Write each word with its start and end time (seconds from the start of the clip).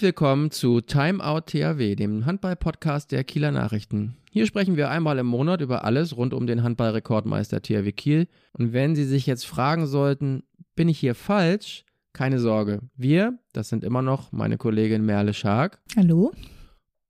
Herzlich 0.00 0.14
willkommen 0.14 0.50
zu 0.50 0.80
Timeout 0.80 1.42
THW, 1.42 1.94
dem 1.94 2.24
Handball-Podcast 2.24 3.12
der 3.12 3.22
Kieler 3.22 3.50
Nachrichten. 3.50 4.16
Hier 4.30 4.46
sprechen 4.46 4.78
wir 4.78 4.88
einmal 4.88 5.18
im 5.18 5.26
Monat 5.26 5.60
über 5.60 5.84
alles 5.84 6.16
rund 6.16 6.32
um 6.32 6.46
den 6.46 6.62
Handball-Rekordmeister 6.62 7.60
THW 7.60 7.92
Kiel. 7.92 8.26
Und 8.54 8.72
wenn 8.72 8.96
Sie 8.96 9.04
sich 9.04 9.26
jetzt 9.26 9.44
fragen 9.44 9.86
sollten, 9.86 10.42
bin 10.74 10.88
ich 10.88 10.98
hier 10.98 11.14
falsch? 11.14 11.84
Keine 12.14 12.38
Sorge. 12.38 12.80
Wir, 12.96 13.38
das 13.52 13.68
sind 13.68 13.84
immer 13.84 14.00
noch 14.00 14.32
meine 14.32 14.56
Kollegin 14.56 15.04
Merle 15.04 15.34
Schark. 15.34 15.82
Hallo. 15.94 16.32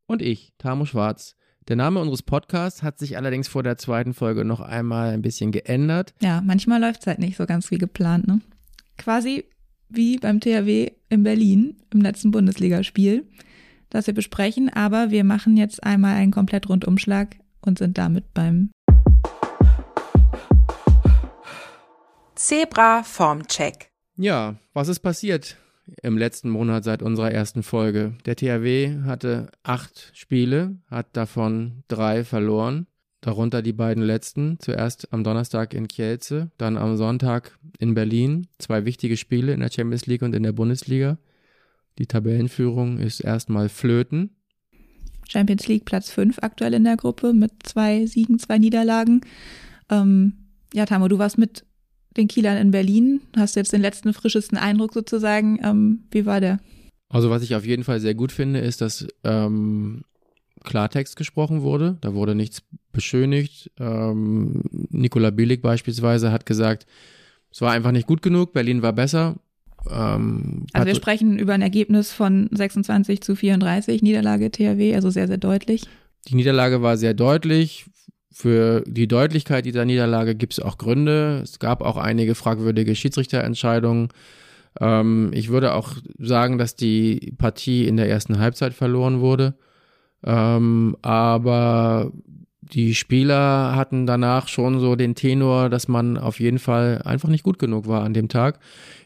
Und 0.09 0.21
ich, 0.21 0.53
Tamo 0.59 0.85
Schwarz. 0.85 1.37
Der 1.69 1.77
Name 1.77 2.01
unseres 2.01 2.25
Podcasts 2.25 2.83
hat 2.83 2.99
sich 2.99 3.17
allerdings 3.17 3.47
vor 3.47 3.63
der 3.63 3.79
zweiten 3.79 4.15
Folge 4.15 4.45
noch 4.45 4.59
einmal 4.59 5.11
ein 5.11 5.23
bisschen 5.23 5.53
geändert. 5.53 6.13
Ja, 6.21 6.41
manchmal 6.41 6.81
läuft 6.81 7.03
es 7.03 7.07
halt 7.07 7.21
nicht 7.21 7.37
so 7.37 7.47
ganz 7.47 7.71
wie 7.71 7.79
geplant, 7.79 8.27
ne? 8.27 8.41
Quasi 8.99 9.45
wie 9.91 10.19
beim 10.19 10.41
THW 10.41 10.93
in 11.09 11.23
Berlin 11.23 11.77
im 11.93 12.01
letzten 12.01 12.31
Bundesligaspiel, 12.31 13.27
das 13.91 14.07
wir 14.07 14.15
besprechen, 14.15 14.69
aber 14.69 15.11
wir 15.11 15.25
machen 15.25 15.57
jetzt 15.57 15.83
einmal 15.83 16.15
einen 16.15 16.33
komplett 16.33 16.69
Rundumschlag 16.69 17.37
und 17.61 17.79
sind 17.79 17.99
damit 17.99 18.33
beim 18.33 18.71
Zebra 22.35 23.03
Formcheck. 23.03 23.91
Ja, 24.17 24.57
was 24.73 24.89
ist 24.89 25.01
passiert 25.01 25.57
im 26.03 26.17
letzten 26.17 26.49
Monat 26.51 26.85
seit 26.85 27.03
unserer 27.03 27.33
ersten 27.33 27.63
Folge? 27.63 28.15
Der 28.25 28.37
THW 28.37 29.03
hatte 29.05 29.51
acht 29.63 30.11
Spiele, 30.15 30.79
hat 30.89 31.09
davon 31.17 31.83
drei 31.89 32.25
verloren. 32.25 32.87
Darunter 33.21 33.61
die 33.61 33.75
beiden 33.75 34.03
letzten. 34.03 34.59
Zuerst 34.61 35.13
am 35.13 35.25
Donnerstag 35.25 35.75
in 35.75 35.89
Kielce, 35.89 36.51
dann 36.57 36.79
am 36.79 36.97
Sonntag 36.97 37.59
in 37.79 37.95
Berlin. 37.95 38.47
Zwei 38.59 38.85
wichtige 38.87 39.17
Spiele 39.17 39.53
in 39.53 39.61
der 39.61 39.71
Champions 39.71 40.07
League 40.07 40.23
und 40.23 40.35
in 40.35 40.43
der 40.43 40.53
Bundesliga. 40.53 41.19
Die 41.99 42.07
Tabellenführung 42.07 42.99
ist 42.99 43.21
erstmal 43.21 43.69
flöten. 43.69 44.31
Champions 45.29 45.69
League 45.69 45.85
Platz 45.85 46.11
5 46.11 46.39
aktuell 46.41 46.75
in 46.75 46.85
der 46.85 46.97
Gruppe 46.97 47.35
mit 47.35 47.53
zwei 47.63 48.07
Siegen, 48.07 48.39
zwei 48.39 48.59
Niederlagen. 48.59 49.21
Ähm, 49.91 50.33
ja, 50.73 50.87
Tamo, 50.87 51.09
du 51.09 51.19
warst 51.19 51.39
mit 51.39 51.65
den 52.17 52.27
Kielern 52.27 52.57
in 52.57 52.71
Berlin, 52.71 53.21
hast 53.37 53.55
jetzt 53.55 53.73
den 53.73 53.83
letzten 53.83 54.13
frischesten 54.13 54.59
Eindruck 54.59 54.95
sozusagen. 54.95 55.61
Ähm, 55.63 56.05
wie 56.11 56.27
war 56.27 56.41
der? 56.41 56.59
Also 57.09 57.31
was 57.31 57.43
ich 57.43 57.55
auf 57.55 57.65
jeden 57.65 57.85
Fall 57.85 58.01
sehr 58.01 58.15
gut 58.15 58.33
finde, 58.33 58.61
ist, 58.61 58.81
dass 58.81 59.07
ähm, 59.25 60.03
Klartext 60.65 61.17
gesprochen 61.17 61.63
wurde. 61.63 61.99
Da 62.01 62.15
wurde 62.15 62.35
nichts 62.35 62.63
beschönigt. 62.93 63.71
Ähm, 63.79 64.63
Nikola 64.91 65.31
Bielik 65.31 65.63
beispielsweise 65.63 66.33
hat 66.33 66.47
gesagt, 66.47 66.87
es 67.51 67.61
war 67.61 67.73
einfach 67.73 67.93
nicht 67.93 68.07
gut 68.07 68.23
genug, 68.23 68.53
Berlin 68.53 68.83
war 68.83 68.93
besser. 68.93 69.37
Ähm, 69.91 70.67
also 70.73 70.87
wir 70.87 70.95
sprechen 70.95 71.39
über 71.39 71.55
ein 71.55 71.63
Ergebnis 71.63 72.13
von 72.13 72.49
26 72.53 73.21
zu 73.23 73.35
34, 73.35 74.03
Niederlage 74.03 74.51
THW, 74.51 74.95
also 74.95 75.11
sehr, 75.11 75.27
sehr 75.27 75.39
deutlich. 75.39 75.83
Die 76.29 76.35
Niederlage 76.35 76.83
war 76.83 76.97
sehr 76.97 77.15
deutlich. 77.15 77.87
Für 78.33 78.83
die 78.87 79.09
Deutlichkeit 79.09 79.67
dieser 79.67 79.85
Niederlage 79.85 80.35
gibt 80.35 80.53
es 80.53 80.61
auch 80.61 80.79
Gründe. 80.79 81.41
Es 81.43 81.59
gab 81.59 81.83
auch 81.83 81.97
einige 81.97 82.35
fragwürdige 82.35 82.95
Schiedsrichterentscheidungen. 82.95 84.09
Ähm, 84.79 85.31
ich 85.35 85.49
würde 85.49 85.75
auch 85.75 85.95
sagen, 86.19 86.59
dass 86.59 86.77
die 86.77 87.35
Partie 87.39 87.87
in 87.87 87.97
der 87.97 88.09
ersten 88.09 88.39
Halbzeit 88.39 88.73
verloren 88.73 89.21
wurde. 89.21 89.55
Ähm, 90.25 90.97
aber 91.03 92.13
die 92.73 92.95
Spieler 92.95 93.75
hatten 93.75 94.07
danach 94.07 94.49
schon 94.49 94.81
so 94.81 94.97
den 94.97 95.15
Tenor, 95.15 95.69
dass 95.69 95.89
man 95.89 96.17
auf 96.17 96.41
jeden 96.41 96.59
Fall 96.59 97.03
einfach 97.05 97.29
nicht 97.29 97.43
gut 97.43 97.59
genug 97.59 97.87
war 97.87 98.03
an 98.05 98.15
dem 98.15 98.29
Tag. 98.29 98.59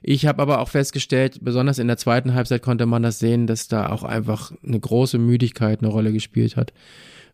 Ich 0.02 0.26
habe 0.26 0.42
aber 0.42 0.60
auch 0.60 0.68
festgestellt, 0.68 1.38
besonders 1.42 1.78
in 1.78 1.86
der 1.86 1.96
zweiten 1.96 2.34
Halbzeit 2.34 2.62
konnte 2.62 2.86
man 2.86 3.02
das 3.02 3.18
sehen, 3.18 3.46
dass 3.46 3.68
da 3.68 3.90
auch 3.90 4.04
einfach 4.04 4.52
eine 4.66 4.78
große 4.78 5.18
Müdigkeit 5.18 5.80
eine 5.80 5.88
Rolle 5.88 6.12
gespielt 6.12 6.56
hat. 6.56 6.72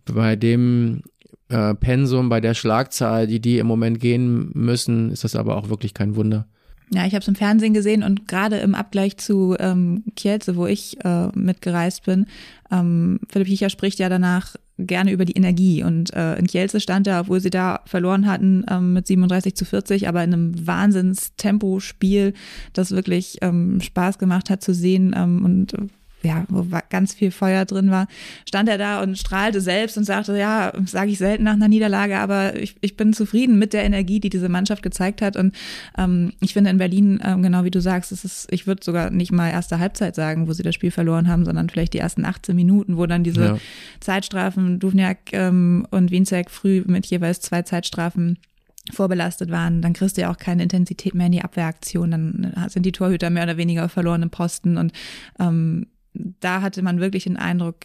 Bei 0.05 0.37
dem 0.37 1.03
äh, 1.49 1.75
Pensum, 1.75 2.29
bei 2.29 2.41
der 2.41 2.55
Schlagzahl, 2.55 3.27
die 3.27 3.41
die 3.41 3.59
im 3.59 3.67
Moment 3.67 4.01
gehen 4.01 4.51
müssen, 4.55 5.11
ist 5.11 5.25
das 5.25 5.37
aber 5.37 5.57
auch 5.57 5.69
wirklich 5.69 5.95
kein 5.95 6.17
Wunder. 6.17 6.47
Ja, 6.93 7.07
ich 7.07 7.15
habe 7.15 7.23
es 7.23 7.29
im 7.29 7.37
Fernsehen 7.37 7.73
gesehen 7.73 8.03
und 8.03 8.27
gerade 8.27 8.59
im 8.59 8.75
Abgleich 8.75 9.17
zu 9.17 9.57
ähm, 9.61 10.03
Kielce, 10.17 10.57
wo 10.57 10.67
ich 10.67 10.97
äh, 11.05 11.29
mitgereist 11.35 12.05
bin, 12.05 12.27
ähm, 12.71 13.21
Philipp 13.29 13.47
Hiecher 13.47 13.71
spricht 13.71 14.01
ja 14.01 14.09
danach 14.09 14.57
gerne 14.87 15.13
über 15.13 15.25
die 15.25 15.37
Energie. 15.37 15.83
Und 15.83 16.13
äh, 16.15 16.37
in 16.37 16.47
Kielce 16.47 16.81
stand 16.81 17.07
er, 17.07 17.21
obwohl 17.21 17.41
sie 17.41 17.51
da 17.51 17.81
verloren 17.87 18.27
hatten, 18.27 18.65
ähm, 18.71 18.93
mit 18.95 19.07
37 19.07 19.55
zu 19.55 19.65
40, 19.65 20.09
aber 20.09 20.23
in 20.25 20.35
einem 20.35 20.67
Wahnsinns-Tempo-Spiel, 20.67 22.35
das 22.73 22.91
wirklich 22.93 23.39
ähm, 23.43 23.81
Spaß 23.81 24.19
gemacht 24.19 24.51
hat 24.51 24.63
zu 24.63 24.75
sehen 24.75 25.15
ähm, 25.17 25.45
und 25.45 25.75
ja, 26.23 26.45
wo 26.49 26.67
ganz 26.91 27.15
viel 27.15 27.31
Feuer 27.31 27.65
drin 27.65 27.91
war, 27.91 28.07
stand 28.47 28.69
er 28.69 28.79
da 28.79 29.03
und 29.03 29.17
strahlte 29.17 29.61
selbst 29.61 29.97
und 29.97 30.05
sagte, 30.05 30.37
ja, 30.37 30.73
sage 30.85 31.11
ich 31.11 31.19
selten 31.19 31.45
nach 31.45 31.55
einer 31.55 31.69
Niederlage, 31.69 32.19
aber 32.19 32.57
ich, 32.57 32.77
ich 32.81 32.97
bin 32.97 33.13
zufrieden 33.13 33.59
mit 33.59 33.73
der 33.73 33.85
Energie, 33.85 34.21
die 34.21 34.31
diese 34.31 34.49
Mannschaft 34.49 34.83
gezeigt 34.83 35.23
hat. 35.23 35.37
Und 35.37 35.55
ähm, 35.97 36.33
ich 36.41 36.53
finde 36.53 36.71
in 36.71 36.79
Berlin, 36.79 37.21
ähm, 37.25 37.43
genau 37.43 37.65
wie 37.65 37.71
du 37.71 37.81
sagst, 37.81 38.13
es 38.13 38.25
ist, 38.25 38.49
ich 38.53 38.67
würde 38.67 38.85
sogar 38.85 39.11
nicht 39.11 39.33
mal 39.33 39.51
erste 39.51 39.79
Halbzeit 39.79 40.15
sagen, 40.15 40.49
wo 40.49 40.53
sie 40.53 40.63
das 40.63 40.75
Spiel 40.75 40.91
verloren 40.91 41.29
haben, 41.29 41.45
sondern 41.45 41.69
vielleicht 41.69 41.95
die 41.95 41.99
ersten 41.99 42.25
18 42.25 42.55
Minuten, 42.55 42.97
wo 42.97 43.07
dann 43.07 43.25
diese 43.25 43.45
ja. 43.45 43.59
Zeitstrafen, 44.01 44.79
Duvniak 44.79 45.33
ähm, 45.33 45.87
und 45.91 46.11
Winzek 46.11 46.51
früh 46.51 46.83
mit 46.87 47.07
jeweils 47.07 47.41
zwei 47.41 47.63
Zeitstrafen 47.63 48.39
vorbelastet 48.93 49.51
waren, 49.51 49.83
dann 49.83 49.93
kriegst 49.93 50.17
du 50.17 50.23
ja 50.23 50.33
auch 50.33 50.39
keine 50.39 50.63
Intensität 50.63 51.15
mehr 51.15 51.27
in 51.27 51.33
die 51.33 51.43
Abwehraktion, 51.43 52.11
dann 52.11 52.55
sind 52.69 52.85
die 52.85 52.93
Torhüter 52.93 53.31
mehr 53.31 53.45
oder 53.45 53.57
weniger 53.57 53.89
verloren 53.89 54.23
im 54.23 54.31
Posten 54.31 54.77
und 54.77 54.93
ähm, 55.39 55.87
da 56.15 56.63
hatte 56.63 56.83
man 56.83 57.01
wirklich 57.01 57.25
den 57.25 57.37
Eindruck, 57.37 57.77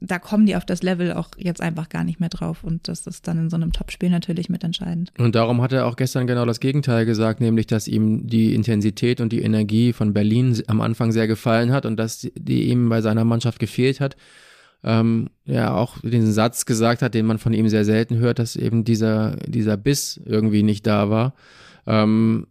da 0.00 0.18
kommen 0.18 0.46
die 0.46 0.56
auf 0.56 0.64
das 0.64 0.82
Level 0.82 1.12
auch 1.12 1.30
jetzt 1.36 1.60
einfach 1.60 1.88
gar 1.88 2.04
nicht 2.04 2.20
mehr 2.20 2.28
drauf. 2.28 2.64
Und 2.64 2.88
das 2.88 3.06
ist 3.06 3.28
dann 3.28 3.38
in 3.38 3.50
so 3.50 3.56
einem 3.56 3.72
Topspiel 3.72 4.10
natürlich 4.10 4.48
mitentscheidend. 4.48 5.12
Und 5.18 5.34
darum 5.34 5.60
hat 5.60 5.72
er 5.72 5.86
auch 5.86 5.96
gestern 5.96 6.26
genau 6.26 6.46
das 6.46 6.60
Gegenteil 6.60 7.04
gesagt, 7.04 7.40
nämlich, 7.40 7.66
dass 7.66 7.88
ihm 7.88 8.26
die 8.26 8.54
Intensität 8.54 9.20
und 9.20 9.32
die 9.32 9.42
Energie 9.42 9.92
von 9.92 10.12
Berlin 10.14 10.60
am 10.66 10.80
Anfang 10.80 11.12
sehr 11.12 11.26
gefallen 11.26 11.72
hat 11.72 11.86
und 11.86 11.96
dass 11.96 12.28
die 12.34 12.68
ihm 12.68 12.88
bei 12.88 13.00
seiner 13.00 13.24
Mannschaft 13.24 13.58
gefehlt 13.58 14.00
hat. 14.00 14.16
Ähm, 14.82 15.30
ja, 15.46 15.74
auch 15.74 15.98
den 16.00 16.30
Satz 16.30 16.66
gesagt 16.66 17.00
hat, 17.00 17.14
den 17.14 17.24
man 17.26 17.38
von 17.38 17.54
ihm 17.54 17.68
sehr 17.68 17.86
selten 17.86 18.18
hört, 18.18 18.38
dass 18.38 18.54
eben 18.54 18.84
dieser, 18.84 19.36
dieser 19.46 19.76
Biss 19.76 20.20
irgendwie 20.24 20.62
nicht 20.62 20.86
da 20.86 21.08
war. 21.08 21.34
Ähm, 21.86 22.46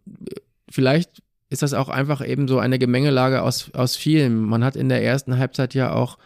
vielleicht 0.69 1.21
ist 1.53 1.61
das 1.61 1.75
auch 1.75 1.87
einfach 1.87 2.27
eben 2.27 2.47
so 2.47 2.57
eine 2.57 2.79
Gemengelage 2.79 3.43
aus, 3.43 3.69
aus 3.73 3.95
vielem. 3.95 4.41
Man 4.41 4.63
hat 4.63 4.75
in 4.75 4.89
der 4.89 5.03
ersten 5.03 5.37
Halbzeit 5.37 5.75
ja 5.75 5.93
auch 5.93 6.17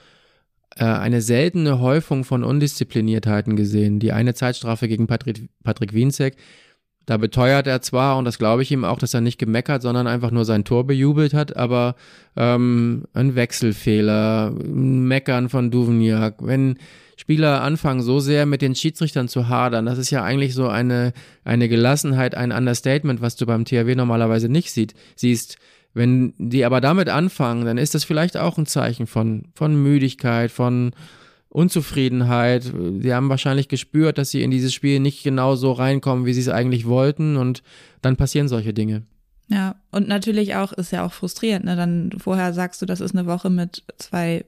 äh, 0.78 0.86
eine 0.86 1.22
seltene 1.22 1.82
Häufung 1.82 2.24
von 2.24 2.46
Undiszipliniertheiten 2.46 3.58
gesehen. 3.58 4.00
Die 4.00 4.14
eine 4.14 4.34
Zeitstrafe 4.34 4.88
gegen 4.88 5.06
Patrick, 5.06 5.50
Patrick 5.66 5.94
Wienzek, 5.94 6.38
da 7.06 7.18
beteuert 7.18 7.68
er 7.68 7.82
zwar, 7.82 8.18
und 8.18 8.24
das 8.24 8.38
glaube 8.38 8.64
ich 8.64 8.72
ihm 8.72 8.86
auch, 8.86 9.00
dass 9.00 9.14
er 9.14 9.20
nicht 9.20 9.38
gemeckert, 9.38 9.82
sondern 9.82 10.08
einfach 10.08 10.32
nur 10.32 10.46
sein 10.46 10.64
Tor 10.64 10.88
bejubelt 10.88 11.34
hat, 11.34 11.58
aber 11.58 11.96
ähm, 12.38 13.04
ein 13.14 13.36
Wechselfehler, 13.36 14.54
ein 14.58 15.08
Meckern 15.08 15.50
von 15.50 15.72
Duvniak, 15.72 16.35
wenn 16.40 16.78
Spieler 17.17 17.64
anfangen, 17.64 18.02
so 18.02 18.19
sehr 18.19 18.46
mit 18.46 18.61
den 18.61 18.75
Schiedsrichtern 18.75 19.28
zu 19.28 19.49
hadern. 19.49 19.87
Das 19.87 19.97
ist 19.97 20.11
ja 20.11 20.23
eigentlich 20.23 20.53
so 20.53 20.67
eine, 20.67 21.14
eine 21.43 21.67
Gelassenheit, 21.67 22.35
ein 22.35 22.52
Understatement, 22.52 23.22
was 23.22 23.35
du 23.35 23.47
beim 23.47 23.66
THW 23.66 23.96
normalerweise 23.96 24.47
nicht 24.47 24.72
sieht, 24.72 24.93
siehst. 25.16 25.58
Wenn 25.96 26.35
die 26.37 26.64
aber 26.64 26.79
damit 26.79 27.09
anfangen, 27.09 27.66
dann 27.66 27.79
ist 27.79 27.96
das 27.96 28.03
vielleicht 28.03 28.37
auch 28.37 28.59
ein 28.59 28.67
Zeichen 28.67 29.08
von, 29.08 29.46
von 29.55 29.81
Müdigkeit, 29.81 30.52
von 30.52 30.91
Unzufriedenheit. 31.49 32.72
Sie 32.99 33.14
haben 33.14 33.29
wahrscheinlich 33.29 33.67
gespürt, 33.67 34.20
dass 34.20 34.29
sie 34.29 34.43
in 34.43 34.52
dieses 34.52 34.75
Spiel 34.75 34.99
nicht 34.99 35.23
genau 35.23 35.55
so 35.55 35.72
reinkommen, 35.72 36.28
wie 36.28 36.34
sie 36.34 36.41
es 36.41 36.49
eigentlich 36.49 36.85
wollten 36.85 37.35
und 37.35 37.63
dann 38.03 38.16
passieren 38.16 38.47
solche 38.47 38.75
Dinge. 38.75 39.08
Ja, 39.47 39.75
und 39.91 40.08
natürlich 40.08 40.55
auch, 40.55 40.72
ist 40.73 40.91
ja 40.91 41.03
auch 41.03 41.13
frustrierend, 41.13 41.66
ne? 41.66 41.75
Dann 41.75 42.11
vorher 42.20 42.53
sagst 42.53 42.81
du, 42.81 42.85
das 42.85 43.02
ist 43.02 43.16
eine 43.16 43.25
Woche 43.25 43.49
mit 43.49 43.84
zwei 43.97 44.46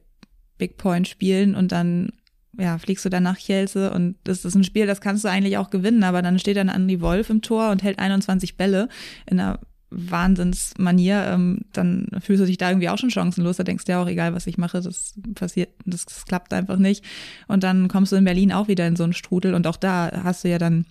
Big 0.60 0.78
Point 0.78 1.08
Spielen 1.08 1.56
und 1.56 1.72
dann 1.72 2.12
ja, 2.60 2.78
fliegst 2.78 3.06
du 3.06 3.10
dann 3.10 3.24
nach 3.24 3.38
Kielce 3.38 3.92
und 3.92 4.16
das 4.24 4.46
ist 4.46 4.56
ein 4.56 4.64
Spiel, 4.64 4.86
das 4.86 5.02
kannst 5.02 5.24
du 5.24 5.30
eigentlich 5.30 5.58
auch 5.58 5.70
gewinnen, 5.70 6.04
aber 6.04 6.22
dann 6.22 6.40
steht 6.40 6.58
dann 6.58 6.70
Andy 6.70 7.02
Wolf 7.02 7.30
im 7.30 7.42
Tor 7.42 7.72
und 7.72 7.84
hält 7.84 8.00
21 8.00 8.58
Bälle 8.58 8.90
in 9.26 9.40
einer 9.40 9.60
Wahnsinnsmanier, 9.92 11.26
ähm, 11.32 11.62
dann 11.74 12.08
fühlst 12.22 12.44
du 12.44 12.46
dich 12.46 12.58
da 12.58 12.70
irgendwie 12.70 12.90
auch 12.90 12.98
schon 12.98 13.10
chancenlos. 13.10 13.58
Da 13.58 13.64
denkst 13.64 13.86
du 13.86 13.92
ja 13.94 14.02
auch, 14.02 14.08
egal 14.08 14.36
was 14.36 14.46
ich 14.46 14.58
mache, 14.58 14.82
das 14.82 15.16
passiert, 15.34 15.70
das, 15.86 16.06
das 16.06 16.26
klappt 16.26 16.54
einfach 16.54 16.78
nicht. 16.78 17.04
Und 17.48 17.64
dann 17.64 17.88
kommst 17.88 18.12
du 18.12 18.16
in 18.16 18.26
Berlin 18.26 18.52
auch 18.52 18.68
wieder 18.68 18.88
in 18.88 18.96
so 18.96 19.04
einen 19.04 19.14
Strudel 19.14 19.54
und 19.54 19.66
auch 19.66 19.78
da 19.78 20.22
hast 20.24 20.44
du 20.44 20.50
ja 20.50 20.60
dann 20.60 20.86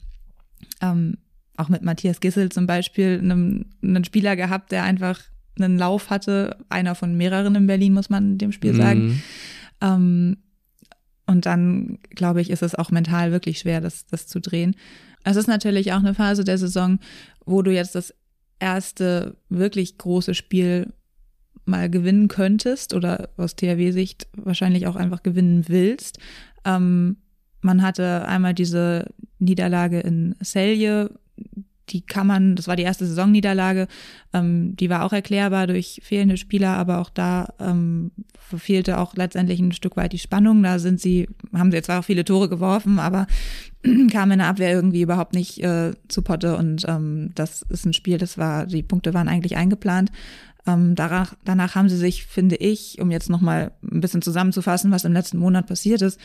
ähm, 0.81 1.19
auch 1.57 1.69
mit 1.69 1.83
Matthias 1.83 2.21
Gissel 2.21 2.51
zum 2.51 2.67
Beispiel 2.67 3.21
einen, 3.23 3.67
einen 3.83 4.05
Spieler 4.05 4.37
gehabt, 4.37 4.73
der 4.73 4.83
einfach 4.83 5.21
einen 5.59 5.79
Lauf 5.79 6.11
hatte, 6.11 6.57
einer 6.69 6.95
von 6.95 7.17
mehreren 7.17 7.55
in 7.55 7.67
Berlin, 7.67 7.95
muss 7.95 8.11
man 8.11 8.33
in 8.33 8.39
dem 8.39 8.53
Spiel 8.53 8.75
sagen. 8.75 9.07
Mhm. 9.07 9.23
Ähm, 9.81 10.37
und 11.29 11.45
dann, 11.45 11.99
glaube 12.11 12.41
ich, 12.41 12.51
ist 12.51 12.63
es 12.63 12.75
auch 12.75 12.91
mental 12.91 13.33
wirklich 13.33 13.59
schwer, 13.59 13.83
das, 13.83 14.07
das 14.07 14.27
zu 14.27 14.41
drehen. 14.41 14.75
Es 15.25 15.37
ist 15.37 15.47
natürlich 15.47 15.93
auch 15.93 15.99
eine 15.99 16.15
Phase 16.15 16.43
der 16.43 16.57
Saison, 16.57 16.99
wo 17.45 17.61
du 17.61 17.71
jetzt 17.73 17.95
das 17.95 18.15
erste 18.59 19.37
wirklich 19.51 19.99
große 19.99 20.35
Spiel 20.35 20.93
mal 21.67 21.91
gewinnen 21.91 22.29
könntest 22.29 22.95
oder 22.95 23.29
aus 23.37 23.57
THW-Sicht 23.57 24.27
wahrscheinlich 24.37 24.87
auch 24.87 24.97
einfach 24.97 25.23
gewinnen 25.23 25.69
willst. 25.69 26.19
Ähm, 26.65 27.19
man 27.61 27.83
hatte 27.83 28.27
einmal 28.27 28.55
diese 28.55 29.13
Niederlage 29.39 30.01
in 30.01 30.35
Celje, 30.43 31.11
die 31.91 32.03
kann 32.03 32.27
man, 32.27 32.57
das 32.57 32.69
war 32.69 32.77
die 32.77 32.83
erste 32.83 33.07
Saisonniederlage, 33.07 33.89
ähm, 34.33 34.77
die 34.77 34.91
war 34.91 35.05
auch 35.05 35.13
erklärbar 35.13 35.67
durch 35.67 36.01
fehlende 36.03 36.37
Spieler, 36.37 36.77
aber 36.77 36.99
auch 36.99 37.11
da 37.11 37.53
ähm, 37.59 38.11
fehlte 38.57 38.99
auch 38.99 39.15
letztendlich 39.15 39.61
ein 39.61 39.73
Stück 39.73 39.97
weit 39.97 40.13
die 40.13 40.19
Spannung. 40.19 40.63
Da 40.63 40.79
sind 40.79 41.01
sie, 41.01 41.29
haben 41.53 41.71
sie 41.71 41.83
zwar 41.83 42.01
auch 42.01 42.05
viele 42.05 42.25
Tore 42.25 42.49
geworfen, 42.49 42.99
aber 42.99 43.27
kamen 44.11 44.33
in 44.33 44.39
der 44.39 44.49
Abwehr 44.49 44.73
irgendwie 44.73 45.03
überhaupt 45.03 45.35
nicht 45.35 45.63
äh, 45.63 45.93
zu 46.09 46.23
Potte 46.23 46.57
und 46.57 46.85
ähm, 46.89 47.31
das 47.35 47.63
ist 47.63 47.87
ein 47.87 47.93
Spiel, 47.93 48.19
das 48.19 48.39
war, 48.39 48.67
die 48.67 48.83
Punkte 48.83 49.15
waren 49.15 49.29
eigentlich 49.29 49.57
eingeplant. 49.57 50.11
Ähm, 50.67 50.95
danach, 50.95 51.35
danach 51.45 51.75
haben 51.75 51.89
sie 51.89 51.97
sich, 51.97 52.27
finde 52.27 52.57
ich, 52.57 53.01
um 53.01 53.11
jetzt 53.11 53.31
nochmal 53.31 53.73
ein 53.83 54.01
bisschen 54.01 54.23
zusammenzufassen, 54.23 54.91
was 54.91 55.05
im 55.05 55.13
letzten 55.13 55.39
Monat 55.39 55.67
passiert 55.67 56.03
ist, 56.03 56.21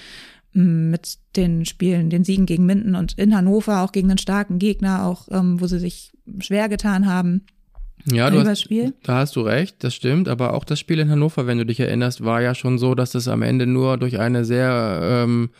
mit 0.53 1.17
den 1.35 1.65
Spielen, 1.65 2.09
den 2.09 2.23
Siegen 2.23 2.45
gegen 2.45 2.65
Minden 2.65 2.95
und 2.95 3.17
in 3.17 3.35
Hannover 3.35 3.81
auch 3.81 3.91
gegen 3.91 4.09
einen 4.09 4.19
starken 4.19 4.59
Gegner, 4.59 5.05
auch 5.05 5.27
ähm, 5.31 5.59
wo 5.59 5.67
sie 5.67 5.79
sich 5.79 6.13
schwer 6.39 6.69
getan 6.69 7.07
haben. 7.07 7.45
Ja, 8.05 8.29
du 8.29 8.43
hast, 8.43 8.69
da 9.03 9.15
hast 9.19 9.35
du 9.35 9.41
recht, 9.41 9.83
das 9.83 9.95
stimmt, 9.95 10.27
aber 10.27 10.53
auch 10.53 10.65
das 10.65 10.79
Spiel 10.79 10.99
in 10.99 11.09
Hannover, 11.09 11.47
wenn 11.47 11.57
du 11.57 11.65
dich 11.65 11.79
erinnerst, 11.79 12.23
war 12.23 12.41
ja 12.41 12.53
schon 12.53 12.77
so, 12.77 12.95
dass 12.95 13.15
es 13.15 13.29
am 13.29 13.41
Ende 13.41 13.65
nur 13.65 13.97
durch 13.97 14.19
eine 14.19 14.43
sehr 14.43 14.99
ähm, 15.01 15.51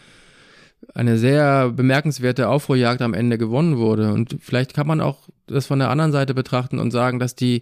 eine 0.94 1.18
sehr 1.18 1.70
bemerkenswerte 1.70 2.50
Aufruhrjagd 2.50 3.02
am 3.02 3.14
Ende 3.14 3.38
gewonnen 3.38 3.78
wurde. 3.78 4.12
Und 4.12 4.38
vielleicht 4.40 4.74
kann 4.74 4.88
man 4.88 5.02
auch 5.02 5.30
das 5.48 5.66
von 5.66 5.80
der 5.80 5.90
anderen 5.90 6.12
Seite 6.12 6.34
betrachten 6.34 6.80
und 6.80 6.92
sagen, 6.92 7.20
dass 7.20 7.36
die 7.36 7.62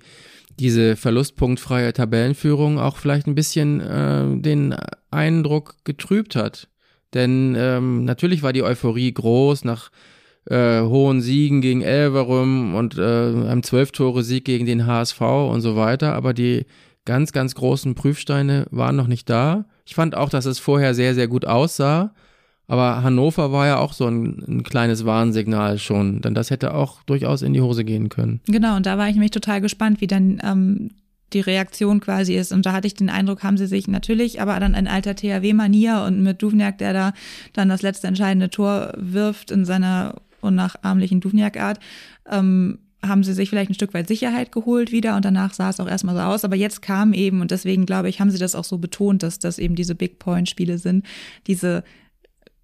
diese 0.62 0.96
verlustpunktfreie 0.96 1.92
Tabellenführung 1.92 2.78
auch 2.78 2.98
vielleicht 2.98 3.26
ein 3.26 3.34
bisschen 3.34 3.82
äh, 3.82 4.42
den 4.42 4.76
Eindruck 5.10 5.76
getrübt 5.84 6.36
hat. 6.36 6.68
Denn 7.16 7.56
ähm, 7.58 8.06
natürlich 8.06 8.44
war 8.44 8.54
die 8.54 8.62
Euphorie 8.62 9.12
groß 9.12 9.66
nach 9.66 9.90
äh, 10.46 10.82
hohen 10.82 11.20
Siegen 11.22 11.62
gegen 11.62 11.82
Elverum 11.82 12.76
und 12.76 12.98
äh, 12.98 13.02
einem 13.02 13.64
Zwölf-Tore-Sieg 13.64 14.46
gegen 14.46 14.68
den 14.68 14.86
HSV 14.86 15.20
und 15.22 15.62
so 15.62 15.76
weiter, 15.76 16.14
aber 16.14 16.34
die 16.34 16.66
ganz, 17.06 17.32
ganz 17.32 17.56
großen 17.56 17.96
Prüfsteine 17.96 18.68
waren 18.70 18.96
noch 18.96 19.08
nicht 19.08 19.30
da. 19.30 19.66
Ich 19.86 19.96
fand 19.96 20.16
auch, 20.16 20.30
dass 20.30 20.46
es 20.46 20.60
vorher 20.60 20.94
sehr, 20.94 21.16
sehr 21.16 21.28
gut 21.28 21.46
aussah. 21.46 22.14
Aber 22.72 23.04
Hannover 23.04 23.52
war 23.52 23.68
ja 23.68 23.80
auch 23.80 23.92
so 23.92 24.08
ein, 24.08 24.46
ein, 24.48 24.64
kleines 24.64 25.06
Warnsignal 25.06 25.78
schon, 25.78 26.22
denn 26.22 26.34
das 26.34 26.52
hätte 26.52 26.74
auch 26.74 27.04
durchaus 27.04 27.42
in 27.42 27.52
die 27.52 27.60
Hose 27.60 27.84
gehen 27.84 28.08
können. 28.08 28.40
Genau, 28.46 28.78
und 28.78 28.86
da 28.86 28.98
war 28.98 29.10
ich 29.10 29.16
nämlich 29.16 29.32
total 29.32 29.60
gespannt, 29.60 30.00
wie 30.00 30.08
dann 30.08 30.40
ähm, 30.42 30.92
die 31.34 31.42
Reaktion 31.42 32.00
quasi 32.00 32.34
ist. 32.34 32.54
Und 32.54 32.66
da 32.66 32.72
hatte 32.72 32.88
ich 32.88 32.94
den 32.94 33.10
Eindruck, 33.10 33.44
haben 33.44 33.58
sie 33.58 33.68
sich 33.68 33.90
natürlich, 33.90 34.40
aber 34.40 34.58
dann 34.62 34.74
in 34.74 34.88
alter 34.88 35.18
THW-Manier 35.18 36.06
und 36.08 36.24
mit 36.24 36.42
Duvniak, 36.42 36.78
der 36.78 36.94
da 36.94 37.14
dann 37.52 37.68
das 37.68 37.82
letzte 37.82 38.08
entscheidende 38.08 38.50
Tor 38.50 38.94
wirft 38.96 39.52
in 39.52 39.66
seiner 39.66 40.22
unnachahmlichen 40.40 41.20
Duvniak-Art, 41.20 41.78
ähm, 42.30 42.80
haben 43.06 43.26
sie 43.26 43.34
sich 43.34 43.50
vielleicht 43.50 43.72
ein 43.72 43.76
Stück 43.76 43.94
weit 43.94 44.08
Sicherheit 44.08 44.54
geholt 44.54 44.94
wieder 44.94 45.18
und 45.18 45.26
danach 45.26 45.54
sah 45.54 45.72
es 45.72 45.82
auch 45.82 45.90
erstmal 45.90 46.16
so 46.16 46.22
aus. 46.22 46.46
Aber 46.46 46.56
jetzt 46.56 46.82
kam 46.82 47.12
eben, 47.12 47.42
und 47.42 47.52
deswegen 47.52 47.86
glaube 47.86 48.08
ich, 48.08 48.22
haben 48.22 48.32
sie 48.32 48.40
das 48.40 48.56
auch 48.56 48.64
so 48.64 48.78
betont, 48.78 49.24
dass 49.24 49.40
das 49.40 49.60
eben 49.60 49.76
diese 49.76 49.94
Big 49.94 50.20
Point-Spiele 50.20 50.78
sind, 50.78 51.06
diese 51.48 51.84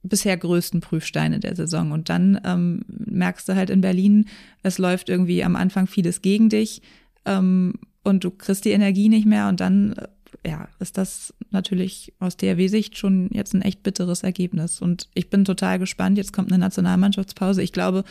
bisher 0.07 0.37
größten 0.37 0.81
Prüfsteine 0.81 1.39
der 1.39 1.55
Saison. 1.55 1.91
Und 1.91 2.09
dann 2.09 2.39
ähm, 2.43 2.81
merkst 2.87 3.47
du 3.49 3.55
halt 3.55 3.69
in 3.69 3.81
Berlin, 3.81 4.25
es 4.63 4.77
läuft 4.77 5.09
irgendwie 5.09 5.43
am 5.43 5.55
Anfang 5.55 5.87
vieles 5.87 6.21
gegen 6.21 6.49
dich. 6.49 6.81
Ähm, 7.25 7.75
und 8.03 8.23
du 8.23 8.31
kriegst 8.31 8.65
die 8.65 8.71
Energie 8.71 9.09
nicht 9.09 9.25
mehr 9.25 9.49
und 9.49 9.59
dann 9.59 9.93
äh, 9.93 10.07
ja, 10.45 10.69
ist 10.79 10.97
das 10.97 11.33
natürlich 11.51 12.13
aus 12.19 12.37
DRW-Sicht 12.37 12.97
schon 12.97 13.29
jetzt 13.31 13.53
ein 13.53 13.61
echt 13.61 13.83
bitteres 13.83 14.23
Ergebnis. 14.23 14.81
Und 14.81 15.09
ich 15.13 15.29
bin 15.29 15.45
total 15.45 15.79
gespannt. 15.79 16.17
Jetzt 16.17 16.33
kommt 16.33 16.51
eine 16.51 16.59
Nationalmannschaftspause. 16.59 17.61
Ich 17.61 17.73
glaube, 17.73 18.03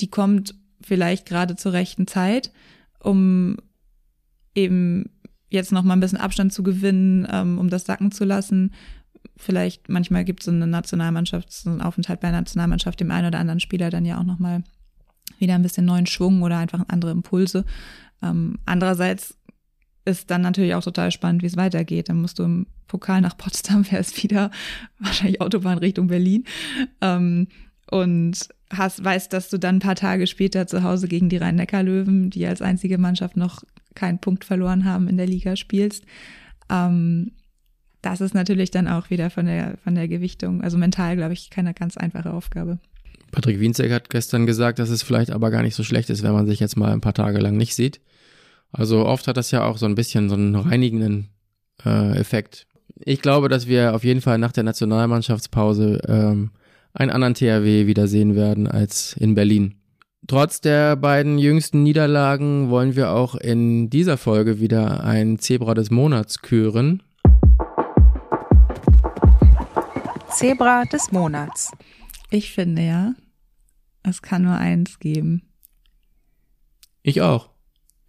die 0.00 0.08
kommt 0.08 0.54
vielleicht 0.80 1.26
gerade 1.26 1.56
zur 1.56 1.72
rechten 1.72 2.06
Zeit, 2.06 2.52
um 3.00 3.56
eben 4.54 5.10
jetzt 5.50 5.72
noch 5.72 5.82
mal 5.82 5.94
ein 5.94 6.00
bisschen 6.00 6.18
Abstand 6.18 6.52
zu 6.52 6.62
gewinnen, 6.62 7.26
ähm, 7.30 7.58
um 7.58 7.70
das 7.70 7.86
sacken 7.86 8.12
zu 8.12 8.24
lassen. 8.24 8.72
Vielleicht 9.38 9.88
manchmal 9.88 10.24
gibt 10.24 10.40
es 10.40 10.46
so 10.46 10.50
eine 10.50 10.66
Nationalmannschaft, 10.66 11.52
so 11.52 11.70
einen 11.70 11.80
Aufenthalt 11.80 12.20
bei 12.20 12.28
einer 12.28 12.40
Nationalmannschaft 12.40 12.98
dem 13.00 13.10
einen 13.10 13.28
oder 13.28 13.38
anderen 13.38 13.60
Spieler 13.60 13.88
dann 13.88 14.04
ja 14.04 14.18
auch 14.18 14.24
noch 14.24 14.38
mal 14.38 14.64
wieder 15.38 15.54
ein 15.54 15.62
bisschen 15.62 15.86
neuen 15.86 16.06
Schwung 16.06 16.42
oder 16.42 16.58
einfach 16.58 16.84
andere 16.88 17.12
Impulse. 17.12 17.64
Ähm, 18.20 18.58
andererseits 18.66 19.38
ist 20.04 20.30
dann 20.30 20.42
natürlich 20.42 20.74
auch 20.74 20.82
total 20.82 21.12
spannend, 21.12 21.42
wie 21.42 21.46
es 21.46 21.56
weitergeht. 21.56 22.08
Dann 22.08 22.20
musst 22.20 22.38
du 22.38 22.42
im 22.42 22.66
Pokal 22.88 23.20
nach 23.20 23.36
Potsdam, 23.36 23.84
fährst 23.84 24.22
wieder, 24.22 24.50
wahrscheinlich 24.98 25.40
Autobahn 25.40 25.78
Richtung 25.78 26.08
Berlin. 26.08 26.44
Ähm, 27.00 27.46
und 27.90 28.48
hast, 28.70 29.04
weißt, 29.04 29.32
dass 29.32 29.48
du 29.50 29.58
dann 29.58 29.76
ein 29.76 29.80
paar 29.80 29.94
Tage 29.94 30.26
später 30.26 30.66
zu 30.66 30.82
Hause 30.82 31.08
gegen 31.08 31.28
die 31.28 31.36
Rhein-Neckar-Löwen, 31.36 32.30
die 32.30 32.46
als 32.46 32.60
einzige 32.60 32.98
Mannschaft 32.98 33.36
noch 33.36 33.62
keinen 33.94 34.18
Punkt 34.18 34.44
verloren 34.44 34.84
haben 34.84 35.08
in 35.08 35.16
der 35.16 35.26
Liga 35.26 35.56
spielst. 35.56 36.04
Ähm, 36.70 37.32
das 38.10 38.20
ist 38.20 38.34
natürlich 38.34 38.70
dann 38.70 38.88
auch 38.88 39.10
wieder 39.10 39.30
von 39.30 39.46
der, 39.46 39.76
von 39.82 39.94
der 39.94 40.08
Gewichtung, 40.08 40.62
also 40.62 40.78
mental, 40.78 41.16
glaube 41.16 41.32
ich, 41.32 41.50
keine 41.50 41.74
ganz 41.74 41.96
einfache 41.96 42.32
Aufgabe. 42.32 42.78
Patrick 43.30 43.60
Wienzek 43.60 43.92
hat 43.92 44.10
gestern 44.10 44.46
gesagt, 44.46 44.78
dass 44.78 44.88
es 44.88 45.02
vielleicht 45.02 45.30
aber 45.30 45.50
gar 45.50 45.62
nicht 45.62 45.74
so 45.74 45.84
schlecht 45.84 46.10
ist, 46.10 46.22
wenn 46.22 46.32
man 46.32 46.46
sich 46.46 46.60
jetzt 46.60 46.76
mal 46.76 46.92
ein 46.92 47.00
paar 47.00 47.14
Tage 47.14 47.38
lang 47.38 47.56
nicht 47.56 47.74
sieht. 47.74 48.00
Also 48.72 49.06
oft 49.06 49.26
hat 49.28 49.36
das 49.36 49.50
ja 49.50 49.64
auch 49.64 49.78
so 49.78 49.86
ein 49.86 49.94
bisschen 49.94 50.28
so 50.28 50.34
einen 50.34 50.54
reinigenden 50.54 51.28
äh, 51.84 52.18
Effekt. 52.18 52.66
Ich 53.04 53.22
glaube, 53.22 53.48
dass 53.48 53.66
wir 53.66 53.94
auf 53.94 54.04
jeden 54.04 54.20
Fall 54.20 54.38
nach 54.38 54.52
der 54.52 54.64
Nationalmannschaftspause 54.64 56.00
ähm, 56.08 56.50
einen 56.92 57.10
anderen 57.10 57.34
THW 57.34 57.86
wiedersehen 57.86 58.34
werden 58.34 58.66
als 58.66 59.14
in 59.18 59.34
Berlin. 59.34 59.74
Trotz 60.26 60.60
der 60.60 60.96
beiden 60.96 61.38
jüngsten 61.38 61.82
Niederlagen 61.82 62.70
wollen 62.70 62.96
wir 62.96 63.12
auch 63.12 63.34
in 63.34 63.88
dieser 63.88 64.16
Folge 64.16 64.60
wieder 64.60 65.04
ein 65.04 65.38
Zebra 65.38 65.74
des 65.74 65.90
Monats 65.90 66.42
küren. 66.42 67.02
Zebra 70.30 70.84
des 70.84 71.10
Monats. 71.10 71.70
Ich 72.30 72.52
finde 72.52 72.82
ja, 72.82 73.14
es 74.02 74.22
kann 74.22 74.42
nur 74.42 74.56
eins 74.56 74.98
geben. 74.98 75.42
Ich 77.02 77.22
auch. 77.22 77.50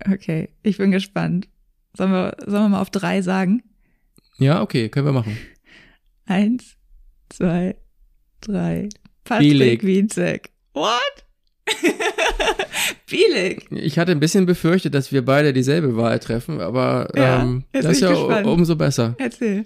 Okay, 0.05 0.49
ich 0.61 0.77
bin 0.77 0.91
gespannt. 0.91 1.47
Sollen 1.95 2.11
wir, 2.11 2.35
sollen 2.45 2.63
wir 2.63 2.69
mal 2.69 2.81
auf 2.81 2.89
drei 2.89 3.21
sagen? 3.21 3.63
Ja, 4.38 4.61
okay, 4.61 4.89
können 4.89 5.07
wir 5.07 5.13
machen. 5.13 5.38
Eins, 6.25 6.75
zwei, 7.29 7.75
drei. 8.41 8.89
Patrick 9.23 9.83
Wienzek. 9.83 10.51
What? 10.73 11.25
Bielig. 13.07 13.67
Ich 13.71 13.97
hatte 13.99 14.11
ein 14.11 14.19
bisschen 14.19 14.45
befürchtet, 14.45 14.93
dass 14.93 15.11
wir 15.11 15.25
beide 15.25 15.53
dieselbe 15.53 15.97
Wahl 15.97 16.19
treffen, 16.19 16.61
aber 16.61 17.09
ja, 17.15 17.41
ähm, 17.41 17.65
das 17.71 17.85
ist 17.85 18.01
ja 18.01 18.09
gespannt. 18.09 18.47
umso 18.47 18.75
besser. 18.75 19.15
Erzähl. 19.17 19.65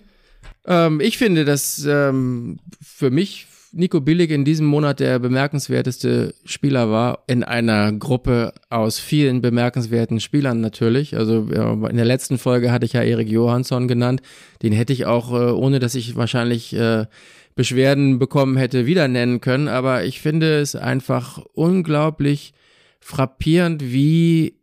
Ähm, 0.66 1.00
ich 1.00 1.18
finde, 1.18 1.46
dass 1.46 1.86
ähm, 1.86 2.60
für 2.82 3.12
mich 3.12 3.48
Nico 3.76 4.02
Billig 4.02 4.30
in 4.30 4.46
diesem 4.46 4.68
Monat 4.68 5.00
der 5.00 5.18
bemerkenswerteste 5.18 6.36
Spieler 6.46 6.92
war, 6.92 7.24
in 7.26 7.44
einer 7.44 7.92
Gruppe 7.92 8.54
aus 8.70 9.00
vielen 9.00 9.42
bemerkenswerten 9.42 10.20
Spielern 10.20 10.62
natürlich. 10.62 11.18
Also 11.18 11.48
in 11.50 11.98
der 11.98 12.06
letzten 12.06 12.38
Folge 12.38 12.72
hatte 12.72 12.86
ich 12.86 12.94
ja 12.94 13.02
Erik 13.02 13.30
Johansson 13.30 13.88
genannt. 13.88 14.22
Den 14.62 14.74
hätte 14.74 14.94
ich 14.94 15.08
auch, 15.08 15.32
äh, 15.34 15.52
ohne 15.52 15.80
dass 15.80 15.96
ich 15.96 16.16
wahrscheinlich 16.16 16.76
äh, 16.76 17.08
Beschwerden 17.56 18.20
bekommen 18.20 18.58
hätte, 18.58 18.86
wieder 18.86 19.08
nennen 19.08 19.42
können. 19.42 19.68
Aber 19.68 20.06
ich 20.06 20.22
finde 20.22 20.60
es 20.60 20.76
einfach 20.76 21.40
unglaublich 21.54 22.54
frappierend, 23.00 23.84
wie 23.92 24.60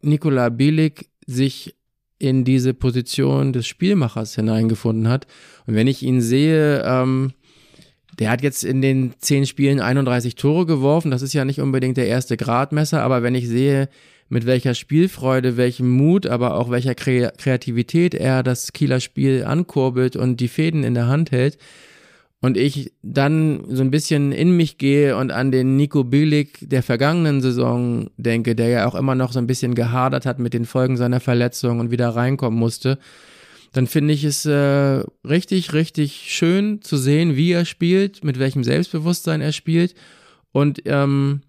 Nikola 0.00 0.48
Billig 0.48 1.10
sich 1.26 1.74
in 2.24 2.44
diese 2.44 2.72
Position 2.72 3.52
des 3.52 3.66
Spielmachers 3.66 4.34
hineingefunden 4.34 5.08
hat. 5.08 5.26
Und 5.66 5.74
wenn 5.74 5.86
ich 5.86 6.02
ihn 6.02 6.22
sehe, 6.22 6.82
ähm, 6.86 7.32
der 8.18 8.30
hat 8.30 8.42
jetzt 8.42 8.64
in 8.64 8.80
den 8.80 9.12
zehn 9.18 9.44
Spielen 9.44 9.80
31 9.80 10.34
Tore 10.34 10.64
geworfen. 10.64 11.10
Das 11.10 11.20
ist 11.20 11.34
ja 11.34 11.44
nicht 11.44 11.60
unbedingt 11.60 11.98
der 11.98 12.06
erste 12.06 12.38
Gradmesser, 12.38 13.02
aber 13.02 13.22
wenn 13.22 13.34
ich 13.34 13.46
sehe, 13.46 13.88
mit 14.30 14.46
welcher 14.46 14.74
Spielfreude, 14.74 15.58
welchem 15.58 15.90
Mut, 15.90 16.26
aber 16.26 16.54
auch 16.54 16.70
welcher 16.70 16.94
Kreativität 16.94 18.14
er 18.14 18.42
das 18.42 18.72
Kieler 18.72 19.00
Spiel 19.00 19.44
ankurbelt 19.44 20.16
und 20.16 20.40
die 20.40 20.48
Fäden 20.48 20.82
in 20.82 20.94
der 20.94 21.08
Hand 21.08 21.30
hält, 21.30 21.58
und 22.44 22.58
ich 22.58 22.92
dann 23.02 23.64
so 23.70 23.80
ein 23.80 23.90
bisschen 23.90 24.30
in 24.30 24.54
mich 24.54 24.76
gehe 24.76 25.16
und 25.16 25.32
an 25.32 25.50
den 25.50 25.76
Nico 25.78 26.04
Bilik 26.04 26.58
der 26.60 26.82
vergangenen 26.82 27.40
Saison 27.40 28.10
denke, 28.18 28.54
der 28.54 28.68
ja 28.68 28.86
auch 28.86 28.94
immer 28.94 29.14
noch 29.14 29.32
so 29.32 29.38
ein 29.38 29.46
bisschen 29.46 29.74
gehadert 29.74 30.26
hat 30.26 30.38
mit 30.38 30.52
den 30.52 30.66
Folgen 30.66 30.98
seiner 30.98 31.20
Verletzung 31.20 31.80
und 31.80 31.90
wieder 31.90 32.10
reinkommen 32.10 32.58
musste, 32.58 32.98
dann 33.72 33.86
finde 33.86 34.12
ich 34.12 34.24
es 34.24 34.44
äh, 34.44 35.02
richtig, 35.26 35.72
richtig 35.72 36.26
schön 36.26 36.82
zu 36.82 36.98
sehen, 36.98 37.34
wie 37.34 37.52
er 37.52 37.64
spielt, 37.64 38.22
mit 38.24 38.38
welchem 38.38 38.62
Selbstbewusstsein 38.62 39.40
er 39.40 39.52
spielt. 39.52 39.94
Und 40.52 40.82
ähm, 40.84 41.40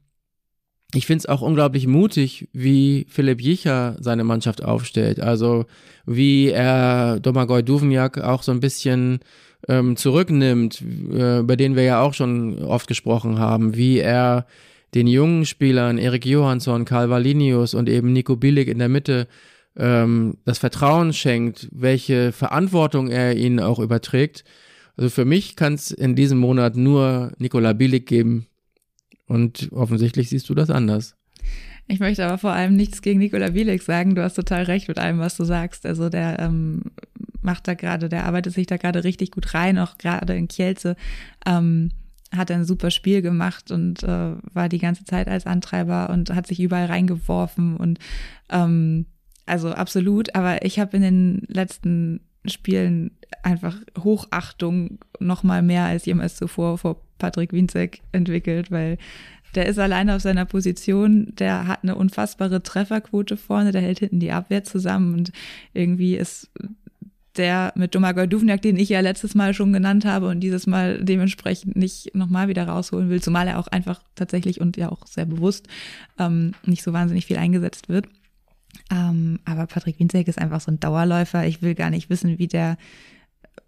ich 0.93 1.07
finde 1.07 1.19
es 1.19 1.25
auch 1.25 1.41
unglaublich 1.41 1.87
mutig, 1.87 2.47
wie 2.53 3.05
Philipp 3.09 3.41
Jicher 3.41 3.97
seine 3.99 4.23
Mannschaft 4.23 4.63
aufstellt. 4.63 5.19
Also 5.19 5.65
wie 6.05 6.51
er 6.51 7.19
Domagoj 7.19 7.63
Duvniak 7.63 8.19
auch 8.19 8.43
so 8.43 8.53
ein 8.53 8.61
bisschen 8.61 9.19
ähm, 9.67 9.95
zurücknimmt, 9.95 10.81
äh, 11.11 11.39
über 11.39 11.55
den 11.55 11.75
wir 11.75 11.83
ja 11.83 12.01
auch 12.01 12.13
schon 12.13 12.59
oft 12.63 12.87
gesprochen 12.87 13.39
haben, 13.39 13.75
wie 13.75 13.99
er 13.99 14.45
den 14.93 15.07
jungen 15.07 15.45
Spielern, 15.45 15.97
Erik 15.97 16.25
Johansson, 16.25 16.85
Karl 16.85 17.09
Valinius 17.09 17.73
und 17.73 17.89
eben 17.89 18.13
Nico 18.13 18.35
Billig 18.35 18.67
in 18.67 18.79
der 18.79 18.89
Mitte 18.89 19.27
ähm, 19.75 20.37
das 20.45 20.57
Vertrauen 20.59 21.13
schenkt, 21.13 21.67
welche 21.71 22.31
Verantwortung 22.31 23.09
er 23.09 23.35
ihnen 23.35 23.59
auch 23.59 23.79
überträgt. 23.79 24.43
Also 24.95 25.09
für 25.09 25.25
mich 25.25 25.55
kann 25.55 25.73
es 25.73 25.91
in 25.91 26.15
diesem 26.15 26.37
Monat 26.37 26.77
nur 26.77 27.33
Nikola 27.37 27.73
Billig 27.73 28.05
geben, 28.05 28.47
und 29.27 29.69
offensichtlich 29.71 30.29
siehst 30.29 30.49
du 30.49 30.55
das 30.55 30.69
anders. 30.69 31.15
Ich 31.87 31.99
möchte 31.99 32.25
aber 32.25 32.37
vor 32.37 32.51
allem 32.51 32.75
nichts 32.75 33.01
gegen 33.01 33.19
Nikola 33.19 33.51
Bielik 33.51 33.83
sagen. 33.83 34.15
Du 34.15 34.23
hast 34.23 34.35
total 34.35 34.63
recht 34.63 34.87
mit 34.87 34.97
allem, 34.97 35.19
was 35.19 35.37
du 35.37 35.43
sagst. 35.43 35.85
Also 35.85 36.09
der 36.09 36.39
ähm, 36.39 36.81
macht 37.41 37.67
da 37.67 37.75
gerade, 37.75 38.09
der 38.09 38.25
arbeitet 38.25 38.53
sich 38.53 38.65
da 38.67 38.77
gerade 38.77 39.03
richtig 39.03 39.31
gut 39.31 39.53
rein, 39.53 39.77
auch 39.77 39.97
gerade 39.97 40.35
in 40.35 40.47
Kielce. 40.47 40.95
Ähm, 41.45 41.91
hat 42.35 42.51
ein 42.51 42.65
super 42.65 42.91
Spiel 42.91 43.21
gemacht 43.21 43.71
und 43.71 44.03
äh, 44.03 44.31
war 44.53 44.67
die 44.67 44.79
ganze 44.79 45.05
Zeit 45.05 45.27
als 45.27 45.45
Antreiber 45.45 46.09
und 46.09 46.33
hat 46.33 46.47
sich 46.47 46.59
überall 46.59 46.87
reingeworfen 46.87 47.77
und 47.77 47.99
ähm, 48.49 49.05
also 49.45 49.71
absolut. 49.71 50.33
Aber 50.35 50.65
ich 50.65 50.79
habe 50.79 50.97
in 50.97 51.03
den 51.03 51.43
letzten 51.47 52.21
Spielen 52.45 53.11
einfach 53.43 53.77
Hochachtung 53.97 54.99
noch 55.19 55.43
mal 55.43 55.61
mehr 55.61 55.85
als 55.85 56.05
jemals 56.05 56.35
zuvor 56.35 56.77
vor 56.77 57.01
Patrick 57.17 57.53
Winzek 57.53 58.01
entwickelt, 58.11 58.71
weil 58.71 58.97
der 59.55 59.65
ist 59.65 59.79
alleine 59.79 60.15
auf 60.15 60.21
seiner 60.21 60.45
Position, 60.45 61.33
der 61.35 61.67
hat 61.67 61.83
eine 61.83 61.95
unfassbare 61.95 62.61
Trefferquote 62.61 63.37
vorne, 63.37 63.71
der 63.71 63.81
hält 63.81 63.99
hinten 63.99 64.19
die 64.19 64.31
Abwehr 64.31 64.63
zusammen 64.63 65.13
und 65.13 65.31
irgendwie 65.73 66.15
ist 66.15 66.49
der 67.37 67.73
mit 67.75 67.95
Domagoj 67.95 68.27
Duvniak, 68.27 68.61
den 68.61 68.77
ich 68.77 68.89
ja 68.89 69.01
letztes 69.01 69.35
Mal 69.35 69.53
schon 69.53 69.73
genannt 69.73 70.05
habe 70.05 70.27
und 70.29 70.39
dieses 70.39 70.67
Mal 70.67 71.03
dementsprechend 71.03 71.75
nicht 71.75 72.15
nochmal 72.15 72.47
wieder 72.47 72.67
rausholen 72.67 73.09
will, 73.09 73.21
zumal 73.21 73.47
er 73.47 73.59
auch 73.59 73.67
einfach 73.67 74.01
tatsächlich 74.15 74.61
und 74.61 74.77
ja 74.77 74.89
auch 74.89 75.05
sehr 75.05 75.25
bewusst 75.25 75.67
ähm, 76.17 76.53
nicht 76.65 76.83
so 76.83 76.93
wahnsinnig 76.93 77.25
viel 77.25 77.37
eingesetzt 77.37 77.89
wird. 77.89 78.07
Ähm, 78.91 79.39
aber 79.45 79.67
Patrick 79.67 79.99
Winzek 79.99 80.27
ist 80.27 80.39
einfach 80.39 80.61
so 80.61 80.71
ein 80.71 80.79
Dauerläufer. 80.79 81.45
Ich 81.45 81.61
will 81.61 81.75
gar 81.75 81.89
nicht 81.89 82.09
wissen, 82.09 82.37
wie 82.37 82.47
der 82.47 82.77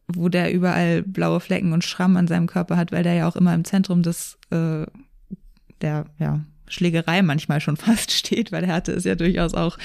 wo 0.08 0.30
der 0.30 0.54
überall 0.54 1.04
blaue 1.04 1.42
Flecken 1.42 1.74
und 1.74 1.84
Schramm 1.84 2.16
an 2.16 2.28
seinem 2.28 2.48
Körper 2.48 2.78
hat, 2.78 2.94
weil 2.94 3.04
der 3.04 3.14
ja 3.14 3.28
auch 3.28 3.36
immer 3.36 3.54
im 3.54 3.66
Zentrum 3.66 4.04
des 4.04 4.38
äh, 4.52 4.86
der 5.82 6.06
ja, 6.20 6.44
Schlägerei 6.68 7.22
manchmal 7.22 7.62
schon 7.62 7.78
fast 7.78 8.12
steht, 8.12 8.52
weil 8.52 8.66
Härte 8.66 8.92
ist 8.92 9.06
ja 9.06 9.16
durchaus 9.16 9.54
auch 9.54 9.78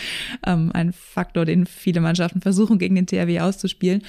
ähm, 0.46 0.70
ein 0.72 0.92
Faktor, 0.92 1.44
den 1.44 1.66
viele 1.66 2.00
Mannschaften 2.00 2.40
versuchen, 2.40 2.78
gegen 2.78 2.94
den 2.94 3.06
THW 3.06 3.40
auszuspielen. 3.40 4.02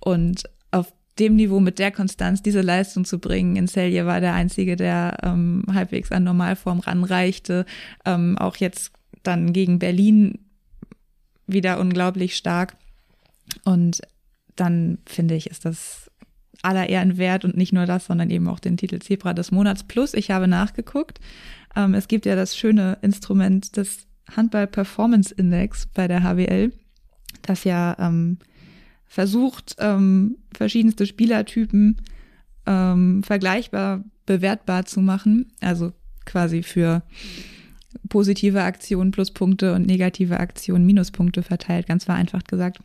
Und 0.00 0.44
auf 0.70 0.92
dem 1.18 1.36
Niveau 1.36 1.60
mit 1.60 1.78
der 1.78 1.92
Konstanz 1.92 2.42
diese 2.42 2.60
Leistung 2.60 3.04
zu 3.04 3.18
bringen. 3.18 3.56
In 3.56 3.68
Celje 3.68 4.06
war 4.06 4.20
der 4.20 4.34
Einzige, 4.34 4.76
der 4.76 5.18
ähm, 5.22 5.64
halbwegs 5.72 6.10
an 6.10 6.24
Normalform 6.24 6.80
ranreichte. 6.80 7.66
Ähm, 8.04 8.36
auch 8.38 8.56
jetzt 8.56 8.92
dann 9.22 9.52
gegen 9.52 9.78
Berlin 9.78 10.40
wieder 11.46 11.78
unglaublich 11.78 12.36
stark. 12.36 12.76
Und 13.64 14.02
dann 14.56 14.98
finde 15.06 15.34
ich, 15.34 15.48
ist 15.48 15.64
das 15.64 16.10
aller 16.62 16.88
Ehren 16.88 17.18
wert 17.18 17.44
und 17.44 17.56
nicht 17.56 17.72
nur 17.72 17.86
das, 17.86 18.06
sondern 18.06 18.30
eben 18.30 18.48
auch 18.48 18.60
den 18.60 18.76
Titel 18.76 18.98
Zebra 18.98 19.34
des 19.34 19.50
Monats. 19.50 19.84
Plus, 19.84 20.14
ich 20.14 20.30
habe 20.30 20.48
nachgeguckt, 20.48 21.20
ähm, 21.76 21.94
es 21.94 22.08
gibt 22.08 22.26
ja 22.26 22.36
das 22.36 22.56
schöne 22.56 22.98
Instrument 23.02 23.76
des 23.76 24.06
Handball 24.34 24.66
Performance 24.66 25.34
Index 25.34 25.86
bei 25.86 26.08
der 26.08 26.22
HWL, 26.22 26.72
das 27.42 27.64
ja 27.64 27.96
ähm, 27.98 28.38
versucht, 29.06 29.76
ähm, 29.78 30.38
verschiedenste 30.54 31.06
Spielertypen 31.06 32.00
ähm, 32.66 33.22
vergleichbar 33.22 34.04
bewertbar 34.26 34.86
zu 34.86 35.00
machen. 35.00 35.52
Also 35.60 35.92
quasi 36.24 36.62
für 36.62 37.02
positive 38.08 38.62
Aktionen 38.62 39.10
Pluspunkte 39.10 39.74
und 39.74 39.86
negative 39.86 40.40
Aktionen 40.40 40.86
Minuspunkte 40.86 41.42
verteilt, 41.42 41.86
ganz 41.86 42.04
vereinfacht 42.04 42.48
gesagt. 42.48 42.78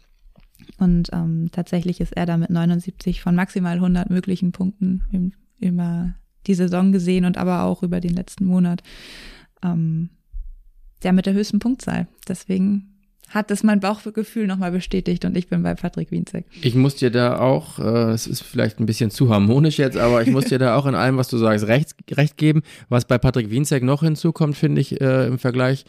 Und 0.78 1.10
ähm, 1.12 1.50
tatsächlich 1.52 2.00
ist 2.00 2.16
er 2.16 2.26
da 2.26 2.38
mit 2.38 2.50
79 2.50 3.22
von 3.22 3.36
maximal 3.36 3.76
100 3.76 4.10
möglichen 4.10 4.52
Punkten 4.52 5.04
im, 5.12 5.34
über 5.60 6.14
die 6.48 6.54
Saison 6.54 6.92
gesehen 6.92 7.26
und 7.26 7.38
aber 7.38 7.64
auch 7.64 7.84
über 7.84 8.00
den 8.00 8.14
letzten 8.14 8.46
Monat 8.46 8.82
ähm, 9.64 10.10
der 11.04 11.14
mit 11.14 11.26
der 11.26 11.34
höchsten 11.34 11.60
Punktzahl. 11.60 12.08
Deswegen 12.28 13.00
hat 13.30 13.52
das 13.52 13.64
mein 13.64 13.80
Bauchgefühl 13.80 14.48
nochmal 14.48 14.72
bestätigt 14.72 15.24
und 15.24 15.38
ich 15.38 15.48
bin 15.48 15.62
bei 15.62 15.76
Patrick 15.76 16.12
Wienzek. 16.12 16.46
Ich 16.62 16.74
muss 16.74 16.96
dir 16.96 17.12
da 17.12 17.40
auch, 17.40 17.78
äh, 17.80 18.12
es 18.12 18.26
ist 18.26 18.42
vielleicht 18.42 18.80
ein 18.80 18.86
bisschen 18.86 19.12
zu 19.12 19.30
harmonisch 19.30 19.78
jetzt, 19.78 19.98
aber 19.98 20.24
ich 20.24 20.30
muss 20.30 20.46
dir 20.46 20.58
da 20.58 20.76
auch 20.76 20.88
in 20.88 20.96
allem, 20.96 21.18
was 21.18 21.28
du 21.28 21.38
sagst, 21.38 21.68
recht, 21.68 21.96
recht 22.12 22.38
geben. 22.38 22.64
Was 22.90 23.06
bei 23.06 23.18
Patrick 23.18 23.52
Wienzek 23.52 23.84
noch 23.84 24.02
hinzukommt, 24.02 24.58
finde 24.58 24.82
ich, 24.82 25.00
äh, 25.00 25.28
im 25.28 25.38
Vergleich 25.38 25.86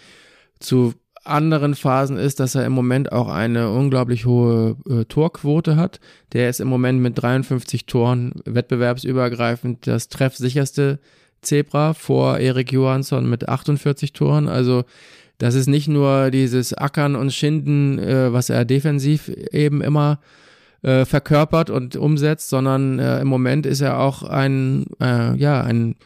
zu 0.58 0.92
anderen 1.25 1.75
Phasen 1.75 2.17
ist, 2.17 2.41
dass 2.41 2.55
er 2.55 2.65
im 2.65 2.73
Moment 2.73 3.12
auch 3.12 3.29
eine 3.29 3.71
unglaublich 3.71 4.25
hohe 4.25 4.77
äh, 4.89 5.05
Torquote 5.05 5.77
hat. 5.77 6.00
Der 6.33 6.49
ist 6.49 6.61
im 6.61 6.69
Moment 6.69 7.00
mit 7.00 7.21
53 7.21 7.87
Toren 7.87 8.33
wettbewerbsübergreifend 8.45 9.87
das 9.87 10.09
treffsicherste 10.09 10.99
Zebra 11.43 11.95
vor 11.95 12.39
Erik 12.39 12.73
Johansson 12.73 13.29
mit 13.29 13.49
48 13.49 14.12
Toren. 14.12 14.49
Also 14.49 14.85
das 15.39 15.55
ist 15.55 15.69
nicht 15.69 15.89
nur 15.89 16.31
dieses 16.31 16.75
Ackern 16.75 17.17
und 17.17 17.33
Schinden, 17.33 17.99
äh, 17.99 18.33
was 18.33 18.50
er 18.50 18.65
defensiv 18.65 19.29
eben 19.29 19.83
immer 19.83 20.21
äh, 20.83 21.05
verkörpert 21.05 21.71
und 21.71 21.97
umsetzt, 21.97 22.49
sondern 22.49 22.99
äh, 22.99 23.21
im 23.21 23.29
Moment 23.29 23.67
ist 23.67 23.81
er 23.81 24.00
auch 24.00 24.23
ein, 24.23 24.87
äh, 25.00 25.37
ja, 25.37 25.62
ein 25.62 25.97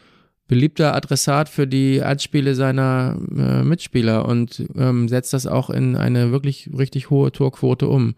beliebter 0.47 0.95
Adressat 0.95 1.49
für 1.49 1.67
die 1.67 2.01
Anspiele 2.01 2.55
seiner 2.55 3.17
äh, 3.35 3.63
Mitspieler 3.63 4.27
und 4.27 4.65
ähm, 4.75 5.07
setzt 5.07 5.33
das 5.33 5.47
auch 5.47 5.69
in 5.69 5.95
eine 5.95 6.31
wirklich 6.31 6.69
richtig 6.77 7.09
hohe 7.09 7.31
Torquote 7.31 7.87
um. 7.87 8.15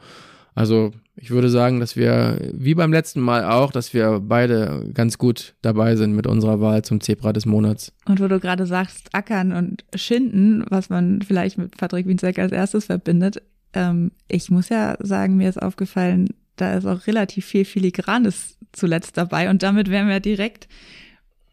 Also 0.56 0.92
ich 1.16 1.30
würde 1.30 1.50
sagen, 1.50 1.80
dass 1.80 1.96
wir, 1.96 2.40
wie 2.54 2.76
beim 2.76 2.92
letzten 2.92 3.22
Mal 3.22 3.46
auch, 3.46 3.72
dass 3.72 3.94
wir 3.94 4.20
beide 4.20 4.90
ganz 4.94 5.18
gut 5.18 5.56
dabei 5.62 5.96
sind 5.96 6.14
mit 6.16 6.28
unserer 6.28 6.60
Wahl 6.60 6.84
zum 6.84 7.00
Zebra 7.00 7.32
des 7.32 7.46
Monats. 7.46 7.94
Und 8.06 8.20
wo 8.20 8.28
du 8.28 8.40
gerade 8.40 8.66
sagst, 8.66 9.10
Ackern 9.14 9.52
und 9.52 9.86
Schinden, 9.96 10.66
was 10.70 10.90
man 10.90 11.22
vielleicht 11.22 11.58
mit 11.58 11.78
Patrick 11.78 12.08
Wienzek 12.08 12.40
als 12.40 12.52
erstes 12.52 12.86
verbindet, 12.86 13.42
ähm, 13.74 14.12
ich 14.28 14.50
muss 14.50 14.70
ja 14.70 14.98
sagen, 15.00 15.38
mir 15.38 15.50
ist 15.50 15.62
aufgefallen, 15.62 16.30
da 16.56 16.74
ist 16.74 16.86
auch 16.86 17.08
relativ 17.08 17.46
viel 17.46 17.66
Filigranes 17.66 18.58
zuletzt 18.72 19.18
dabei 19.18 19.50
und 19.50 19.64
damit 19.64 19.90
wären 19.90 20.08
wir 20.08 20.20
direkt 20.20 20.68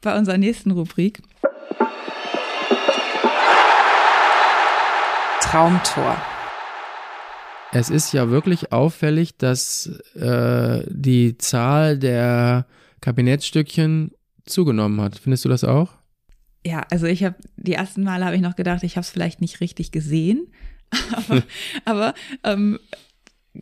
bei 0.05 0.17
unserer 0.17 0.39
nächsten 0.39 0.71
Rubrik. 0.71 1.21
Traumtor. 5.41 6.17
Es 7.73 7.91
ist 7.91 8.13
ja 8.13 8.31
wirklich 8.31 8.73
auffällig, 8.73 9.37
dass 9.37 9.87
äh, 10.15 10.85
die 10.89 11.37
Zahl 11.39 11.99
der 11.99 12.67
Kabinettstückchen 13.01 14.13
zugenommen 14.47 15.01
hat. 15.01 15.19
Findest 15.19 15.45
du 15.45 15.49
das 15.49 15.65
auch? 15.65 15.91
Ja, 16.65 16.87
also 16.91 17.07
ich 17.07 17.25
habe 17.25 17.37
die 17.57 17.75
ersten 17.75 18.05
Male 18.05 18.25
habe 18.25 18.37
ich 18.37 18.43
noch 18.43 18.57
gedacht, 18.57 18.85
ich 18.85 18.97
habe 18.97 19.05
es 19.05 19.11
vielleicht 19.11 19.41
nicht 19.41 19.61
richtig 19.61 19.91
gesehen, 19.91 20.47
aber, 21.13 21.43
aber 21.85 22.15
ähm, 22.45 22.79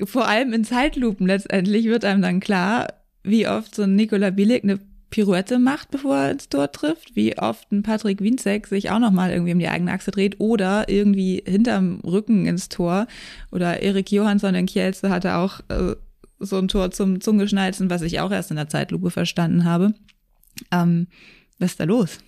vor 0.04 0.28
allem 0.28 0.52
in 0.52 0.64
Zeitlupen 0.64 1.26
letztendlich 1.26 1.87
wird 1.87 2.04
einem 2.04 2.22
dann 2.22 2.40
klar, 2.40 2.92
wie 3.25 3.49
oft 3.49 3.75
so 3.75 3.82
ein 3.82 3.96
Nikola 3.96 4.30
Billig 4.30 4.62
eine 4.62 4.78
Pirouette 5.12 5.59
macht, 5.59 5.90
bevor 5.90 6.16
er 6.16 6.31
ins 6.33 6.49
Tor 6.49 6.73
trifft, 6.73 7.14
wie 7.14 7.38
oft 7.38 7.71
ein 7.71 7.83
Patrick 7.83 8.21
Winzek 8.21 8.66
sich 8.66 8.90
auch 8.90 8.99
nochmal 8.99 9.31
irgendwie 9.31 9.52
um 9.52 9.59
die 9.59 9.69
eigene 9.69 9.92
Achse 9.92 10.11
dreht 10.11 10.40
oder 10.40 10.88
irgendwie 10.88 11.42
hinterm 11.47 12.00
Rücken 12.00 12.47
ins 12.47 12.69
Tor 12.71 13.07
oder 13.52 13.83
Erik 13.83 14.11
Johansson 14.11 14.54
in 14.54 14.66
Kielce 14.66 15.11
hatte 15.11 15.37
auch 15.37 15.61
äh, 15.69 15.95
so 16.40 16.57
ein 16.57 16.66
Tor 16.66 16.90
zum 16.90 17.21
Zungeschnalzen, 17.21 17.90
was 17.90 18.02
ich 18.02 18.21
auch 18.21 18.33
erst 18.33 18.50
in 18.50 18.57
der 18.57 18.71
Zeitlupe 18.71 19.11
verstanden 19.11 19.64
habe. 19.64 19.95
Ähm, 20.73 21.07
was 21.59 21.73
ist 21.73 21.81
da 21.81 21.85
los? 21.85 22.19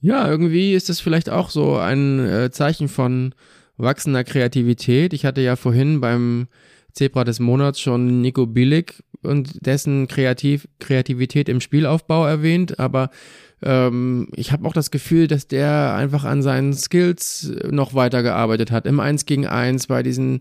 Ja, 0.00 0.28
irgendwie 0.28 0.72
ist 0.72 0.88
das 0.88 1.00
vielleicht 1.00 1.28
auch 1.28 1.50
so 1.50 1.76
ein 1.76 2.20
äh, 2.20 2.50
Zeichen 2.52 2.88
von 2.88 3.34
wachsender 3.76 4.22
Kreativität. 4.22 5.12
Ich 5.12 5.24
hatte 5.24 5.40
ja 5.40 5.56
vorhin 5.56 6.00
beim 6.00 6.46
Zebra 6.92 7.24
des 7.24 7.40
Monats 7.40 7.80
schon 7.80 8.20
Nico 8.20 8.46
Billig 8.46 9.02
und 9.26 9.66
dessen 9.66 10.08
Kreativ 10.08 10.68
Kreativität 10.78 11.48
im 11.48 11.60
Spielaufbau 11.60 12.26
erwähnt, 12.26 12.78
aber 12.78 13.10
ähm, 13.62 14.28
ich 14.34 14.52
habe 14.52 14.66
auch 14.66 14.72
das 14.72 14.90
Gefühl, 14.90 15.26
dass 15.26 15.48
der 15.48 15.94
einfach 15.94 16.24
an 16.24 16.42
seinen 16.42 16.72
Skills 16.74 17.52
noch 17.70 17.94
weiter 17.94 18.22
gearbeitet 18.22 18.70
hat. 18.70 18.86
Im 18.86 19.00
1 19.00 19.26
gegen 19.26 19.46
1 19.46 19.86
bei 19.86 20.02
diesen 20.02 20.40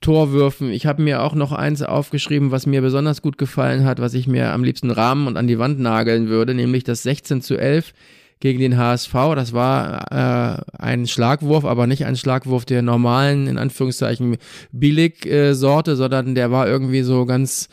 Torwürfen. 0.00 0.70
Ich 0.70 0.86
habe 0.86 1.02
mir 1.02 1.22
auch 1.22 1.34
noch 1.34 1.52
eins 1.52 1.82
aufgeschrieben, 1.82 2.50
was 2.50 2.66
mir 2.66 2.80
besonders 2.80 3.20
gut 3.20 3.36
gefallen 3.36 3.84
hat, 3.84 4.00
was 4.00 4.14
ich 4.14 4.26
mir 4.26 4.52
am 4.52 4.64
liebsten 4.64 4.90
rahmen 4.90 5.26
und 5.26 5.36
an 5.36 5.46
die 5.46 5.58
Wand 5.58 5.78
nageln 5.78 6.28
würde, 6.28 6.54
nämlich 6.54 6.84
das 6.84 7.02
16 7.02 7.42
zu 7.42 7.56
11 7.56 7.92
gegen 8.40 8.58
den 8.58 8.78
HSV. 8.78 9.12
Das 9.34 9.52
war 9.52 10.10
äh, 10.10 10.62
ein 10.78 11.06
Schlagwurf, 11.06 11.66
aber 11.66 11.86
nicht 11.86 12.06
ein 12.06 12.16
Schlagwurf 12.16 12.64
der 12.64 12.80
normalen, 12.80 13.46
in 13.46 13.58
Anführungszeichen, 13.58 14.38
Billig-Sorte, 14.72 15.96
sondern 15.96 16.34
der 16.34 16.50
war 16.50 16.66
irgendwie 16.66 17.02
so 17.02 17.26
ganz 17.26 17.68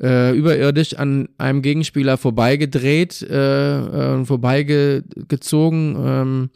äh, 0.00 0.36
überirdisch 0.36 0.94
an 0.94 1.28
einem 1.38 1.62
Gegenspieler 1.62 2.16
vorbeigedreht, 2.16 3.22
äh, 3.22 4.20
äh, 4.20 4.24
vorbeigezogen. 4.24 5.96
Ähm, 5.98 6.50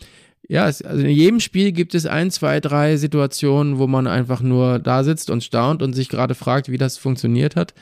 ja, 0.48 0.68
es, 0.68 0.82
also 0.82 1.02
in 1.02 1.10
jedem 1.10 1.40
Spiel 1.40 1.72
gibt 1.72 1.94
es 1.94 2.06
ein, 2.06 2.30
zwei, 2.30 2.60
drei 2.60 2.96
Situationen, 2.96 3.78
wo 3.78 3.86
man 3.86 4.06
einfach 4.06 4.40
nur 4.40 4.78
da 4.78 5.02
sitzt 5.04 5.30
und 5.30 5.42
staunt 5.42 5.82
und 5.82 5.92
sich 5.92 6.08
gerade 6.08 6.34
fragt, 6.34 6.70
wie 6.70 6.78
das 6.78 6.98
funktioniert 6.98 7.56
hat. 7.56 7.74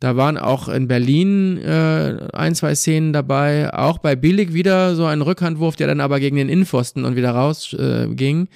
Da 0.00 0.16
waren 0.16 0.36
auch 0.36 0.68
in 0.68 0.88
Berlin 0.88 1.58
äh, 1.58 2.28
ein, 2.32 2.56
zwei 2.56 2.74
Szenen 2.74 3.12
dabei. 3.12 3.72
Auch 3.72 3.98
bei 3.98 4.16
Billig 4.16 4.52
wieder 4.52 4.96
so 4.96 5.04
ein 5.04 5.22
Rückhandwurf, 5.22 5.76
der 5.76 5.86
dann 5.86 6.00
aber 6.00 6.18
gegen 6.18 6.36
den 6.36 6.48
Innenpfosten 6.48 7.04
und 7.04 7.14
wieder 7.14 7.30
rausging. 7.30 8.46
Äh, 8.46 8.48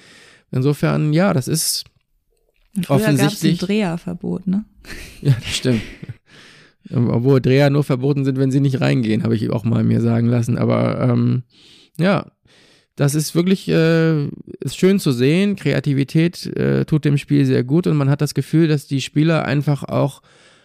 Insofern, 0.51 1.13
ja, 1.13 1.33
das 1.33 1.47
ist 1.47 1.85
und 2.75 2.89
offensichtlich. 2.89 3.61
ein 3.61 3.65
Dreherverbot, 3.65 4.47
ne? 4.47 4.65
Ja, 5.21 5.35
das 5.41 5.55
stimmt. 5.55 5.81
Obwohl 6.93 7.41
Dreher 7.41 7.69
nur 7.69 7.83
verboten 7.83 8.25
sind, 8.25 8.37
wenn 8.37 8.51
sie 8.51 8.59
nicht 8.59 8.81
reingehen, 8.81 9.23
habe 9.23 9.35
ich 9.35 9.49
auch 9.49 9.63
mal 9.63 9.83
mir 9.83 10.01
sagen 10.01 10.27
lassen. 10.27 10.57
Aber 10.57 10.99
ähm, 11.01 11.43
ja, 11.99 12.31
das 12.95 13.13
ist 13.13 13.35
wirklich 13.35 13.67
äh, 13.69 14.25
ist 14.59 14.77
schön 14.77 14.99
zu 14.99 15.11
sehen. 15.11 15.55
Kreativität 15.55 16.45
äh, 16.57 16.85
tut 16.85 17.05
dem 17.05 17.17
Spiel 17.17 17.45
sehr 17.45 17.63
gut 17.63 17.87
und 17.87 17.95
man 17.95 18.09
hat 18.09 18.21
das 18.21 18.33
Gefühl, 18.33 18.67
dass 18.67 18.87
die 18.87 19.01
Spieler 19.01 19.45
einfach 19.45 19.83
auch 19.83 20.21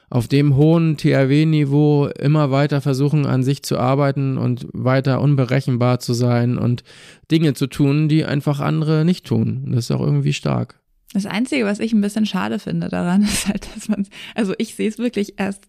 auf 0.09 0.29
dem 0.29 0.57
hohen 0.57 0.99
THW-Niveau 0.99 2.09
immer 2.19 2.50
weiter 2.50 2.83
versuchen, 2.83 3.25
an 3.25 3.43
sich 3.43 3.62
zu 3.62 3.79
arbeiten 3.79 4.37
und 4.37 4.67
weiter 4.73 5.23
unberechenbar 5.23 6.00
zu 6.00 6.12
sein 6.12 6.59
und 6.59 6.85
Dinge 7.31 7.55
zu 7.55 7.67
tun, 7.67 8.11
die 8.11 8.26
einfach 8.26 8.61
andere 8.61 9.07
nicht 9.07 9.25
tun. 9.25 9.73
Das 9.73 9.87
ist 9.87 9.91
auch 9.91 10.02
irgendwie 10.02 10.35
stark. 10.35 10.79
Das 11.14 11.26
Einzige, 11.26 11.64
was 11.64 11.81
ich 11.81 11.93
ein 11.93 12.00
bisschen 12.00 12.26
schade 12.26 12.59
finde 12.59 12.88
daran, 12.88 13.23
ist 13.23 13.49
halt, 13.49 13.67
dass 13.75 13.88
man, 13.88 14.07
also 14.35 14.55
ich 14.59 14.75
sehe 14.75 14.88
es 14.88 14.99
wirklich 14.99 15.38
erst 15.38 15.67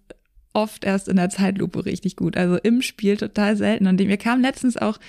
oft 0.54 0.86
erst 0.86 1.08
in 1.08 1.16
der 1.16 1.30
Zeitlupe 1.30 1.86
richtig 1.86 2.16
gut. 2.16 2.38
Also 2.38 2.58
im 2.58 2.82
Spiel 2.82 3.18
total 3.18 3.58
selten. 3.58 3.88
Und 3.88 4.00
mir 4.00 4.18
kam 4.18 4.42
letztens 4.42 4.78
auch 4.78 5.00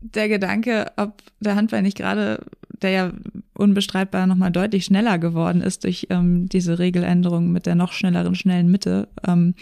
der 0.00 0.28
Gedanke, 0.28 0.92
ob 0.96 1.22
der 1.40 1.56
Handball 1.56 1.82
nicht 1.82 1.96
gerade, 1.96 2.44
der 2.80 2.90
ja 2.90 3.12
unbestreitbar 3.54 4.26
nochmal 4.26 4.50
deutlich 4.50 4.86
schneller 4.86 5.18
geworden 5.18 5.60
ist 5.60 5.84
durch 5.84 6.06
ähm, 6.10 6.48
diese 6.48 6.78
Regeländerung 6.78 7.52
mit 7.52 7.66
der 7.66 7.74
noch 7.74 7.92
schnelleren, 7.92 8.34
schnellen 8.34 8.70
Mitte, 8.70 9.08
ähm, 9.26 9.54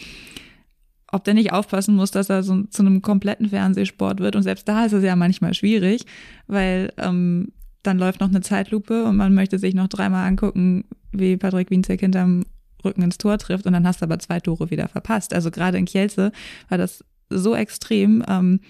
ob 1.11 1.25
der 1.25 1.35
nicht 1.35 1.53
aufpassen 1.53 1.97
muss, 1.97 2.11
dass 2.11 2.31
er 2.31 2.43
so 2.43 2.63
zu 2.65 2.83
einem 2.83 3.03
kompletten 3.03 3.49
Fernsehsport 3.49 4.21
wird. 4.21 4.37
Und 4.37 4.43
selbst 4.43 4.69
da 4.69 4.85
ist 4.85 4.93
es 4.93 5.03
ja 5.03 5.17
manchmal 5.17 5.55
schwierig, 5.55 6.05
weil 6.47 6.93
ähm, 6.99 7.53
dann 7.83 7.99
läuft 7.99 8.21
noch 8.21 8.29
eine 8.29 8.43
Zeitlupe 8.43 9.05
und 9.05 9.17
man 9.17 9.35
möchte 9.35 9.59
sich 9.59 9.75
noch 9.75 9.89
dreimal 9.89 10.29
angucken, 10.29 10.85
wie 11.11 11.37
Patrick 11.37 11.71
Wienzek 11.71 12.01
hinterm 12.01 12.45
Rücken 12.85 13.03
ins 13.03 13.19
Tor 13.19 13.39
trifft 13.39 13.67
und 13.67 13.73
dann 13.73 13.87
hast 13.87 14.01
du 14.01 14.05
aber 14.05 14.19
zwei 14.19 14.41
Tore 14.41 14.71
wieder 14.71 14.89
verpasst. 14.89 15.35
Also 15.35 15.51
gerade 15.51 15.79
in 15.79 15.85
Kielce 15.85 16.33
war 16.69 16.79
das 16.79 17.05
so 17.31 17.55
extrem, 17.55 18.25
ähm, 18.29 18.61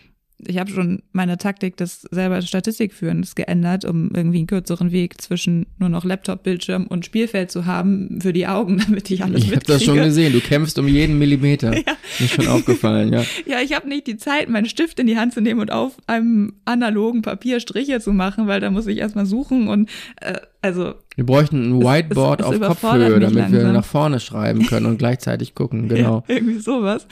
ich 0.46 0.58
habe 0.58 0.70
schon 0.70 1.02
meine 1.12 1.36
Taktik 1.36 1.76
des 1.76 2.02
selber 2.12 2.40
Statistikführens 2.42 3.34
geändert, 3.34 3.84
um 3.84 4.10
irgendwie 4.14 4.38
einen 4.38 4.46
kürzeren 4.46 4.92
Weg 4.92 5.20
zwischen 5.20 5.66
nur 5.78 5.88
noch 5.88 6.04
Laptop-Bildschirm 6.04 6.86
und 6.86 7.04
Spielfeld 7.04 7.50
zu 7.50 7.66
haben 7.66 8.20
für 8.20 8.32
die 8.32 8.46
Augen, 8.46 8.78
damit 8.86 9.10
ich 9.10 9.24
alles 9.24 9.44
Ich 9.44 9.50
habe 9.50 9.64
das 9.64 9.82
schon 9.82 9.96
gesehen. 9.96 10.32
Du 10.32 10.40
kämpfst 10.40 10.78
um 10.78 10.86
jeden 10.86 11.18
Millimeter. 11.18 11.74
ja. 11.76 11.82
Mir 12.20 12.28
schon 12.28 12.46
aufgefallen, 12.46 13.12
ja. 13.12 13.24
Ja, 13.46 13.60
ich 13.60 13.74
habe 13.74 13.88
nicht 13.88 14.06
die 14.06 14.16
Zeit, 14.16 14.48
meinen 14.48 14.66
Stift 14.66 15.00
in 15.00 15.06
die 15.06 15.16
Hand 15.16 15.34
zu 15.34 15.40
nehmen 15.40 15.60
und 15.60 15.72
auf 15.72 15.96
einem 16.06 16.52
analogen 16.64 17.22
Papier 17.22 17.58
Striche 17.60 18.00
zu 18.00 18.12
machen, 18.12 18.46
weil 18.46 18.60
da 18.60 18.70
muss 18.70 18.86
ich 18.86 18.98
erstmal 18.98 19.26
suchen 19.26 19.68
und 19.68 19.90
äh, 20.20 20.38
also 20.60 20.94
wir 21.14 21.26
bräuchten 21.26 21.70
ein 21.70 21.82
Whiteboard 21.82 22.40
es, 22.40 22.46
es, 22.46 22.56
es 22.56 22.62
auf 22.62 22.80
Kopfhöhe, 22.80 23.20
damit 23.20 23.34
langsam. 23.34 23.52
wir 23.52 23.72
nach 23.72 23.84
vorne 23.84 24.20
schreiben 24.20 24.66
können 24.66 24.86
und 24.86 24.98
gleichzeitig 24.98 25.54
gucken, 25.54 25.88
genau. 25.88 26.24
Ja, 26.28 26.34
irgendwie 26.34 26.58
sowas. 26.58 27.06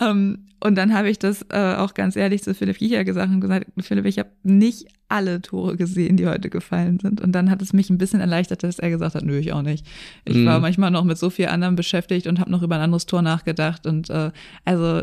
Ähm, 0.00 0.46
und 0.60 0.74
dann 0.76 0.94
habe 0.94 1.10
ich 1.10 1.18
das 1.18 1.44
äh, 1.50 1.74
auch 1.74 1.94
ganz 1.94 2.16
ehrlich 2.16 2.42
zu 2.42 2.54
Philipp 2.54 2.78
Jicher 2.80 3.04
gesagt 3.04 3.30
und 3.30 3.40
gesagt, 3.40 3.66
Philipp, 3.80 4.06
ich 4.06 4.18
habe 4.18 4.30
nicht 4.42 4.88
alle 5.08 5.42
Tore 5.42 5.76
gesehen, 5.76 6.16
die 6.16 6.26
heute 6.26 6.48
gefallen 6.48 6.98
sind. 6.98 7.20
Und 7.20 7.32
dann 7.32 7.50
hat 7.50 7.60
es 7.60 7.72
mich 7.72 7.90
ein 7.90 7.98
bisschen 7.98 8.20
erleichtert, 8.20 8.62
dass 8.62 8.78
er 8.78 8.90
gesagt 8.90 9.14
hat, 9.14 9.24
nö, 9.24 9.38
ich 9.38 9.52
auch 9.52 9.62
nicht. 9.62 9.86
Ich 10.24 10.36
mhm. 10.36 10.46
war 10.46 10.58
manchmal 10.58 10.90
noch 10.90 11.04
mit 11.04 11.18
so 11.18 11.30
viel 11.30 11.46
anderem 11.46 11.76
beschäftigt 11.76 12.26
und 12.26 12.40
habe 12.40 12.50
noch 12.50 12.62
über 12.62 12.76
ein 12.76 12.80
anderes 12.80 13.06
Tor 13.06 13.22
nachgedacht. 13.22 13.86
Und 13.86 14.10
äh, 14.10 14.30
also 14.64 15.02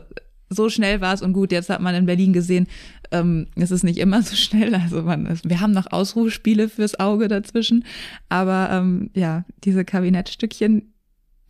so 0.53 0.69
schnell 0.69 1.01
war 1.01 1.13
es 1.13 1.21
und 1.21 1.33
gut, 1.33 1.51
jetzt 1.51 1.69
hat 1.69 1.81
man 1.81 1.95
in 1.95 2.05
Berlin 2.05 2.33
gesehen, 2.33 2.67
ähm, 3.11 3.47
es 3.55 3.71
ist 3.71 3.83
nicht 3.83 3.99
immer 3.99 4.21
so 4.21 4.35
schnell. 4.35 4.75
Also 4.75 5.03
man, 5.03 5.39
wir 5.43 5.61
haben 5.61 5.71
noch 5.71 5.91
Ausruhspiele 5.91 6.69
fürs 6.69 6.99
Auge 6.99 7.27
dazwischen. 7.27 7.85
Aber 8.29 8.69
ähm, 8.71 9.09
ja, 9.13 9.45
diese 9.63 9.85
Kabinettstückchen, 9.85 10.93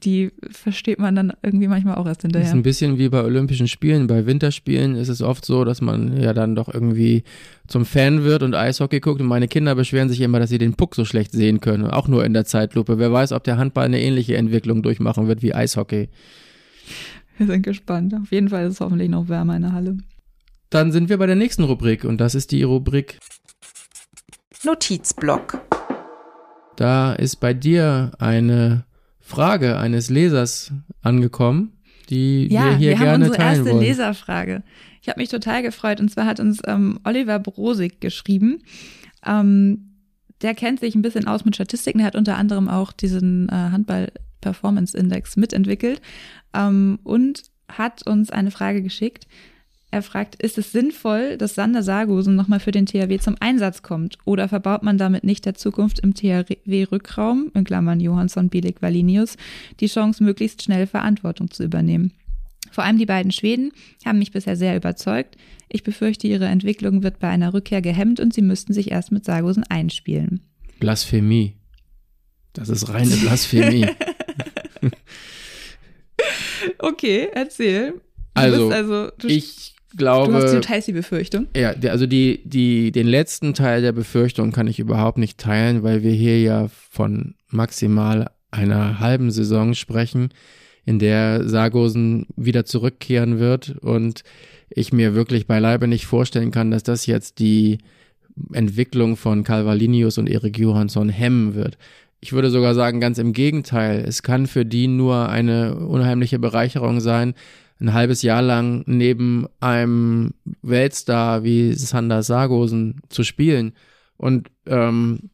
die 0.04 0.32
versteht 0.52 1.00
man 1.00 1.16
dann 1.16 1.32
irgendwie 1.42 1.68
manchmal 1.68 1.96
auch 1.96 2.06
erst 2.06 2.24
hinterher. 2.24 2.44
Das 2.44 2.52
ist 2.52 2.58
ein 2.58 2.64
bisschen 2.64 2.98
wie 2.98 3.08
bei 3.08 3.24
Olympischen 3.24 3.70
Spielen. 3.70 4.08
Bei 4.08 4.26
Winterspielen 4.26 4.96
ist 4.96 5.08
es 5.08 5.22
oft 5.22 5.46
so, 5.46 5.64
dass 5.64 5.80
man 5.80 6.20
ja 6.20 6.34
dann 6.34 6.56
doch 6.56 6.74
irgendwie 6.74 7.24
zum 7.68 7.86
Fan 7.86 8.24
wird 8.26 8.44
und 8.44 8.54
Eishockey 8.54 9.00
guckt. 9.00 9.22
Und 9.22 9.28
meine 9.28 9.48
Kinder 9.48 9.76
beschweren 9.76 10.10
sich 10.10 10.20
immer, 10.20 10.40
dass 10.40 10.50
sie 10.50 10.58
den 10.58 10.74
Puck 10.74 10.96
so 10.96 11.06
schlecht 11.06 11.32
sehen 11.32 11.62
können. 11.62 11.88
Auch 11.88 12.10
nur 12.10 12.26
in 12.26 12.34
der 12.34 12.44
Zeitlupe. 12.44 13.00
Wer 13.00 13.14
weiß, 13.14 13.32
ob 13.32 13.46
der 13.46 13.58
Handball 13.58 13.86
eine 13.86 14.02
ähnliche 14.02 14.36
Entwicklung 14.36 14.84
durchmachen 14.84 15.28
wird 15.28 15.42
wie 15.42 15.54
Eishockey. 15.54 16.10
Wir 17.38 17.48
sind 17.48 17.64
gespannt. 17.64 18.14
Auf 18.14 18.32
jeden 18.32 18.50
Fall 18.50 18.66
ist 18.66 18.74
es 18.74 18.80
hoffentlich 18.80 19.10
noch 19.10 19.28
wärmer 19.28 19.56
in 19.56 19.64
der 19.64 19.74
Halle. 19.74 19.98
Dann 20.70 20.92
sind 20.92 21.10
wir 21.10 21.18
bei 21.18 21.26
der 21.26 21.36
nächsten 21.36 21.64
Rubrik 21.64 22.04
und 22.04 22.20
das 22.20 22.36
ist 22.36 22.52
die 22.52 22.64
Rubrik 22.64 23.20
Notizblock. 24.64 25.62
Da 26.76 27.14
ist 27.14 27.38
bei 27.38 27.54
dir 27.54 28.12
eine 28.18 28.86
Frage 29.20 29.78
eines 29.78 30.10
Lesers 30.10 30.72
angekommen, 31.02 31.74
die 32.10 32.48
ja, 32.52 32.66
wir 32.66 32.78
hier 32.78 32.90
wir 32.92 32.98
gerne 32.98 33.30
teilen 33.30 33.30
wollen. 33.30 33.30
Ja, 33.30 33.44
wir 33.44 33.48
haben 33.48 33.58
unsere 33.62 33.72
erste 33.72 33.80
Leserfrage. 33.80 34.64
Ich 35.02 35.10
habe 35.10 35.20
mich 35.20 35.30
total 35.30 35.62
gefreut 35.62 36.00
und 36.00 36.10
zwar 36.10 36.26
hat 36.26 36.40
uns 36.40 36.62
ähm, 36.66 37.00
Oliver 37.04 37.40
Brosig 37.40 38.00
geschrieben. 38.00 38.64
Ähm, 39.26 39.90
der 40.42 40.56
kennt 40.56 40.80
sich 40.80 40.96
ein 40.96 41.02
bisschen 41.02 41.28
aus 41.28 41.46
mit 41.46 41.56
Statistiken. 41.56 42.00
Er 42.00 42.08
hat 42.08 42.16
unter 42.16 42.38
anderem 42.38 42.68
auch 42.68 42.92
diesen 42.92 43.50
äh, 43.50 43.70
Handball-Performance-Index 44.44 45.38
mitentwickelt 45.38 46.02
ähm, 46.54 47.00
und 47.04 47.44
hat 47.68 48.06
uns 48.06 48.30
eine 48.30 48.52
Frage 48.52 48.82
geschickt. 48.82 49.28
Er 49.92 50.02
fragt, 50.02 50.42
ist 50.42 50.58
es 50.58 50.72
sinnvoll, 50.72 51.38
dass 51.38 51.54
Sander 51.54 51.84
Sargosen 51.84 52.36
nochmal 52.36 52.60
für 52.60 52.72
den 52.72 52.88
THW 52.88 53.20
zum 53.20 53.36
Einsatz 53.40 53.84
kommt? 53.84 54.18
Oder 54.26 54.50
verbaut 54.50 54.82
man 54.82 54.98
damit 54.98 55.24
nicht 55.24 55.46
der 55.46 55.54
Zukunft 55.54 56.00
im 56.00 56.16
THW-Rückraum, 56.16 57.52
in 57.54 57.64
Klammern 57.64 58.00
Johansson, 58.00 58.50
Bielik, 58.50 58.82
Valinius, 58.82 59.38
die 59.80 59.86
Chance, 59.86 60.24
möglichst 60.24 60.64
schnell 60.64 60.88
Verantwortung 60.88 61.52
zu 61.52 61.64
übernehmen? 61.64 62.12
Vor 62.72 62.84
allem 62.84 62.98
die 62.98 63.06
beiden 63.06 63.32
Schweden 63.32 63.72
haben 64.04 64.18
mich 64.18 64.32
bisher 64.32 64.56
sehr 64.56 64.76
überzeugt. 64.76 65.38
Ich 65.70 65.84
befürchte, 65.84 66.28
ihre 66.28 66.46
Entwicklung 66.46 67.04
wird 67.04 67.20
bei 67.20 67.30
einer 67.30 67.54
Rückkehr 67.54 67.84
gehemmt 67.84 68.20
und 68.20 68.34
sie 68.34 68.42
müssten 68.42 68.74
sich 68.74 68.90
erst 68.90 69.12
mit 69.12 69.26
Sargosen 69.26 69.64
einspielen. 69.64 70.42
Blasphemie. 70.80 71.54
Das 72.54 72.70
ist 72.70 72.90
reine 72.90 73.16
Blasphemie. 73.16 73.88
okay, 76.80 77.30
erzähl. 77.34 77.92
Du 77.92 78.42
also, 78.42 78.70
also 78.70 79.12
ich 79.24 79.76
glaube. 79.96 80.32
Du 80.32 80.38
hast 80.38 80.54
die 80.54 80.60
teilst 80.60 80.88
die 80.88 80.94
Befürchtung. 80.94 81.48
Ja, 81.56 81.74
also 81.90 82.06
die, 82.06 82.42
die, 82.46 82.92
den 82.92 83.08
letzten 83.08 83.54
Teil 83.54 83.82
der 83.82 83.92
Befürchtung 83.92 84.52
kann 84.52 84.68
ich 84.68 84.80
überhaupt 84.80 85.18
nicht 85.18 85.38
teilen, 85.38 85.84
weil 85.84 86.04
wir 86.04 86.12
hier 86.12 86.42
ja 86.42 86.68
von 86.68 87.36
maximal 87.50 88.30
einer 88.52 89.00
halben 89.00 89.32
Saison 89.32 89.74
sprechen, 89.74 90.30
in 90.86 91.00
der 91.00 91.48
Sargosen 91.48 92.28
wieder 92.36 92.66
zurückkehren 92.66 93.40
wird 93.40 93.76
und 93.82 94.24
ich 94.70 94.92
mir 94.92 95.16
wirklich 95.16 95.48
beileibe 95.48 95.88
nicht 95.88 96.06
vorstellen 96.06 96.52
kann, 96.52 96.72
dass 96.72 96.84
das 96.84 97.06
jetzt 97.06 97.40
die 97.40 97.80
Entwicklung 98.52 99.16
von 99.16 99.44
Calvalinius 99.44 100.18
und 100.18 100.28
Erik 100.28 100.58
Johansson 100.58 101.10
hemmen 101.10 101.54
wird. 101.56 101.78
Ich 102.24 102.32
würde 102.32 102.50
sogar 102.50 102.74
sagen, 102.74 103.02
ganz 103.02 103.18
im 103.18 103.34
Gegenteil. 103.34 104.00
Es 104.08 104.24
kann 104.24 104.48
für 104.48 104.66
die 104.66 104.88
nur 104.88 105.28
eine 105.28 105.76
unheimliche 105.76 106.40
Bereicherung 106.40 107.02
sein, 107.02 107.34
ein 107.82 107.94
halbes 107.94 108.22
Jahr 108.22 108.42
lang 108.42 108.84
neben 108.86 109.46
einem 109.60 110.34
Weltstar 110.62 111.44
wie 111.44 111.74
Sander 111.74 112.24
Sargosen 112.24 113.02
zu 113.10 113.26
spielen. 113.26 113.74
Und 114.16 114.50
ähm, 114.68 115.32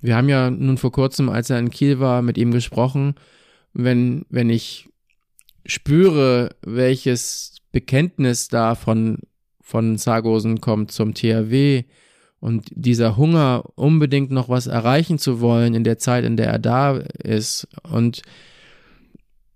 wir 0.00 0.14
haben 0.14 0.28
ja 0.28 0.48
nun 0.48 0.78
vor 0.78 0.92
kurzem, 0.92 1.28
als 1.28 1.50
er 1.50 1.58
in 1.58 1.70
Kiel 1.70 1.98
war, 1.98 2.22
mit 2.22 2.38
ihm 2.38 2.52
gesprochen. 2.52 3.16
Wenn, 3.72 4.24
wenn 4.28 4.48
ich 4.48 4.88
spüre, 5.66 6.50
welches 6.62 7.56
Bekenntnis 7.72 8.46
da 8.46 8.76
von, 8.76 9.18
von 9.60 9.98
Sargosen 9.98 10.60
kommt 10.60 10.92
zum 10.92 11.14
THW 11.14 11.82
und 12.40 12.66
dieser 12.70 13.16
Hunger, 13.16 13.64
unbedingt 13.74 14.30
noch 14.30 14.48
was 14.48 14.66
erreichen 14.66 15.18
zu 15.18 15.40
wollen 15.40 15.74
in 15.74 15.84
der 15.84 15.98
Zeit, 15.98 16.24
in 16.24 16.36
der 16.36 16.48
er 16.48 16.58
da 16.58 16.96
ist 16.96 17.68
und 17.90 18.22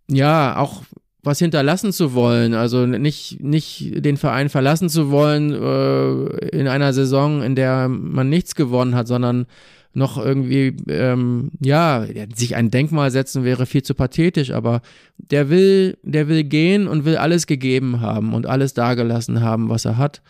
ja, 0.09 0.57
auch 0.57 0.83
was 1.23 1.39
hinterlassen 1.39 1.93
zu 1.93 2.15
wollen, 2.15 2.55
also 2.55 2.85
nicht, 2.87 3.41
nicht 3.41 4.05
den 4.05 4.17
Verein 4.17 4.49
verlassen 4.49 4.89
zu 4.89 5.11
wollen 5.11 5.53
äh, 5.53 6.49
in 6.49 6.67
einer 6.67 6.93
Saison, 6.93 7.43
in 7.43 7.55
der 7.55 7.89
man 7.89 8.29
nichts 8.29 8.57
gewonnen 8.57 8.97
hat, 8.97 9.07
sondern 9.07 9.47
noch 9.95 10.19
irgendwie, 10.19 10.75
ähm, 10.89 11.51
ja, 11.61 12.07
sich 12.35 12.57
ein 12.57 12.71
Denkmal 12.71 13.11
setzen 13.11 13.45
wäre 13.45 13.67
viel 13.67 13.83
zu 13.83 13.95
pathetisch, 13.95 14.51
aber 14.51 14.81
der 15.19 15.51
will, 15.51 15.99
der 16.03 16.29
will 16.29 16.45
gehen 16.45 16.89
und 16.89 17.05
will 17.05 17.17
alles 17.17 17.47
gegeben 17.47 18.01
haben 18.01 18.35
und 18.35 18.47
alles 18.47 18.75
dagelassen 18.75 19.43
haben, 19.43 19.69
was 19.69 19.85
er 19.85 19.99
hat. 19.99 20.23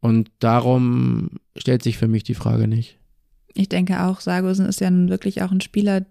Und 0.00 0.30
darum 0.38 1.32
stellt 1.56 1.82
sich 1.82 1.98
für 1.98 2.08
mich 2.08 2.24
die 2.24 2.34
Frage 2.34 2.66
nicht. 2.66 2.98
Ich 3.54 3.68
denke 3.68 4.02
auch, 4.02 4.20
Sargosen 4.20 4.66
ist 4.66 4.80
ja 4.80 4.90
nun 4.90 5.08
wirklich 5.08 5.42
auch 5.42 5.50
ein 5.50 5.60
Spieler, 5.60 6.06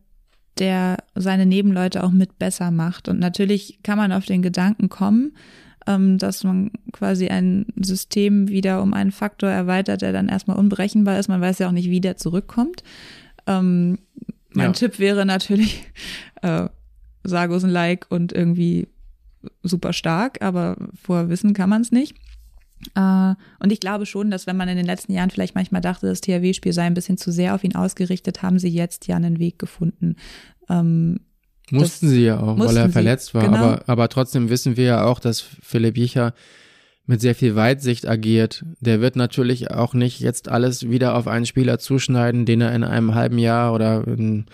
der 0.58 0.98
seine 1.16 1.46
Nebenleute 1.46 2.04
auch 2.04 2.12
mit 2.12 2.38
besser 2.38 2.70
macht. 2.72 3.08
Und 3.08 3.20
natürlich 3.20 3.80
kann 3.82 3.98
man 3.98 4.12
auf 4.12 4.26
den 4.26 4.42
Gedanken 4.42 4.90
kommen, 4.90 5.34
ähm, 5.88 6.18
dass 6.18 6.44
man 6.44 6.72
quasi 6.92 7.30
ein 7.30 7.66
System 7.78 8.50
wieder 8.50 8.84
um 8.84 8.94
einen 8.94 9.12
Faktor 9.12 9.50
erweitert, 9.50 10.02
der 10.02 10.12
dann 10.12 10.30
erstmal 10.30 10.58
unberechenbar 10.58 11.18
ist. 11.18 11.30
Man 11.30 11.42
weiß 11.42 11.60
ja 11.60 11.68
auch 11.68 11.74
nicht, 11.74 11.90
wie 11.90 12.02
der 12.02 12.18
zurückkommt. 12.18 12.84
Ähm, 13.48 14.00
mein 14.52 14.68
ja. 14.68 14.72
Tipp 14.74 15.00
wäre 15.00 15.26
natürlich 15.26 15.86
äh, 16.42 16.68
Sargosen-like 17.24 18.08
und 18.10 18.34
irgendwie 18.34 18.88
super 19.64 19.94
stark, 19.94 20.42
aber 20.42 20.76
vorher 21.02 21.30
wissen 21.30 21.54
kann 21.54 21.70
man 21.70 21.82
es 21.82 21.92
nicht. 21.92 22.16
Uh, 22.98 23.36
und 23.60 23.72
ich 23.72 23.80
glaube 23.80 24.06
schon, 24.06 24.32
dass 24.32 24.48
wenn 24.48 24.56
man 24.56 24.70
in 24.70 24.78
den 24.78 24.86
letzten 24.86 25.12
Jahren 25.12 25.30
vielleicht 25.30 25.56
manchmal 25.56 25.82
dachte, 25.82 26.08
das 26.08 26.22
THW-Spiel 26.22 26.72
sei 26.72 26.84
ein 26.84 26.94
bisschen 26.94 27.18
zu 27.18 27.32
sehr 27.32 27.54
auf 27.54 27.64
ihn 27.64 27.76
ausgerichtet, 27.76 28.42
haben 28.42 28.58
sie 28.58 28.70
jetzt 28.70 29.08
ja 29.08 29.18
einen 29.18 29.38
Weg 29.38 29.60
gefunden. 29.60 30.16
Ähm, 30.70 31.20
mussten 31.72 32.08
sie 32.08 32.24
ja 32.24 32.40
auch, 32.40 32.58
weil 32.58 32.78
er 32.78 32.88
sie, 32.88 32.94
verletzt 32.94 33.34
war. 33.34 33.44
Genau. 33.44 33.58
Aber, 33.58 33.84
aber 33.88 34.10
trotzdem 34.10 34.50
wissen 34.50 34.78
wir 34.78 34.86
ja 34.86 35.04
auch, 35.06 35.20
dass 35.20 35.42
Philipp 35.42 35.98
Jicher 35.98 36.34
mit 37.06 37.22
sehr 37.22 37.36
viel 37.36 37.56
Weitsicht 37.56 38.08
agiert. 38.08 38.64
Der 38.80 39.02
wird 39.02 39.16
natürlich 39.16 39.72
auch 39.72 39.94
nicht 39.94 40.20
jetzt 40.20 40.48
alles 40.48 40.90
wieder 40.90 41.16
auf 41.16 41.28
einen 41.28 41.48
Spieler 41.48 41.80
zuschneiden, 41.80 42.46
den 42.46 42.62
er 42.62 42.74
in 42.74 42.84
einem 42.84 43.16
halben 43.16 43.40
Jahr 43.40 43.74
oder 43.74 44.08
in, 44.08 44.46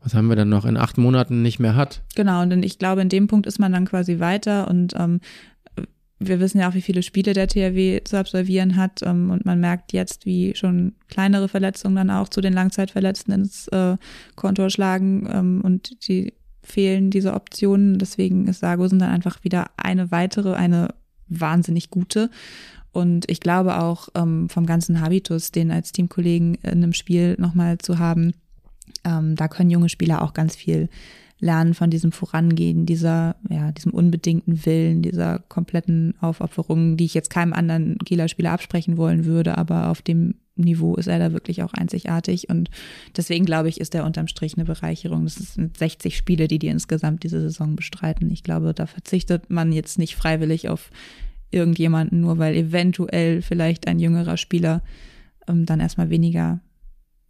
was 0.00 0.14
haben 0.14 0.28
wir 0.28 0.36
dann 0.36 0.48
noch, 0.48 0.64
in 0.64 0.76
acht 0.76 0.98
Monaten 0.98 1.42
nicht 1.42 1.58
mehr 1.58 1.74
hat. 1.74 2.02
Genau, 2.14 2.42
und 2.42 2.64
ich 2.64 2.78
glaube, 2.78 3.02
in 3.02 3.08
dem 3.08 3.26
Punkt 3.26 3.46
ist 3.46 3.58
man 3.58 3.72
dann 3.72 3.86
quasi 3.86 4.20
weiter 4.20 4.68
und 4.68 4.94
ähm, 4.96 5.20
wir 6.20 6.38
wissen 6.38 6.60
ja 6.60 6.68
auch, 6.68 6.74
wie 6.74 6.82
viele 6.82 7.02
Spiele 7.02 7.32
der 7.32 7.48
THW 7.48 8.02
zu 8.04 8.18
absolvieren 8.18 8.76
hat 8.76 9.00
ähm, 9.02 9.30
und 9.30 9.46
man 9.46 9.58
merkt 9.58 9.94
jetzt, 9.94 10.26
wie 10.26 10.54
schon 10.54 10.92
kleinere 11.08 11.48
Verletzungen 11.48 11.96
dann 11.96 12.10
auch 12.10 12.28
zu 12.28 12.42
den 12.42 12.52
Langzeitverletzten 12.52 13.32
ins 13.32 13.68
äh, 13.68 13.96
Kontor 14.36 14.68
schlagen 14.68 15.26
ähm, 15.32 15.60
und 15.62 16.06
die 16.06 16.34
fehlen 16.62 17.10
diese 17.10 17.32
Optionen. 17.32 17.98
Deswegen 17.98 18.46
ist 18.46 18.60
Sargosen 18.60 18.98
dann 18.98 19.10
einfach 19.10 19.42
wieder 19.44 19.70
eine 19.76 20.10
weitere, 20.10 20.52
eine 20.52 20.88
wahnsinnig 21.26 21.90
gute. 21.90 22.30
Und 22.92 23.30
ich 23.30 23.40
glaube 23.40 23.78
auch 23.78 24.08
ähm, 24.14 24.48
vom 24.50 24.66
ganzen 24.66 25.00
Habitus, 25.00 25.52
den 25.52 25.70
als 25.70 25.92
Teamkollegen 25.92 26.56
in 26.56 26.70
einem 26.70 26.92
Spiel 26.92 27.36
nochmal 27.38 27.78
zu 27.78 27.98
haben, 27.98 28.32
ähm, 29.04 29.36
da 29.36 29.48
können 29.48 29.70
junge 29.70 29.88
Spieler 29.88 30.22
auch 30.22 30.34
ganz 30.34 30.54
viel 30.54 30.88
lernen 31.40 31.74
von 31.74 31.90
diesem 31.90 32.12
Vorangehen, 32.12 32.86
dieser, 32.86 33.36
ja, 33.48 33.72
diesem 33.72 33.92
unbedingten 33.92 34.64
Willen, 34.66 35.02
dieser 35.02 35.40
kompletten 35.48 36.14
Aufopferung, 36.20 36.96
die 36.96 37.06
ich 37.06 37.14
jetzt 37.14 37.30
keinem 37.30 37.52
anderen 37.52 37.98
Kieler-Spieler 37.98 38.52
absprechen 38.52 38.96
wollen 38.96 39.24
würde, 39.24 39.58
aber 39.58 39.88
auf 39.88 40.02
dem 40.02 40.34
Niveau 40.56 40.94
ist 40.96 41.06
er 41.06 41.18
da 41.18 41.32
wirklich 41.32 41.62
auch 41.62 41.72
einzigartig 41.72 42.50
und 42.50 42.70
deswegen 43.16 43.46
glaube 43.46 43.68
ich, 43.68 43.80
ist 43.80 43.94
er 43.94 44.04
unterm 44.04 44.28
Strich 44.28 44.56
eine 44.56 44.66
Bereicherung. 44.66 45.24
Das 45.24 45.36
sind 45.36 45.76
60 45.76 46.16
Spiele, 46.16 46.48
die 46.48 46.58
die 46.58 46.68
insgesamt 46.68 47.22
diese 47.22 47.40
Saison 47.40 47.76
bestreiten. 47.76 48.30
Ich 48.30 48.42
glaube, 48.42 48.74
da 48.74 48.86
verzichtet 48.86 49.48
man 49.48 49.72
jetzt 49.72 49.98
nicht 49.98 50.16
freiwillig 50.16 50.68
auf 50.68 50.90
irgendjemanden, 51.50 52.20
nur 52.20 52.38
weil 52.38 52.54
eventuell 52.54 53.42
vielleicht 53.42 53.88
ein 53.88 53.98
jüngerer 53.98 54.36
Spieler 54.36 54.82
ähm, 55.48 55.66
dann 55.66 55.80
erstmal 55.80 56.10
weniger 56.10 56.60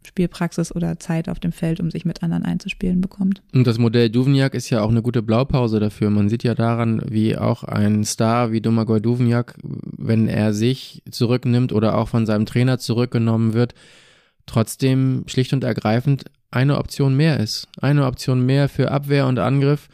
Spielpraxis 0.05 0.75
oder 0.75 0.99
Zeit 0.99 1.29
auf 1.29 1.39
dem 1.39 1.51
Feld, 1.51 1.79
um 1.79 1.91
sich 1.91 2.05
mit 2.05 2.23
anderen 2.23 2.43
einzuspielen 2.43 3.01
bekommt. 3.01 3.41
Und 3.53 3.67
das 3.67 3.77
Modell 3.77 4.09
Duvniak 4.09 4.53
ist 4.53 4.69
ja 4.69 4.81
auch 4.81 4.89
eine 4.89 5.01
gute 5.01 5.21
Blaupause 5.21 5.79
dafür. 5.79 6.09
Man 6.09 6.29
sieht 6.29 6.43
ja 6.43 6.55
daran, 6.55 7.01
wie 7.07 7.37
auch 7.37 7.63
ein 7.63 8.03
Star 8.03 8.51
wie 8.51 8.61
Domagoj 8.61 8.99
Duvniak, 8.99 9.55
wenn 9.63 10.27
er 10.27 10.53
sich 10.53 11.03
zurücknimmt 11.09 11.71
oder 11.73 11.97
auch 11.97 12.07
von 12.07 12.25
seinem 12.25 12.45
Trainer 12.45 12.79
zurückgenommen 12.79 13.53
wird, 13.53 13.73
trotzdem 14.45 15.23
schlicht 15.27 15.53
und 15.53 15.63
ergreifend 15.63 16.25
eine 16.49 16.77
Option 16.77 17.15
mehr 17.15 17.39
ist. 17.39 17.67
Eine 17.79 18.05
Option 18.05 18.45
mehr 18.45 18.69
für 18.69 18.91
Abwehr 18.91 19.27
und 19.27 19.39
Angriff 19.39 19.87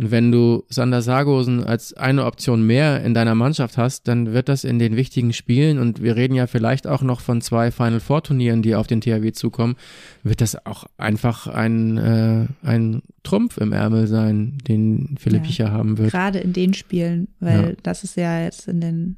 und 0.00 0.10
wenn 0.10 0.32
du 0.32 0.64
Sander 0.70 1.02
Sargosen 1.02 1.62
als 1.62 1.92
eine 1.92 2.24
Option 2.24 2.66
mehr 2.66 3.04
in 3.04 3.12
deiner 3.12 3.34
Mannschaft 3.34 3.76
hast, 3.76 4.08
dann 4.08 4.32
wird 4.32 4.48
das 4.48 4.64
in 4.64 4.78
den 4.78 4.96
wichtigen 4.96 5.34
Spielen, 5.34 5.78
und 5.78 6.02
wir 6.02 6.16
reden 6.16 6.34
ja 6.34 6.46
vielleicht 6.46 6.86
auch 6.86 7.02
noch 7.02 7.20
von 7.20 7.42
zwei 7.42 7.70
Final 7.70 8.00
Four 8.00 8.22
Turnieren, 8.22 8.62
die 8.62 8.74
auf 8.74 8.86
den 8.86 9.02
THW 9.02 9.32
zukommen, 9.32 9.76
wird 10.22 10.40
das 10.40 10.64
auch 10.64 10.86
einfach 10.96 11.48
ein, 11.48 11.98
äh, 11.98 12.46
ein 12.62 13.02
Trumpf 13.24 13.58
im 13.58 13.74
Ärmel 13.74 14.06
sein, 14.06 14.56
den 14.66 15.16
Philipp 15.20 15.42
ja, 15.42 15.46
Picher 15.46 15.70
haben 15.70 15.98
wird. 15.98 16.12
Gerade 16.12 16.38
in 16.38 16.54
den 16.54 16.72
Spielen, 16.72 17.28
weil 17.38 17.62
ja. 17.62 17.76
das 17.82 18.02
ist 18.02 18.16
ja 18.16 18.40
jetzt 18.40 18.68
in 18.68 18.80
den 18.80 19.16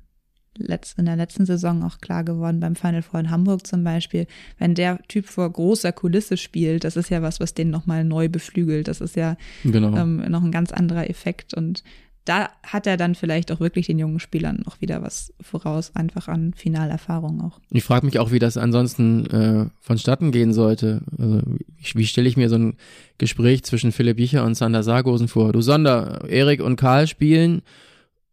in 0.59 1.05
der 1.07 1.17
letzten 1.17 1.47
Saison 1.47 1.83
auch 1.83 1.99
klar 1.99 2.25
geworden, 2.25 2.61
beim 2.61 2.77
Final 2.77 3.03
Four 3.03 3.21
in 3.21 3.31
Hamburg 3.31 3.67
zum 3.67 3.85
Beispiel, 3.85 4.27
wenn 4.59 4.75
der 4.75 5.01
Typ 5.09 5.27
vor 5.27 5.51
großer 5.51 5.93
Kulisse 5.93 6.37
spielt, 6.37 6.85
das 6.85 6.97
ist 6.97 7.11
ja 7.11 7.23
was, 7.23 7.41
was 7.41 7.55
den 7.55 7.71
nochmal 7.71 8.05
neu 8.05 8.29
beflügelt. 8.29 8.89
Das 8.89 9.01
ist 9.01 9.17
ja 9.17 9.37
genau. 9.65 9.97
ähm, 9.97 10.17
noch 10.31 10.43
ein 10.43 10.53
ganz 10.53 10.73
anderer 10.73 11.09
Effekt. 11.09 11.55
Und 11.55 11.83
da 12.25 12.51
hat 12.63 12.87
er 12.87 12.97
dann 12.97 13.15
vielleicht 13.15 13.51
auch 13.51 13.59
wirklich 13.59 13.87
den 13.87 13.99
jungen 13.99 14.21
Spielern 14.21 14.63
noch 14.65 14.81
wieder 14.81 15.03
was 15.03 15.33
voraus, 15.41 15.91
einfach 15.95 16.29
an 16.29 16.55
Finalerfahrung 16.55 17.41
auch. 17.41 17.59
Ich 17.71 17.83
frage 17.83 18.07
mich 18.07 18.19
auch, 18.19 18.31
wie 18.31 18.39
das 18.39 18.57
ansonsten 18.57 19.27
äh, 19.27 19.67
vonstatten 19.81 20.31
gehen 20.31 20.53
sollte. 20.53 21.03
Also, 21.19 21.41
wie, 21.79 21.99
wie 21.99 22.07
stelle 22.07 22.29
ich 22.29 22.37
mir 22.37 22.49
so 22.49 22.57
ein 22.57 22.77
Gespräch 23.19 23.65
zwischen 23.65 23.91
Philipp 23.91 24.21
Jicher 24.21 24.45
und 24.45 24.55
Sander 24.55 24.83
Sargosen 24.83 25.29
vor? 25.29 25.53
Du 25.53 25.63
Sander, 25.63 26.29
Erik 26.29 26.63
und 26.63 26.77
Karl 26.77 27.09
spielen 27.09 27.63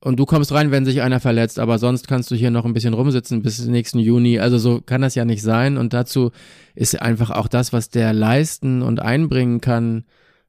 und 0.01 0.17
du 0.17 0.25
kommst 0.25 0.53
rein, 0.53 0.71
wenn 0.71 0.85
sich 0.85 1.01
einer 1.01 1.19
verletzt, 1.19 1.59
aber 1.59 1.77
sonst 1.77 2.07
kannst 2.07 2.31
du 2.31 2.35
hier 2.35 2.51
noch 2.51 2.63
ein 2.63 2.73
bisschen 2.73 2.93
rumsitzen 2.93 3.41
bis 3.41 3.65
nächsten 3.65 3.99
Juni. 3.99 4.39
Also 4.39 4.57
so 4.57 4.79
kann 4.79 5.01
das 5.01 5.15
ja 5.15 5.25
nicht 5.25 5.41
sein. 5.41 5.77
Und 5.77 5.93
dazu 5.93 6.31
ist 6.73 7.01
einfach 7.01 7.31
auch 7.31 7.49
das, 7.49 7.73
was 7.73 7.89
der 7.89 8.13
leisten 8.13 8.81
und 8.81 9.01
einbringen 9.01 9.59
kann, 9.59 10.05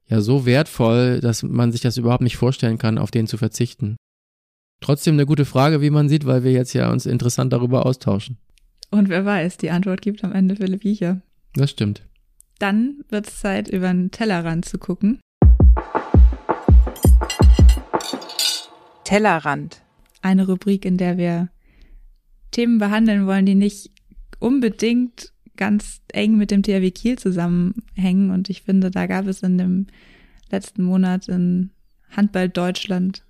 ja 0.07 0.21
so 0.21 0.45
wertvoll, 0.45 1.19
dass 1.19 1.43
man 1.43 1.71
sich 1.71 1.81
das 1.81 1.97
überhaupt 1.97 2.23
nicht 2.23 2.37
vorstellen 2.37 2.77
kann, 2.77 2.97
auf 2.97 3.11
den 3.11 3.27
zu 3.27 3.37
verzichten. 3.37 3.97
Trotzdem 4.79 5.15
eine 5.15 5.25
gute 5.25 5.45
Frage, 5.45 5.81
wie 5.81 5.89
man 5.89 6.07
sieht, 6.07 6.25
weil 6.25 6.43
wir 6.43 6.51
jetzt 6.51 6.73
ja 6.73 6.89
uns 6.89 7.05
interessant 7.05 7.51
darüber 7.51 7.85
austauschen. 7.85 8.37
Und 8.89 9.09
wer 9.09 9.25
weiß, 9.25 9.57
die 9.57 9.69
Antwort 9.69 10.01
gibt 10.01 10.23
am 10.23 10.33
Ende 10.33 10.55
Philipp 10.55 10.83
Wiecher. 10.83 11.21
Das 11.53 11.71
stimmt. 11.71 12.03
Dann 12.59 13.03
wird 13.09 13.27
es 13.27 13.39
Zeit, 13.39 13.67
über 13.67 13.87
den 13.87 14.11
Tellerrand 14.11 14.65
zu 14.65 14.77
gucken. 14.77 15.19
Tellerrand. 19.03 19.81
Eine 20.21 20.47
Rubrik, 20.47 20.85
in 20.85 20.97
der 20.97 21.17
wir 21.17 21.49
Themen 22.51 22.77
behandeln 22.77 23.25
wollen, 23.25 23.45
die 23.45 23.55
nicht 23.55 23.89
unbedingt 24.39 25.31
ganz 25.57 26.01
eng 26.11 26.37
mit 26.37 26.51
dem 26.51 26.63
THW 26.63 26.91
Kiel 26.91 27.17
zusammenhängen. 27.17 28.31
Und 28.31 28.49
ich 28.49 28.61
finde, 28.61 28.91
da 28.91 29.07
gab 29.07 29.27
es 29.27 29.43
in 29.43 29.57
dem 29.57 29.87
letzten 30.49 30.83
Monat 30.83 31.27
in 31.27 31.71
Handball 32.09 32.49
Deutschland 32.49 33.23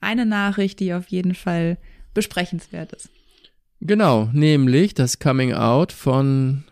eine 0.00 0.26
Nachricht, 0.26 0.80
die 0.80 0.92
auf 0.92 1.08
jeden 1.08 1.34
Fall 1.34 1.78
besprechenswert 2.12 2.92
ist. 2.92 3.10
Genau, 3.80 4.30
nämlich 4.32 4.94
das 4.94 5.18
Coming 5.18 5.52
Out 5.52 5.92
von 5.92 6.64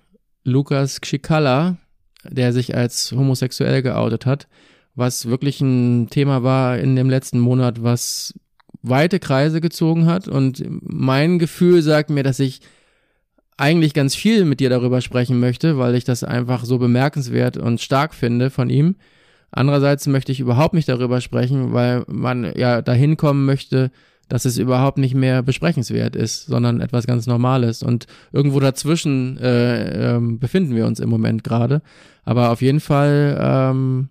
Lukas 0.45 1.01
Kschikala, 1.01 1.77
der 2.25 2.53
sich 2.53 2.75
als 2.75 3.13
homosexuell 3.13 3.83
geoutet 3.83 4.27
hat, 4.27 4.49
was 4.95 5.27
wirklich 5.27 5.61
ein 5.61 6.09
Thema 6.11 6.43
war 6.43 6.79
in 6.79 6.97
dem 6.97 7.09
letzten 7.09 7.39
Monat, 7.39 7.83
was 7.83 8.35
weite 8.83 9.21
Kreise 9.21 9.61
gezogen 9.61 10.07
hat 10.07 10.29
und 10.29 10.63
mein 10.69 11.39
Gefühl 11.39 11.83
sagt 11.83 12.11
mir, 12.11 12.23
dass 12.23 12.41
ich 12.41 12.61
eigentlich 13.57 13.95
ganz 13.95 14.15
viel 14.15 14.45
mit 14.45 14.61
dir 14.61 14.71
darüber 14.71 15.01
sprechen 15.01 15.39
möchte, 15.39 15.79
weil 15.79 15.95
ich 15.95 16.05
das 16.05 16.25
einfach 16.25 16.65
so 16.65 16.79
bemerkenswert 16.79 17.57
und 17.57 17.81
stark 17.81 18.15
finde 18.15 18.51
von 18.51 18.71
ihm. 18.71 18.97
Andererseits 19.51 20.07
möchte 20.07 20.33
ich 20.33 20.41
überhaupt 20.41 20.75
nicht 20.75 20.89
darüber 20.89 21.21
sprechen, 21.21 21.73
weil 21.73 22.05
man 22.09 22.53
ja 22.57 22.83
dahin 22.83 23.17
kommen 23.17 23.45
möchte, 23.45 23.91
dass 24.29 24.47
es 24.47 24.57
überhaupt 24.57 24.97
nicht 24.97 25.15
mehr 25.15 25.43
besprechenswert 25.43 26.17
ist, 26.17 26.47
sondern 26.47 26.81
etwas 26.81 27.07
ganz 27.07 27.27
Normales. 27.27 27.83
Und 27.83 28.07
irgendwo 28.33 28.61
dazwischen 28.61 29.37
äh, 29.39 30.17
äh, 30.17 30.21
befinden 30.21 30.75
wir 30.75 30.87
uns 30.87 31.01
im 31.01 31.11
Moment 31.11 31.45
gerade. 31.45 31.83
Aber 32.25 32.51
auf 32.51 32.63
jeden 32.63 32.81
Fall 32.81 33.39
ähm, 33.39 34.09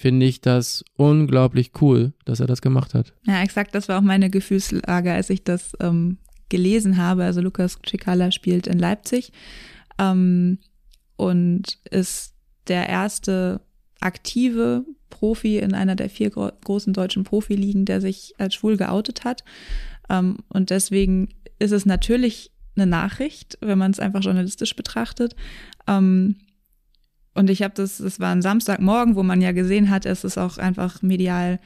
finde 0.00 0.24
ich 0.24 0.40
das 0.40 0.82
unglaublich 0.96 1.72
cool, 1.82 2.14
dass 2.24 2.40
er 2.40 2.46
das 2.46 2.62
gemacht 2.62 2.94
hat. 2.94 3.12
Ja, 3.26 3.42
exakt, 3.42 3.74
das 3.74 3.86
war 3.88 3.98
auch 3.98 4.02
meine 4.02 4.30
Gefühlslage, 4.30 5.12
als 5.12 5.28
ich 5.28 5.44
das 5.44 5.72
ähm, 5.78 6.16
gelesen 6.48 6.96
habe. 6.96 7.24
Also 7.24 7.42
Lukas 7.42 7.78
Cicala 7.86 8.30
spielt 8.30 8.66
in 8.66 8.78
Leipzig 8.78 9.30
ähm, 9.98 10.58
und 11.16 11.78
ist 11.90 12.32
der 12.66 12.88
erste 12.88 13.60
aktive 14.00 14.86
Profi 15.10 15.58
in 15.58 15.74
einer 15.74 15.96
der 15.96 16.08
vier 16.08 16.30
gro 16.30 16.50
großen 16.64 16.94
deutschen 16.94 17.24
Profiligen, 17.24 17.84
der 17.84 18.00
sich 18.00 18.32
als 18.38 18.54
schwul 18.54 18.78
geoutet 18.78 19.24
hat. 19.24 19.44
Ähm, 20.08 20.38
und 20.48 20.70
deswegen 20.70 21.28
ist 21.58 21.72
es 21.72 21.84
natürlich 21.84 22.52
eine 22.74 22.86
Nachricht, 22.86 23.58
wenn 23.60 23.76
man 23.76 23.90
es 23.90 24.00
einfach 24.00 24.22
journalistisch 24.22 24.74
betrachtet. 24.74 25.36
Ähm, 25.86 26.36
und 27.40 27.48
ich 27.48 27.62
habe 27.62 27.72
das, 27.74 28.00
es 28.00 28.20
war 28.20 28.32
ein 28.32 28.42
Samstagmorgen, 28.42 29.16
wo 29.16 29.22
man 29.22 29.40
ja 29.40 29.52
gesehen 29.52 29.88
hat, 29.88 30.04
es 30.04 30.24
ist 30.24 30.36
auch 30.36 30.58
einfach 30.58 31.00
medial 31.00 31.58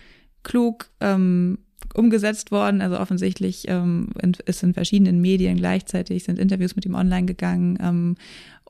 klug 0.44 0.88
ähm, 1.00 1.58
umgesetzt 1.94 2.52
worden. 2.52 2.80
Also 2.80 3.00
offensichtlich 3.00 3.64
ähm, 3.66 4.10
ist 4.46 4.62
in 4.62 4.72
verschiedenen 4.72 5.20
Medien 5.20 5.56
gleichzeitig 5.56 6.22
sind 6.22 6.38
Interviews 6.38 6.76
mit 6.76 6.86
ihm 6.86 6.94
online 6.94 7.26
gegangen 7.26 7.76
ähm, 7.82 8.14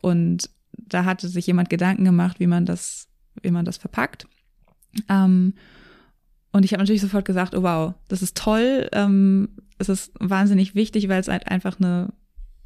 und 0.01 0.49
da 0.73 1.05
hatte 1.05 1.29
sich 1.29 1.47
jemand 1.47 1.69
Gedanken 1.69 2.05
gemacht, 2.05 2.41
wie 2.41 2.47
man 2.47 2.65
das, 2.65 3.09
wie 3.43 3.51
man 3.51 3.67
das 3.67 3.77
verpackt. 3.77 4.27
Ähm, 5.11 5.53
und 6.53 6.65
ich 6.65 6.73
habe 6.73 6.83
natürlich 6.83 7.03
sofort 7.03 7.27
gesagt, 7.27 7.55
oh 7.55 7.63
wow, 7.63 7.93
das 8.09 8.23
ist 8.23 8.35
toll. 8.35 8.89
Ähm, 8.93 9.51
es 9.77 9.91
ist 9.91 10.11
wahnsinnig 10.21 10.75
wichtig, 10.75 11.11
weil 11.11 11.21
es 11.21 11.29
halt 11.29 11.49
einfach 11.49 11.79
eine, 11.79 12.15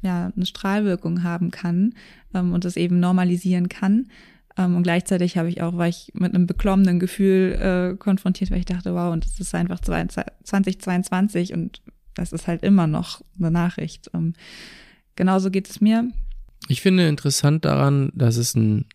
ja, 0.01 0.31
eine 0.35 0.45
Strahlwirkung 0.45 1.23
haben 1.23 1.51
kann 1.51 1.93
ähm, 2.33 2.53
und 2.53 2.65
es 2.65 2.77
eben 2.77 2.99
normalisieren 2.99 3.69
kann. 3.69 4.07
Ähm, 4.57 4.75
und 4.75 4.83
gleichzeitig 4.83 5.37
habe 5.37 5.49
ich 5.49 5.61
auch, 5.61 5.77
war 5.77 5.87
ich 5.87 6.11
mit 6.13 6.33
einem 6.33 6.45
beklommenen 6.45 6.99
Gefühl 6.99 7.53
äh, 7.93 7.97
konfrontiert, 7.97 8.51
weil 8.51 8.59
ich 8.59 8.65
dachte, 8.65 8.93
wow, 8.93 9.11
und 9.11 9.25
es 9.25 9.39
ist 9.39 9.55
einfach 9.55 9.79
2022 9.79 11.53
und 11.53 11.81
das 12.13 12.33
ist 12.33 12.47
halt 12.47 12.63
immer 12.63 12.87
noch 12.87 13.21
eine 13.37 13.51
Nachricht. 13.51 14.09
Ähm, 14.13 14.33
genauso 15.15 15.49
geht 15.49 15.69
es 15.69 15.81
mir. 15.81 16.09
Ich 16.67 16.81
finde 16.81 17.07
interessant 17.07 17.65
daran, 17.65 18.11
dass 18.13 18.37
es 18.37 18.55
ein 18.55 18.85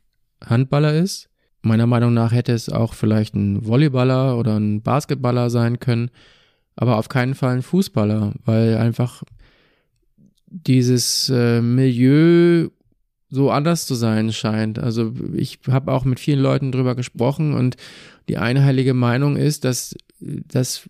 Handballer 0.45 0.95
ist. 0.95 1.31
Meiner 1.62 1.87
Meinung 1.87 2.12
nach 2.12 2.33
hätte 2.33 2.53
es 2.53 2.69
auch 2.69 2.93
vielleicht 2.93 3.35
ein 3.35 3.64
Volleyballer 3.64 4.37
oder 4.37 4.59
ein 4.59 4.83
Basketballer 4.83 5.49
sein 5.49 5.81
können, 5.81 6.11
aber 6.77 6.99
auf 6.99 7.09
keinen 7.09 7.35
Fall 7.35 7.57
ein 7.57 7.62
Fußballer, 7.62 8.35
weil 8.45 8.77
einfach 8.77 9.23
dieses 10.55 11.29
äh, 11.31 11.61
Milieu 11.61 12.69
so 13.29 13.51
anders 13.51 13.87
zu 13.87 13.95
sein 13.95 14.33
scheint. 14.33 14.79
Also 14.79 15.12
ich 15.35 15.59
habe 15.69 15.93
auch 15.93 16.05
mit 16.05 16.21
vielen 16.21 16.38
Leuten 16.38 16.71
drüber 16.71 16.95
gesprochen 16.95 17.53
und 17.55 17.77
die 18.29 18.38
einheilige 18.38 18.95
Meinung 18.95 19.37
ist, 19.37 19.64
dass, 19.64 19.97
dass 20.21 20.88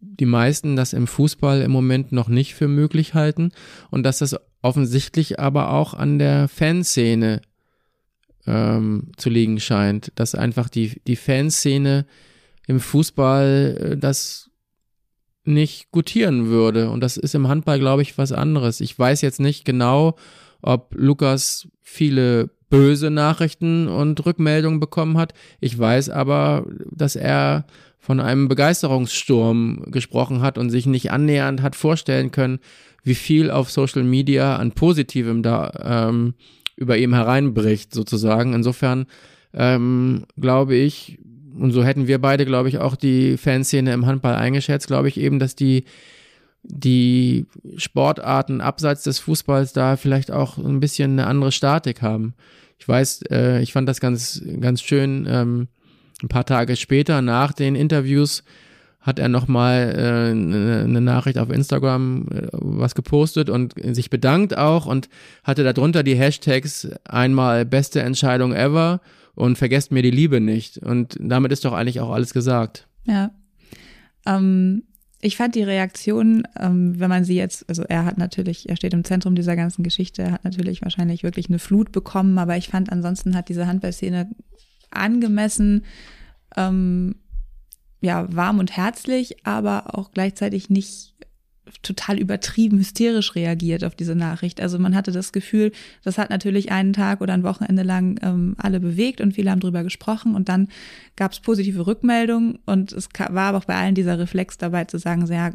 die 0.00 0.26
meisten 0.26 0.74
das 0.74 0.92
im 0.92 1.06
Fußball 1.06 1.62
im 1.62 1.70
Moment 1.70 2.10
noch 2.10 2.28
nicht 2.28 2.54
für 2.54 2.68
möglich 2.68 3.14
halten 3.14 3.52
und 3.90 4.02
dass 4.02 4.18
das 4.18 4.36
offensichtlich 4.62 5.38
aber 5.38 5.70
auch 5.70 5.94
an 5.94 6.18
der 6.18 6.48
Fanszene 6.48 7.40
ähm, 8.46 9.12
zu 9.16 9.30
liegen 9.30 9.60
scheint, 9.60 10.10
dass 10.16 10.34
einfach 10.34 10.68
die, 10.68 11.00
die 11.06 11.16
Fanszene 11.16 12.06
im 12.66 12.80
Fußball 12.80 13.92
äh, 13.92 13.96
das 13.96 14.47
nicht 15.48 15.90
gutieren 15.90 16.48
würde. 16.48 16.90
Und 16.90 17.00
das 17.00 17.16
ist 17.16 17.34
im 17.34 17.48
Handball, 17.48 17.78
glaube 17.78 18.02
ich, 18.02 18.18
was 18.18 18.32
anderes. 18.32 18.80
Ich 18.80 18.96
weiß 18.96 19.22
jetzt 19.22 19.40
nicht 19.40 19.64
genau, 19.64 20.16
ob 20.62 20.94
Lukas 20.94 21.68
viele 21.82 22.50
böse 22.70 23.10
Nachrichten 23.10 23.88
und 23.88 24.24
Rückmeldungen 24.24 24.78
bekommen 24.78 25.16
hat. 25.16 25.32
Ich 25.60 25.78
weiß 25.78 26.10
aber, 26.10 26.66
dass 26.90 27.16
er 27.16 27.66
von 27.98 28.20
einem 28.20 28.48
Begeisterungssturm 28.48 29.86
gesprochen 29.86 30.42
hat 30.42 30.58
und 30.58 30.70
sich 30.70 30.86
nicht 30.86 31.10
annähernd 31.10 31.62
hat 31.62 31.76
vorstellen 31.76 32.30
können, 32.30 32.58
wie 33.02 33.14
viel 33.14 33.50
auf 33.50 33.70
Social 33.70 34.04
Media 34.04 34.56
an 34.56 34.72
Positivem 34.72 35.42
da 35.42 36.08
ähm, 36.08 36.34
über 36.76 36.98
ihm 36.98 37.14
hereinbricht, 37.14 37.94
sozusagen. 37.94 38.52
Insofern 38.52 39.06
ähm, 39.54 40.24
glaube 40.38 40.76
ich, 40.76 41.18
und 41.58 41.72
so 41.72 41.84
hätten 41.84 42.06
wir 42.06 42.20
beide, 42.20 42.46
glaube 42.46 42.68
ich, 42.68 42.78
auch 42.78 42.96
die 42.96 43.36
Fanszene 43.36 43.92
im 43.92 44.06
Handball 44.06 44.34
eingeschätzt, 44.34 44.86
glaube 44.86 45.08
ich 45.08 45.18
eben, 45.18 45.38
dass 45.38 45.54
die 45.54 45.84
die 46.62 47.46
Sportarten 47.76 48.60
abseits 48.60 49.02
des 49.04 49.18
Fußballs 49.20 49.72
da 49.72 49.96
vielleicht 49.96 50.30
auch 50.30 50.58
ein 50.58 50.80
bisschen 50.80 51.12
eine 51.12 51.26
andere 51.26 51.52
Statik 51.52 52.02
haben. 52.02 52.34
Ich 52.78 52.86
weiß, 52.86 53.22
äh, 53.30 53.62
ich 53.62 53.72
fand 53.72 53.88
das 53.88 54.00
ganz, 54.00 54.42
ganz 54.60 54.82
schön. 54.82 55.26
Ähm, 55.28 55.68
ein 56.22 56.28
paar 56.28 56.44
Tage 56.44 56.76
später, 56.76 57.22
nach 57.22 57.52
den 57.52 57.74
Interviews, 57.74 58.42
hat 59.00 59.18
er 59.18 59.28
nochmal 59.28 59.94
äh, 59.96 60.30
eine 60.30 61.00
Nachricht 61.00 61.38
auf 61.38 61.50
Instagram 61.50 62.26
äh, 62.30 62.48
was 62.52 62.94
gepostet 62.94 63.48
und 63.48 63.74
sich 63.94 64.10
bedankt 64.10 64.56
auch 64.58 64.86
und 64.86 65.08
hatte 65.44 65.64
darunter 65.64 66.02
die 66.02 66.16
Hashtags 66.16 66.88
einmal 67.04 67.64
beste 67.64 68.02
Entscheidung 68.02 68.52
ever 68.52 69.00
und 69.38 69.56
vergesst 69.56 69.92
mir 69.92 70.02
die 70.02 70.10
Liebe 70.10 70.40
nicht. 70.40 70.78
Und 70.78 71.16
damit 71.20 71.52
ist 71.52 71.64
doch 71.64 71.72
eigentlich 71.72 72.00
auch 72.00 72.10
alles 72.10 72.34
gesagt. 72.34 72.88
Ja. 73.04 73.30
Ähm, 74.26 74.82
ich 75.20 75.36
fand 75.36 75.54
die 75.54 75.62
Reaktion, 75.62 76.42
ähm, 76.58 76.98
wenn 76.98 77.08
man 77.08 77.22
sie 77.22 77.36
jetzt, 77.36 77.68
also 77.68 77.84
er 77.84 78.04
hat 78.04 78.18
natürlich, 78.18 78.68
er 78.68 78.74
steht 78.74 78.94
im 78.94 79.04
Zentrum 79.04 79.36
dieser 79.36 79.54
ganzen 79.54 79.84
Geschichte, 79.84 80.22
er 80.22 80.32
hat 80.32 80.44
natürlich 80.44 80.82
wahrscheinlich 80.82 81.22
wirklich 81.22 81.48
eine 81.48 81.60
Flut 81.60 81.92
bekommen, 81.92 82.36
aber 82.38 82.56
ich 82.56 82.68
fand 82.68 82.90
ansonsten 82.90 83.36
hat 83.36 83.48
diese 83.48 83.68
Handballszene 83.68 84.28
angemessen 84.90 85.84
ähm, 86.56 87.14
ja, 88.00 88.26
warm 88.34 88.58
und 88.58 88.76
herzlich, 88.76 89.46
aber 89.46 89.96
auch 89.96 90.10
gleichzeitig 90.10 90.68
nicht 90.68 91.14
total 91.82 92.18
übertrieben 92.18 92.78
hysterisch 92.78 93.34
reagiert 93.34 93.84
auf 93.84 93.94
diese 93.94 94.14
Nachricht. 94.14 94.60
Also 94.60 94.78
man 94.78 94.94
hatte 94.94 95.12
das 95.12 95.32
Gefühl, 95.32 95.72
das 96.04 96.18
hat 96.18 96.30
natürlich 96.30 96.70
einen 96.72 96.92
Tag 96.92 97.20
oder 97.20 97.34
ein 97.34 97.42
Wochenende 97.42 97.82
lang 97.82 98.18
ähm, 98.22 98.54
alle 98.58 98.80
bewegt 98.80 99.20
und 99.20 99.34
viele 99.34 99.50
haben 99.50 99.60
drüber 99.60 99.82
gesprochen 99.82 100.34
und 100.34 100.48
dann 100.48 100.68
gab 101.16 101.32
es 101.32 101.40
positive 101.40 101.86
Rückmeldungen 101.86 102.58
und 102.66 102.92
es 102.92 103.08
war 103.18 103.48
aber 103.48 103.58
auch 103.58 103.64
bei 103.64 103.76
allen 103.76 103.94
dieser 103.94 104.18
Reflex 104.18 104.58
dabei 104.58 104.84
zu 104.84 104.98
sagen, 104.98 105.26
so, 105.26 105.32
ja, 105.32 105.52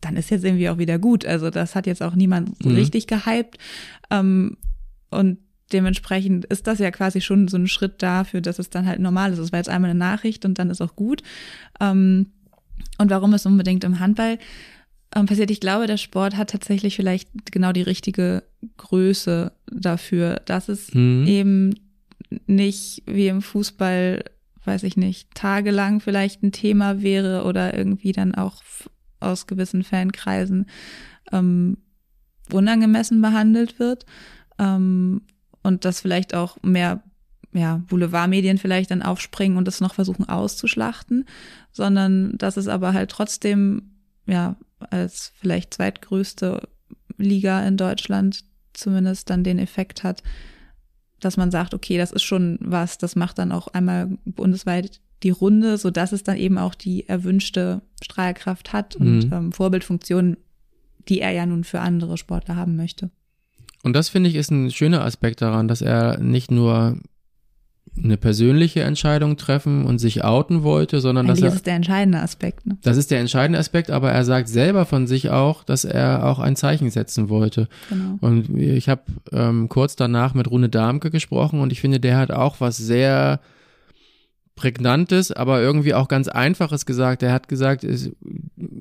dann 0.00 0.16
ist 0.16 0.30
jetzt 0.30 0.44
irgendwie 0.44 0.68
auch 0.68 0.78
wieder 0.78 0.98
gut. 0.98 1.24
Also 1.24 1.50
das 1.50 1.74
hat 1.74 1.86
jetzt 1.86 2.02
auch 2.02 2.14
niemand 2.14 2.62
so 2.62 2.68
mhm. 2.68 2.76
richtig 2.76 3.06
gehypt. 3.06 3.58
Ähm, 4.10 4.56
und 5.10 5.38
dementsprechend 5.72 6.44
ist 6.46 6.66
das 6.66 6.78
ja 6.78 6.90
quasi 6.90 7.20
schon 7.20 7.48
so 7.48 7.56
ein 7.56 7.68
Schritt 7.68 8.02
dafür, 8.02 8.40
dass 8.40 8.58
es 8.58 8.68
dann 8.68 8.86
halt 8.86 9.00
normal 9.00 9.32
ist. 9.32 9.38
Es 9.38 9.52
war 9.52 9.58
jetzt 9.58 9.68
einmal 9.68 9.90
eine 9.90 9.98
Nachricht 9.98 10.44
und 10.44 10.58
dann 10.58 10.70
ist 10.70 10.80
auch 10.80 10.96
gut. 10.96 11.22
Ähm, 11.80 12.26
und 12.98 13.10
warum 13.10 13.32
es 13.32 13.46
unbedingt 13.46 13.84
im 13.84 14.00
Handball 14.00 14.38
passiert, 15.12 15.50
ich 15.50 15.60
glaube, 15.60 15.86
der 15.86 15.96
Sport 15.96 16.36
hat 16.36 16.50
tatsächlich 16.50 16.96
vielleicht 16.96 17.28
genau 17.52 17.72
die 17.72 17.82
richtige 17.82 18.44
Größe 18.76 19.52
dafür, 19.70 20.40
dass 20.44 20.68
es 20.68 20.94
mhm. 20.94 21.26
eben 21.26 21.74
nicht 22.46 23.02
wie 23.06 23.28
im 23.28 23.42
Fußball, 23.42 24.24
weiß 24.64 24.84
ich 24.84 24.96
nicht, 24.96 25.34
tagelang 25.34 26.00
vielleicht 26.00 26.42
ein 26.42 26.52
Thema 26.52 27.02
wäre 27.02 27.44
oder 27.44 27.76
irgendwie 27.76 28.12
dann 28.12 28.34
auch 28.34 28.62
aus 29.20 29.46
gewissen 29.46 29.84
Fankreisen 29.84 30.66
ähm, 31.30 31.76
unangemessen 32.50 33.20
behandelt 33.20 33.78
wird, 33.78 34.06
ähm, 34.58 35.22
und 35.62 35.84
dass 35.84 36.00
vielleicht 36.00 36.34
auch 36.34 36.56
mehr 36.62 37.02
ja, 37.52 37.82
Boulevardmedien 37.88 38.58
vielleicht 38.58 38.90
dann 38.90 39.02
aufspringen 39.02 39.58
und 39.58 39.68
das 39.68 39.80
noch 39.80 39.94
versuchen 39.94 40.28
auszuschlachten, 40.28 41.26
sondern 41.70 42.36
dass 42.38 42.56
es 42.56 42.66
aber 42.66 42.94
halt 42.94 43.10
trotzdem, 43.10 43.90
ja, 44.26 44.56
als 44.90 45.32
vielleicht 45.36 45.74
zweitgrößte 45.74 46.68
Liga 47.18 47.66
in 47.66 47.76
Deutschland 47.76 48.44
zumindest 48.72 49.30
dann 49.30 49.44
den 49.44 49.58
Effekt 49.58 50.02
hat, 50.02 50.22
dass 51.20 51.36
man 51.36 51.50
sagt, 51.50 51.74
okay, 51.74 51.98
das 51.98 52.12
ist 52.12 52.22
schon 52.22 52.58
was, 52.60 52.98
das 52.98 53.16
macht 53.16 53.38
dann 53.38 53.52
auch 53.52 53.68
einmal 53.68 54.08
bundesweit 54.24 55.00
die 55.22 55.30
Runde, 55.30 55.78
so 55.78 55.90
dass 55.90 56.12
es 56.12 56.24
dann 56.24 56.36
eben 56.36 56.58
auch 56.58 56.74
die 56.74 57.08
erwünschte 57.08 57.82
Strahlkraft 58.02 58.72
hat 58.72 58.96
und 58.96 59.26
mhm. 59.26 59.32
ähm, 59.32 59.52
Vorbildfunktion, 59.52 60.36
die 61.08 61.20
er 61.20 61.30
ja 61.30 61.46
nun 61.46 61.64
für 61.64 61.80
andere 61.80 62.18
Sportler 62.18 62.56
haben 62.56 62.76
möchte. 62.76 63.10
Und 63.84 63.94
das 63.94 64.08
finde 64.08 64.30
ich 64.30 64.36
ist 64.36 64.50
ein 64.50 64.70
schöner 64.70 65.04
Aspekt 65.04 65.42
daran, 65.42 65.68
dass 65.68 65.82
er 65.82 66.18
nicht 66.18 66.50
nur 66.50 66.98
eine 67.96 68.16
persönliche 68.16 68.82
Entscheidung 68.82 69.36
treffen 69.36 69.84
und 69.84 69.98
sich 69.98 70.24
outen 70.24 70.62
wollte, 70.62 71.00
sondern 71.00 71.26
Eigentlich 71.26 71.40
dass 71.40 71.42
er. 71.42 71.48
Das 71.50 71.56
ist 71.56 71.66
der 71.66 71.74
entscheidende 71.74 72.20
Aspekt. 72.20 72.66
Ne? 72.66 72.78
Das 72.82 72.96
ist 72.96 73.10
der 73.10 73.20
entscheidende 73.20 73.58
Aspekt, 73.58 73.90
aber 73.90 74.10
er 74.10 74.24
sagt 74.24 74.48
selber 74.48 74.86
von 74.86 75.06
sich 75.06 75.30
auch, 75.30 75.62
dass 75.62 75.84
er 75.84 76.26
auch 76.26 76.38
ein 76.38 76.56
Zeichen 76.56 76.90
setzen 76.90 77.28
wollte. 77.28 77.68
Genau. 77.90 78.18
Und 78.20 78.56
ich 78.56 78.88
habe 78.88 79.02
ähm, 79.30 79.68
kurz 79.68 79.94
danach 79.94 80.32
mit 80.32 80.50
Rune 80.50 80.70
Darmke 80.70 81.10
gesprochen 81.10 81.60
und 81.60 81.70
ich 81.70 81.80
finde, 81.80 82.00
der 82.00 82.16
hat 82.16 82.30
auch 82.30 82.60
was 82.60 82.78
sehr 82.78 83.40
prägnantes, 84.56 85.30
aber 85.30 85.60
irgendwie 85.60 85.94
auch 85.94 86.08
ganz 86.08 86.28
einfaches 86.28 86.86
gesagt. 86.86 87.22
Er 87.22 87.32
hat 87.32 87.48
gesagt, 87.48 87.84
ist, 87.84 88.12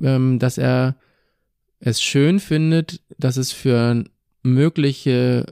ähm, 0.01 0.39
dass 0.39 0.57
er 0.57 0.95
es 1.79 2.01
schön 2.01 2.39
findet, 2.39 3.01
dass 3.17 3.37
es 3.37 3.51
für 3.51 4.03
mögliche 4.43 5.45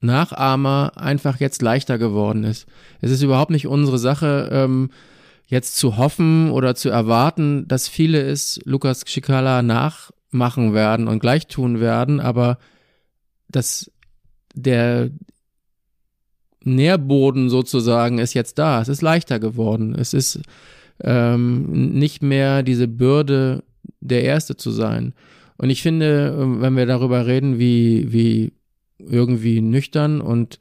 Nachahmer 0.00 0.92
einfach 0.96 1.40
jetzt 1.40 1.62
leichter 1.62 1.98
geworden 1.98 2.44
ist. 2.44 2.66
Es 3.00 3.10
ist 3.10 3.22
überhaupt 3.22 3.50
nicht 3.50 3.66
unsere 3.66 3.98
Sache, 3.98 4.48
ähm, 4.52 4.90
jetzt 5.46 5.76
zu 5.76 5.96
hoffen 5.96 6.50
oder 6.50 6.74
zu 6.74 6.88
erwarten, 6.88 7.68
dass 7.68 7.88
viele 7.88 8.20
es 8.20 8.60
Lukas 8.64 9.04
Schikala 9.06 9.62
nachmachen 9.62 10.74
werden 10.74 11.08
und 11.08 11.20
gleich 11.20 11.46
tun 11.46 11.80
werden, 11.80 12.20
aber 12.20 12.58
dass 13.48 13.90
der 14.54 15.10
Nährboden 16.64 17.48
sozusagen 17.48 18.18
ist 18.18 18.34
jetzt 18.34 18.58
da. 18.58 18.80
Es 18.80 18.88
ist 18.88 19.02
leichter 19.02 19.38
geworden. 19.38 19.94
Es 19.96 20.12
ist 20.12 20.40
ähm, 21.02 21.92
nicht 21.92 22.22
mehr 22.22 22.64
diese 22.64 22.88
Bürde, 22.88 23.62
der 24.00 24.24
Erste 24.24 24.56
zu 24.56 24.72
sein. 24.72 25.14
Und 25.58 25.70
ich 25.70 25.82
finde, 25.82 26.34
wenn 26.60 26.76
wir 26.76 26.86
darüber 26.86 27.26
reden, 27.26 27.58
wie, 27.58 28.12
wie 28.12 28.52
irgendwie 28.98 29.60
nüchtern 29.60 30.20
und, 30.20 30.58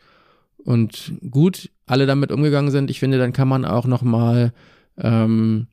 und 0.63 1.13
gut 1.29 1.69
alle 1.85 2.05
damit 2.05 2.31
umgegangen 2.31 2.71
sind, 2.71 2.89
ich 2.89 2.99
finde, 2.99 3.17
dann 3.17 3.33
kann 3.33 3.47
man 3.47 3.65
auch 3.65 3.85
nochmal 3.85 4.53
ähm, 4.97 5.67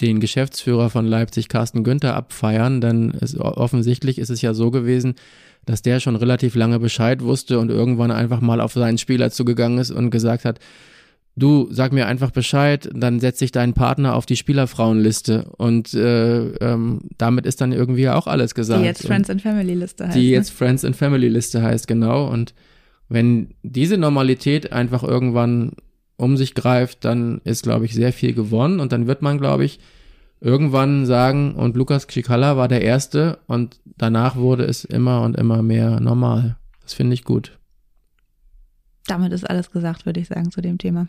den 0.00 0.20
Geschäftsführer 0.20 0.90
von 0.90 1.06
Leipzig, 1.06 1.48
Carsten 1.48 1.84
Günther, 1.84 2.16
abfeiern, 2.16 2.80
denn 2.80 3.12
es, 3.20 3.38
offensichtlich 3.38 4.18
ist 4.18 4.30
es 4.30 4.40
ja 4.40 4.54
so 4.54 4.70
gewesen, 4.70 5.14
dass 5.66 5.82
der 5.82 6.00
schon 6.00 6.16
relativ 6.16 6.54
lange 6.54 6.78
Bescheid 6.78 7.22
wusste 7.22 7.58
und 7.58 7.70
irgendwann 7.70 8.10
einfach 8.10 8.40
mal 8.40 8.60
auf 8.60 8.72
seinen 8.72 8.98
Spieler 8.98 9.30
zugegangen 9.30 9.78
ist 9.78 9.90
und 9.90 10.10
gesagt 10.10 10.44
hat, 10.44 10.58
du 11.40 11.68
sag 11.70 11.92
mir 11.92 12.06
einfach 12.06 12.30
Bescheid, 12.30 12.88
dann 12.94 13.18
setze 13.18 13.44
ich 13.44 13.52
deinen 13.52 13.72
Partner 13.72 14.14
auf 14.14 14.26
die 14.26 14.36
Spielerfrauenliste 14.36 15.50
und 15.56 15.92
äh, 15.94 16.48
ähm, 16.56 17.00
damit 17.18 17.46
ist 17.46 17.60
dann 17.60 17.72
irgendwie 17.72 18.08
auch 18.08 18.26
alles 18.26 18.54
gesagt. 18.54 18.80
Die 18.80 18.86
jetzt 18.86 19.06
Friends 19.06 19.30
and 19.30 19.42
Family 19.42 19.74
Liste 19.74 20.06
heißt. 20.06 20.16
Die 20.16 20.26
ne? 20.26 20.32
jetzt 20.32 20.50
Friends 20.50 20.84
and 20.84 20.96
Family 20.96 21.28
Liste 21.28 21.62
heißt, 21.62 21.88
genau. 21.88 22.28
Und 22.28 22.54
wenn 23.08 23.54
diese 23.62 23.96
Normalität 23.96 24.72
einfach 24.72 25.02
irgendwann 25.02 25.72
um 26.16 26.36
sich 26.36 26.54
greift, 26.54 27.04
dann 27.04 27.40
ist, 27.44 27.62
glaube 27.62 27.86
ich, 27.86 27.94
sehr 27.94 28.12
viel 28.12 28.34
gewonnen 28.34 28.78
und 28.78 28.92
dann 28.92 29.06
wird 29.06 29.22
man, 29.22 29.38
glaube 29.38 29.64
ich, 29.64 29.80
irgendwann 30.40 31.06
sagen, 31.06 31.54
und 31.54 31.76
Lukas 31.76 32.06
Kschikala 32.06 32.56
war 32.56 32.68
der 32.68 32.82
Erste 32.82 33.38
und 33.46 33.80
danach 33.96 34.36
wurde 34.36 34.64
es 34.64 34.84
immer 34.84 35.22
und 35.22 35.36
immer 35.36 35.62
mehr 35.62 36.00
normal. 36.00 36.56
Das 36.82 36.94
finde 36.94 37.14
ich 37.14 37.24
gut. 37.24 37.58
Damit 39.06 39.32
ist 39.32 39.48
alles 39.48 39.70
gesagt, 39.70 40.06
würde 40.06 40.20
ich 40.20 40.28
sagen, 40.28 40.50
zu 40.50 40.60
dem 40.60 40.78
Thema. 40.78 41.08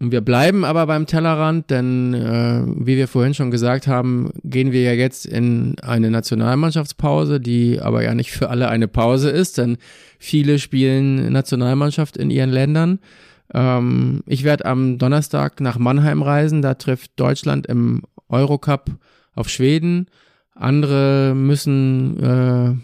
Und 0.00 0.12
wir 0.12 0.22
bleiben 0.22 0.64
aber 0.64 0.86
beim 0.86 1.04
Tellerrand, 1.06 1.68
denn 1.68 2.14
äh, 2.14 2.62
wie 2.66 2.96
wir 2.96 3.06
vorhin 3.06 3.34
schon 3.34 3.50
gesagt 3.50 3.86
haben, 3.86 4.30
gehen 4.42 4.72
wir 4.72 4.80
ja 4.80 4.92
jetzt 4.92 5.26
in 5.26 5.76
eine 5.82 6.10
Nationalmannschaftspause, 6.10 7.38
die 7.38 7.80
aber 7.80 8.02
ja 8.02 8.14
nicht 8.14 8.32
für 8.32 8.48
alle 8.48 8.70
eine 8.70 8.88
Pause 8.88 9.28
ist, 9.28 9.58
denn 9.58 9.76
viele 10.18 10.58
spielen 10.58 11.30
Nationalmannschaft 11.30 12.16
in 12.16 12.30
ihren 12.30 12.48
Ländern. 12.48 12.98
Ähm, 13.52 14.22
ich 14.24 14.42
werde 14.42 14.64
am 14.64 14.96
Donnerstag 14.96 15.60
nach 15.60 15.78
Mannheim 15.78 16.22
reisen. 16.22 16.62
Da 16.62 16.74
trifft 16.74 17.12
Deutschland 17.16 17.66
im 17.66 18.02
Eurocup 18.30 18.90
auf 19.34 19.50
Schweden. 19.50 20.06
Andere 20.54 21.34
müssen 21.36 22.22
äh, 22.22 22.74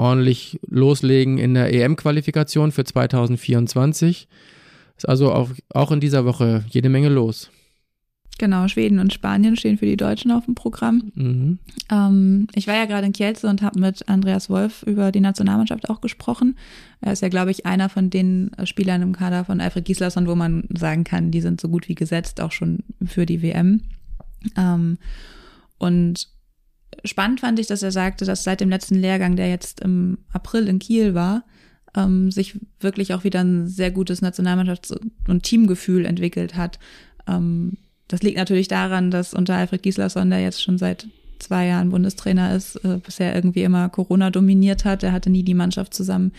ordentlich 0.00 0.60
loslegen 0.68 1.38
in 1.38 1.54
der 1.54 1.74
EM-Qualifikation 1.74 2.70
für 2.70 2.84
2024. 2.84 4.28
Ist 5.02 5.08
also 5.08 5.32
auch, 5.32 5.50
auch 5.70 5.90
in 5.90 5.98
dieser 5.98 6.24
Woche 6.24 6.64
jede 6.70 6.88
Menge 6.88 7.08
los. 7.08 7.50
Genau, 8.38 8.68
Schweden 8.68 9.00
und 9.00 9.12
Spanien 9.12 9.56
stehen 9.56 9.76
für 9.76 9.86
die 9.86 9.96
Deutschen 9.96 10.30
auf 10.30 10.44
dem 10.44 10.54
Programm. 10.54 11.10
Mhm. 11.16 11.58
Ähm, 11.90 12.46
ich 12.54 12.68
war 12.68 12.76
ja 12.76 12.84
gerade 12.84 13.06
in 13.06 13.12
Kielce 13.12 13.48
und 13.48 13.62
habe 13.62 13.80
mit 13.80 14.08
Andreas 14.08 14.48
Wolf 14.48 14.84
über 14.84 15.10
die 15.10 15.20
Nationalmannschaft 15.20 15.90
auch 15.90 16.00
gesprochen. 16.00 16.56
Er 17.00 17.12
ist 17.12 17.20
ja, 17.20 17.28
glaube 17.28 17.50
ich, 17.50 17.66
einer 17.66 17.88
von 17.88 18.10
den 18.10 18.52
Spielern 18.62 19.02
im 19.02 19.12
Kader 19.12 19.44
von 19.44 19.60
Alfred 19.60 19.84
Gislason, 19.84 20.28
wo 20.28 20.36
man 20.36 20.68
sagen 20.72 21.02
kann, 21.02 21.32
die 21.32 21.40
sind 21.40 21.60
so 21.60 21.68
gut 21.68 21.88
wie 21.88 21.96
gesetzt, 21.96 22.40
auch 22.40 22.52
schon 22.52 22.84
für 23.04 23.26
die 23.26 23.42
WM. 23.42 23.82
Ähm, 24.56 24.98
und 25.78 26.28
spannend 27.04 27.40
fand 27.40 27.58
ich, 27.58 27.66
dass 27.66 27.82
er 27.82 27.90
sagte, 27.90 28.24
dass 28.24 28.44
seit 28.44 28.60
dem 28.60 28.70
letzten 28.70 28.94
Lehrgang, 28.94 29.34
der 29.34 29.50
jetzt 29.50 29.80
im 29.80 30.18
April 30.32 30.68
in 30.68 30.78
Kiel 30.78 31.14
war, 31.14 31.42
ähm, 31.96 32.30
sich 32.30 32.58
wirklich 32.80 33.14
auch 33.14 33.24
wieder 33.24 33.40
ein 33.40 33.68
sehr 33.68 33.90
gutes 33.90 34.22
Nationalmannschafts- 34.22 34.98
und 35.28 35.42
Teamgefühl 35.42 36.06
entwickelt 36.06 36.56
hat. 36.56 36.78
Ähm, 37.26 37.74
das 38.08 38.22
liegt 38.22 38.36
natürlich 38.36 38.68
daran, 38.68 39.10
dass 39.10 39.34
unter 39.34 39.54
Alfred 39.54 39.82
Gislason, 39.82 40.30
der 40.30 40.40
jetzt 40.40 40.62
schon 40.62 40.78
seit 40.78 41.06
zwei 41.38 41.66
Jahren 41.66 41.90
Bundestrainer 41.90 42.54
ist, 42.54 42.76
äh, 42.84 42.98
bisher 43.04 43.34
irgendwie 43.34 43.62
immer 43.62 43.88
Corona 43.88 44.30
dominiert 44.30 44.84
hat. 44.84 45.02
Er 45.02 45.12
hatte 45.12 45.30
nie 45.30 45.42
die 45.42 45.54
Mannschaft 45.54 45.94
zusammen, 45.94 46.32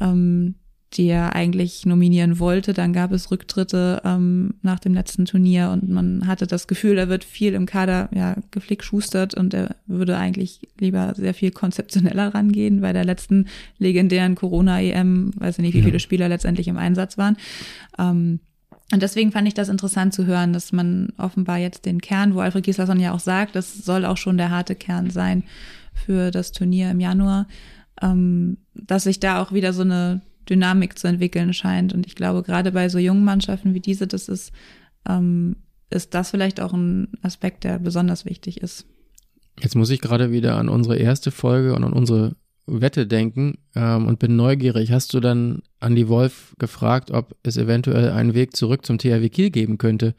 ähm, 0.00 0.54
die 0.94 1.08
er 1.08 1.34
eigentlich 1.34 1.84
nominieren 1.84 2.38
wollte. 2.38 2.72
Dann 2.72 2.92
gab 2.92 3.12
es 3.12 3.30
Rücktritte 3.30 4.00
ähm, 4.04 4.54
nach 4.62 4.78
dem 4.78 4.94
letzten 4.94 5.26
Turnier 5.26 5.70
und 5.70 5.88
man 5.88 6.26
hatte 6.26 6.46
das 6.46 6.66
Gefühl, 6.66 6.96
er 6.96 7.08
wird 7.08 7.24
viel 7.24 7.52
im 7.52 7.66
Kader 7.66 8.08
ja 8.14 8.36
geflickschustert 8.50 9.34
und 9.34 9.52
er 9.52 9.76
würde 9.86 10.16
eigentlich 10.16 10.68
lieber 10.78 11.12
sehr 11.14 11.34
viel 11.34 11.50
konzeptioneller 11.50 12.34
rangehen. 12.34 12.80
Bei 12.80 12.92
der 12.92 13.04
letzten 13.04 13.48
legendären 13.78 14.34
Corona-EM, 14.34 15.32
weiß 15.36 15.58
ich 15.58 15.62
nicht, 15.62 15.74
wie 15.74 15.82
viele 15.82 16.00
Spieler 16.00 16.28
letztendlich 16.28 16.68
im 16.68 16.78
Einsatz 16.78 17.18
waren. 17.18 17.36
Ähm, 17.98 18.40
und 18.90 19.02
deswegen 19.02 19.32
fand 19.32 19.46
ich 19.46 19.54
das 19.54 19.68
interessant 19.68 20.14
zu 20.14 20.24
hören, 20.24 20.54
dass 20.54 20.72
man 20.72 21.12
offenbar 21.18 21.58
jetzt 21.58 21.84
den 21.84 22.00
Kern, 22.00 22.34
wo 22.34 22.40
Alfred 22.40 22.64
Gislason 22.64 22.98
ja 22.98 23.12
auch 23.12 23.20
sagt, 23.20 23.54
das 23.54 23.74
soll 23.74 24.06
auch 24.06 24.16
schon 24.16 24.38
der 24.38 24.50
harte 24.50 24.74
Kern 24.74 25.10
sein 25.10 25.44
für 25.92 26.30
das 26.30 26.52
Turnier 26.52 26.90
im 26.90 27.00
Januar, 27.00 27.46
ähm, 28.00 28.56
dass 28.74 29.02
sich 29.02 29.20
da 29.20 29.42
auch 29.42 29.52
wieder 29.52 29.74
so 29.74 29.82
eine 29.82 30.22
Dynamik 30.48 30.98
zu 30.98 31.08
entwickeln 31.08 31.52
scheint. 31.52 31.92
Und 31.92 32.06
ich 32.06 32.14
glaube, 32.14 32.42
gerade 32.42 32.72
bei 32.72 32.88
so 32.88 32.98
jungen 32.98 33.24
Mannschaften 33.24 33.74
wie 33.74 33.80
diese, 33.80 34.06
das 34.06 34.28
ist, 34.28 34.52
ähm, 35.08 35.56
ist 35.90 36.14
das 36.14 36.30
vielleicht 36.30 36.60
auch 36.60 36.72
ein 36.72 37.08
Aspekt, 37.22 37.64
der 37.64 37.78
besonders 37.78 38.24
wichtig 38.24 38.60
ist. 38.60 38.86
Jetzt 39.60 39.74
muss 39.74 39.90
ich 39.90 40.00
gerade 40.00 40.30
wieder 40.30 40.56
an 40.56 40.68
unsere 40.68 40.96
erste 40.96 41.30
Folge 41.30 41.74
und 41.74 41.84
an 41.84 41.92
unsere 41.92 42.36
Wette 42.66 43.06
denken 43.06 43.58
ähm, 43.74 44.06
und 44.06 44.18
bin 44.18 44.36
neugierig. 44.36 44.92
Hast 44.92 45.14
du 45.14 45.20
dann 45.20 45.62
an 45.80 45.96
die 45.96 46.08
Wolf 46.08 46.54
gefragt, 46.58 47.10
ob 47.10 47.36
es 47.42 47.56
eventuell 47.56 48.10
einen 48.10 48.34
Weg 48.34 48.56
zurück 48.56 48.84
zum 48.84 48.98
THW 48.98 49.28
Kiel 49.30 49.50
geben 49.50 49.78
könnte? 49.78 50.14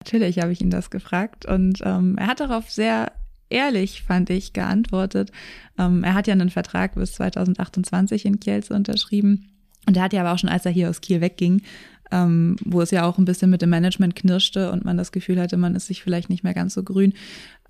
Natürlich 0.00 0.38
habe 0.38 0.52
ich 0.52 0.60
ihn 0.60 0.70
das 0.70 0.90
gefragt 0.90 1.46
und 1.46 1.80
ähm, 1.82 2.16
er 2.18 2.28
hat 2.28 2.40
darauf 2.40 2.70
sehr 2.70 3.12
ehrlich, 3.48 4.02
fand 4.02 4.30
ich, 4.30 4.52
geantwortet. 4.52 5.32
Ähm, 5.78 6.04
er 6.04 6.14
hat 6.14 6.26
ja 6.26 6.34
einen 6.34 6.50
Vertrag 6.50 6.94
bis 6.94 7.14
2028 7.14 8.26
in 8.26 8.38
Kielce 8.38 8.74
unterschrieben 8.74 9.46
und 9.88 9.96
er 9.96 10.02
hat 10.02 10.12
ja 10.12 10.20
aber 10.20 10.32
auch 10.32 10.38
schon, 10.38 10.50
als 10.50 10.66
er 10.66 10.70
hier 10.70 10.90
aus 10.90 11.00
Kiel 11.00 11.22
wegging, 11.22 11.62
ähm, 12.10 12.56
wo 12.62 12.82
es 12.82 12.90
ja 12.90 13.04
auch 13.04 13.16
ein 13.16 13.24
bisschen 13.24 13.48
mit 13.48 13.62
dem 13.62 13.70
Management 13.70 14.14
knirschte 14.14 14.70
und 14.70 14.84
man 14.84 14.98
das 14.98 15.12
Gefühl 15.12 15.40
hatte, 15.40 15.56
man 15.56 15.74
ist 15.74 15.86
sich 15.86 16.02
vielleicht 16.02 16.28
nicht 16.28 16.44
mehr 16.44 16.52
ganz 16.54 16.74
so 16.74 16.82
grün, 16.82 17.14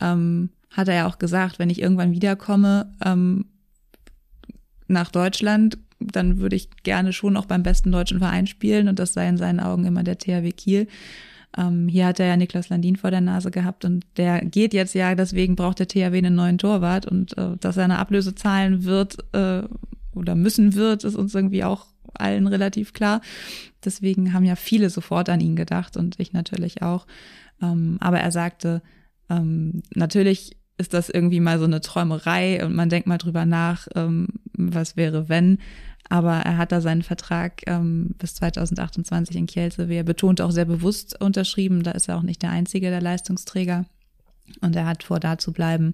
ähm, 0.00 0.50
hat 0.70 0.88
er 0.88 0.94
ja 0.94 1.06
auch 1.06 1.18
gesagt, 1.18 1.60
wenn 1.60 1.70
ich 1.70 1.80
irgendwann 1.80 2.10
wiederkomme 2.10 2.92
ähm, 3.04 3.46
nach 4.88 5.12
Deutschland, 5.12 5.78
dann 6.00 6.38
würde 6.38 6.56
ich 6.56 6.70
gerne 6.82 7.12
schon 7.12 7.36
auch 7.36 7.46
beim 7.46 7.62
besten 7.62 7.92
deutschen 7.92 8.18
Verein 8.18 8.48
spielen 8.48 8.88
und 8.88 8.98
das 8.98 9.12
sei 9.12 9.28
in 9.28 9.36
seinen 9.36 9.60
Augen 9.60 9.84
immer 9.84 10.02
der 10.02 10.18
THW 10.18 10.50
Kiel. 10.50 10.88
Ähm, 11.56 11.86
hier 11.86 12.06
hat 12.06 12.18
er 12.18 12.26
ja 12.26 12.36
Niklas 12.36 12.68
Landin 12.68 12.96
vor 12.96 13.12
der 13.12 13.20
Nase 13.20 13.52
gehabt 13.52 13.84
und 13.84 14.04
der 14.16 14.44
geht 14.44 14.74
jetzt 14.74 14.94
ja, 14.94 15.14
deswegen 15.14 15.54
braucht 15.54 15.78
der 15.78 15.86
THW 15.86 16.18
einen 16.18 16.34
neuen 16.34 16.58
Torwart 16.58 17.06
und 17.06 17.38
äh, 17.38 17.56
dass 17.60 17.76
er 17.76 17.84
eine 17.84 17.98
Ablöse 17.98 18.34
zahlen 18.34 18.84
wird 18.84 19.18
äh, 19.32 19.62
oder 20.14 20.34
müssen 20.34 20.74
wird, 20.74 21.04
ist 21.04 21.14
uns 21.14 21.34
irgendwie 21.34 21.62
auch 21.62 21.86
allen 22.14 22.46
relativ 22.46 22.92
klar. 22.92 23.20
Deswegen 23.84 24.32
haben 24.32 24.44
ja 24.44 24.56
viele 24.56 24.90
sofort 24.90 25.28
an 25.28 25.40
ihn 25.40 25.56
gedacht 25.56 25.96
und 25.96 26.18
ich 26.18 26.32
natürlich 26.32 26.82
auch. 26.82 27.06
Ähm, 27.62 27.96
aber 28.00 28.20
er 28.20 28.32
sagte, 28.32 28.82
ähm, 29.30 29.82
natürlich 29.94 30.56
ist 30.78 30.94
das 30.94 31.08
irgendwie 31.08 31.40
mal 31.40 31.58
so 31.58 31.64
eine 31.64 31.80
Träumerei 31.80 32.64
und 32.64 32.74
man 32.74 32.88
denkt 32.88 33.08
mal 33.08 33.18
drüber 33.18 33.44
nach, 33.44 33.88
ähm, 33.94 34.28
was 34.52 34.96
wäre, 34.96 35.28
wenn. 35.28 35.58
Aber 36.08 36.36
er 36.36 36.56
hat 36.56 36.72
da 36.72 36.80
seinen 36.80 37.02
Vertrag 37.02 37.60
bis 38.16 38.34
2028 38.36 39.36
in 39.36 39.44
Kielce, 39.46 39.90
wie 39.90 39.96
er 39.96 40.04
betont, 40.04 40.40
auch 40.40 40.52
sehr 40.52 40.64
bewusst 40.64 41.20
unterschrieben. 41.20 41.82
Da 41.82 41.90
ist 41.90 42.08
er 42.08 42.16
auch 42.16 42.22
nicht 42.22 42.40
der 42.40 42.50
Einzige, 42.50 42.88
der 42.88 43.02
Leistungsträger. 43.02 43.84
Und 44.62 44.74
er 44.74 44.86
hat 44.86 45.02
vor, 45.02 45.20
da 45.20 45.36
zu 45.36 45.52
bleiben 45.52 45.92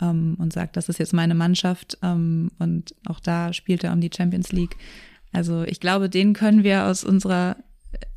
und 0.00 0.52
sagt, 0.52 0.76
das 0.76 0.90
ist 0.90 0.98
jetzt 0.98 1.14
meine 1.14 1.34
Mannschaft. 1.34 1.96
Und 2.02 2.94
auch 3.06 3.20
da 3.20 3.54
spielt 3.54 3.84
er 3.84 3.94
um 3.94 4.02
die 4.02 4.10
Champions 4.14 4.52
League. 4.52 4.76
Also 5.34 5.64
ich 5.64 5.80
glaube, 5.80 6.08
den 6.08 6.32
können 6.32 6.62
wir 6.62 6.86
aus 6.86 7.04
unserer 7.04 7.56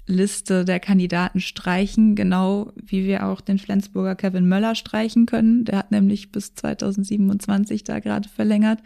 Liste 0.06 0.64
der 0.64 0.80
Kandidaten 0.80 1.42
streichen, 1.42 2.16
genau 2.16 2.72
wie 2.76 3.06
wir 3.06 3.26
auch 3.26 3.42
den 3.42 3.58
Flensburger 3.58 4.16
Kevin 4.16 4.48
Möller 4.48 4.76
streichen 4.76 5.26
können. 5.26 5.66
Der 5.66 5.80
hat 5.80 5.92
nämlich 5.92 6.32
bis 6.32 6.54
2027 6.56 7.84
da 7.84 8.00
gerade 8.00 8.30
verlängert. 8.30 8.80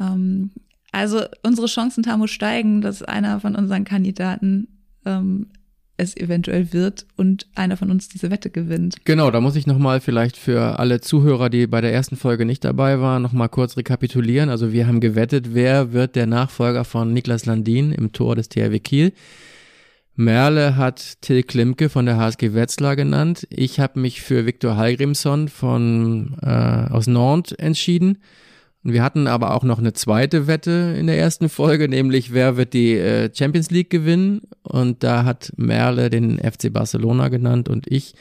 Ähm, 0.00 0.50
also 0.92 1.22
unsere 1.42 1.68
Chancen, 1.68 2.02
Tamu, 2.02 2.26
steigen, 2.26 2.80
dass 2.80 3.02
einer 3.02 3.38
von 3.38 3.54
unseren 3.54 3.84
Kandidaten 3.84 4.68
ähm, 5.04 5.50
es 5.96 6.16
eventuell 6.16 6.72
wird 6.72 7.06
und 7.16 7.46
einer 7.54 7.76
von 7.76 7.90
uns 7.90 8.08
diese 8.08 8.30
Wette 8.30 8.50
gewinnt. 8.50 9.04
Genau, 9.04 9.30
da 9.30 9.40
muss 9.40 9.56
ich 9.56 9.66
nochmal 9.66 10.00
vielleicht 10.00 10.36
für 10.36 10.78
alle 10.78 11.00
Zuhörer, 11.00 11.50
die 11.50 11.66
bei 11.66 11.80
der 11.80 11.92
ersten 11.92 12.16
Folge 12.16 12.44
nicht 12.44 12.64
dabei 12.64 13.00
waren, 13.00 13.22
nochmal 13.22 13.48
kurz 13.48 13.76
rekapitulieren. 13.76 14.48
Also 14.48 14.72
wir 14.72 14.86
haben 14.86 15.00
gewettet, 15.00 15.54
wer 15.54 15.92
wird 15.92 16.16
der 16.16 16.26
Nachfolger 16.26 16.84
von 16.84 17.12
Niklas 17.12 17.46
Landin 17.46 17.92
im 17.92 18.12
Tor 18.12 18.36
des 18.36 18.48
THW 18.48 18.78
Kiel. 18.80 19.12
Merle 20.14 20.76
hat 20.76 21.22
Till 21.22 21.42
Klimke 21.42 21.88
von 21.88 22.04
der 22.04 22.18
HSG 22.18 22.54
Wetzlar 22.54 22.96
genannt. 22.96 23.46
Ich 23.50 23.80
habe 23.80 23.98
mich 23.98 24.20
für 24.20 24.44
Viktor 24.44 24.76
Hallgrimsson 24.76 25.48
von 25.48 26.36
äh, 26.42 26.46
aus 26.90 27.06
Nantes 27.06 27.52
entschieden. 27.52 28.18
Wir 28.84 29.02
hatten 29.02 29.28
aber 29.28 29.54
auch 29.54 29.62
noch 29.62 29.78
eine 29.78 29.92
zweite 29.92 30.46
Wette 30.48 30.96
in 30.98 31.06
der 31.06 31.18
ersten 31.18 31.48
Folge, 31.48 31.88
nämlich 31.88 32.32
wer 32.32 32.56
wird 32.56 32.72
die 32.72 32.94
äh, 32.94 33.30
Champions 33.32 33.70
League 33.70 33.90
gewinnen? 33.90 34.42
Und 34.62 35.04
da 35.04 35.24
hat 35.24 35.52
Merle 35.56 36.10
den 36.10 36.38
FC 36.38 36.72
Barcelona 36.72 37.28
genannt 37.28 37.68
und 37.68 37.86
ich 37.86 38.14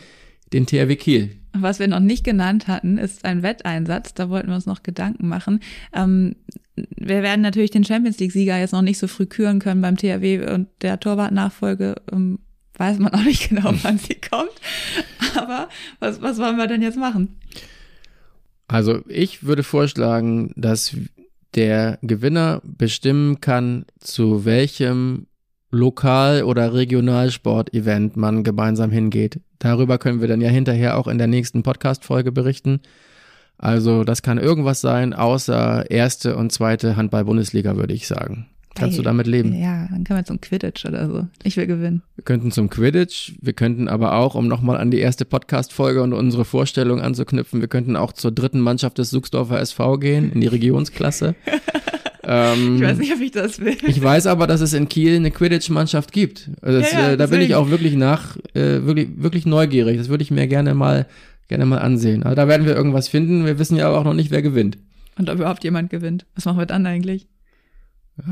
den 0.53 0.67
THW 0.67 0.95
Kiel. 0.97 1.31
Was 1.53 1.79
wir 1.79 1.87
noch 1.87 1.99
nicht 1.99 2.23
genannt 2.23 2.67
hatten, 2.67 2.97
ist 2.97 3.25
ein 3.25 3.41
Wetteinsatz. 3.41 4.13
Da 4.13 4.29
wollten 4.29 4.49
wir 4.49 4.55
uns 4.55 4.67
noch 4.67 4.83
Gedanken 4.83 5.27
machen. 5.27 5.61
Ähm, 5.93 6.35
wir 6.75 7.23
werden 7.23 7.41
natürlich 7.41 7.71
den 7.71 7.83
Champions 7.83 8.19
League-Sieger 8.19 8.57
jetzt 8.57 8.71
noch 8.71 8.81
nicht 8.81 8.99
so 8.99 9.07
früh 9.07 9.25
küren 9.25 9.59
können 9.59 9.81
beim 9.81 9.97
THW 9.97 10.47
und 10.53 10.67
der 10.81 10.99
Torwartnachfolge 10.99 11.95
ähm, 12.11 12.39
weiß 12.77 12.99
man 12.99 13.13
auch 13.13 13.23
nicht 13.23 13.49
genau, 13.49 13.73
wann 13.81 13.97
sie 13.97 14.15
kommt. 14.15 14.51
Aber 15.35 15.69
was, 15.99 16.21
was 16.21 16.37
wollen 16.37 16.57
wir 16.57 16.67
denn 16.67 16.81
jetzt 16.81 16.97
machen? 16.97 17.39
Also 18.71 19.01
ich 19.09 19.43
würde 19.43 19.63
vorschlagen, 19.63 20.53
dass 20.55 20.95
der 21.55 21.99
Gewinner 22.01 22.61
bestimmen 22.63 23.41
kann, 23.41 23.85
zu 23.99 24.45
welchem 24.45 25.27
Lokal- 25.71 26.43
oder 26.43 26.73
Regionalsport-Event 26.73 28.15
man 28.15 28.45
gemeinsam 28.45 28.89
hingeht. 28.89 29.41
Darüber 29.59 29.97
können 29.97 30.21
wir 30.21 30.29
dann 30.29 30.39
ja 30.39 30.47
hinterher 30.47 30.97
auch 30.97 31.07
in 31.07 31.17
der 31.17 31.27
nächsten 31.27 31.63
Podcast-Folge 31.63 32.31
berichten. 32.31 32.79
Also 33.57 34.05
das 34.05 34.21
kann 34.21 34.37
irgendwas 34.37 34.79
sein, 34.79 35.13
außer 35.13 35.91
erste 35.91 36.37
und 36.37 36.53
zweite 36.53 36.95
Handball-Bundesliga, 36.95 37.75
würde 37.75 37.93
ich 37.93 38.07
sagen. 38.07 38.47
Kannst 38.75 38.97
du 38.97 39.01
damit 39.01 39.27
leben? 39.27 39.53
Ja, 39.53 39.87
dann 39.91 40.03
können 40.03 40.19
wir 40.19 40.25
zum 40.25 40.39
Quidditch 40.39 40.85
oder 40.85 41.07
so. 41.07 41.27
Ich 41.43 41.57
will 41.57 41.67
gewinnen. 41.67 42.03
Wir 42.15 42.23
könnten 42.23 42.51
zum 42.51 42.69
Quidditch, 42.69 43.33
wir 43.41 43.53
könnten 43.53 43.87
aber 43.87 44.15
auch, 44.15 44.33
um 44.35 44.47
nochmal 44.47 44.77
an 44.77 44.91
die 44.91 44.99
erste 44.99 45.25
Podcast-Folge 45.25 46.01
und 46.01 46.13
unsere 46.13 46.45
Vorstellung 46.45 47.01
anzuknüpfen, 47.01 47.59
wir 47.59 47.67
könnten 47.67 47.95
auch 47.95 48.13
zur 48.13 48.31
dritten 48.31 48.61
Mannschaft 48.61 48.97
des 48.97 49.09
Suchsdorfer 49.09 49.59
SV 49.59 49.97
gehen, 49.97 50.31
in 50.31 50.39
die 50.39 50.47
Regionsklasse. 50.47 51.35
ähm, 52.23 52.77
ich 52.77 52.81
weiß 52.81 52.97
nicht, 52.97 53.13
ob 53.13 53.21
ich 53.21 53.31
das 53.31 53.59
will. 53.59 53.75
Ich 53.85 54.01
weiß 54.01 54.27
aber, 54.27 54.47
dass 54.47 54.61
es 54.61 54.73
in 54.73 54.87
Kiel 54.87 55.17
eine 55.17 55.31
Quidditch-Mannschaft 55.31 56.13
gibt. 56.13 56.49
Also 56.61 56.79
das, 56.79 56.93
ja, 56.93 56.99
ja, 56.99 57.11
äh, 57.11 57.17
da 57.17 57.27
bin 57.27 57.41
ich 57.41 57.55
auch 57.55 57.69
wirklich 57.69 57.95
nach, 57.95 58.37
äh, 58.53 58.83
wirklich, 58.83 59.09
wirklich 59.17 59.45
neugierig. 59.45 59.97
Das 59.97 60.07
würde 60.07 60.23
ich 60.23 60.31
mir 60.31 60.47
gerne 60.47 60.73
mal, 60.75 61.07
gerne 61.49 61.65
mal 61.65 61.79
ansehen. 61.79 62.23
Also 62.23 62.35
da 62.35 62.47
werden 62.47 62.65
wir 62.65 62.75
irgendwas 62.75 63.09
finden. 63.09 63.45
Wir 63.45 63.59
wissen 63.59 63.75
ja 63.75 63.89
aber 63.89 63.99
auch 63.99 64.05
noch 64.05 64.13
nicht, 64.13 64.31
wer 64.31 64.41
gewinnt. 64.41 64.77
Und 65.17 65.29
ob 65.29 65.35
überhaupt 65.35 65.65
jemand 65.65 65.89
gewinnt. 65.89 66.25
Was 66.35 66.45
machen 66.45 66.57
wir 66.57 66.65
dann 66.65 66.85
eigentlich? 66.85 67.27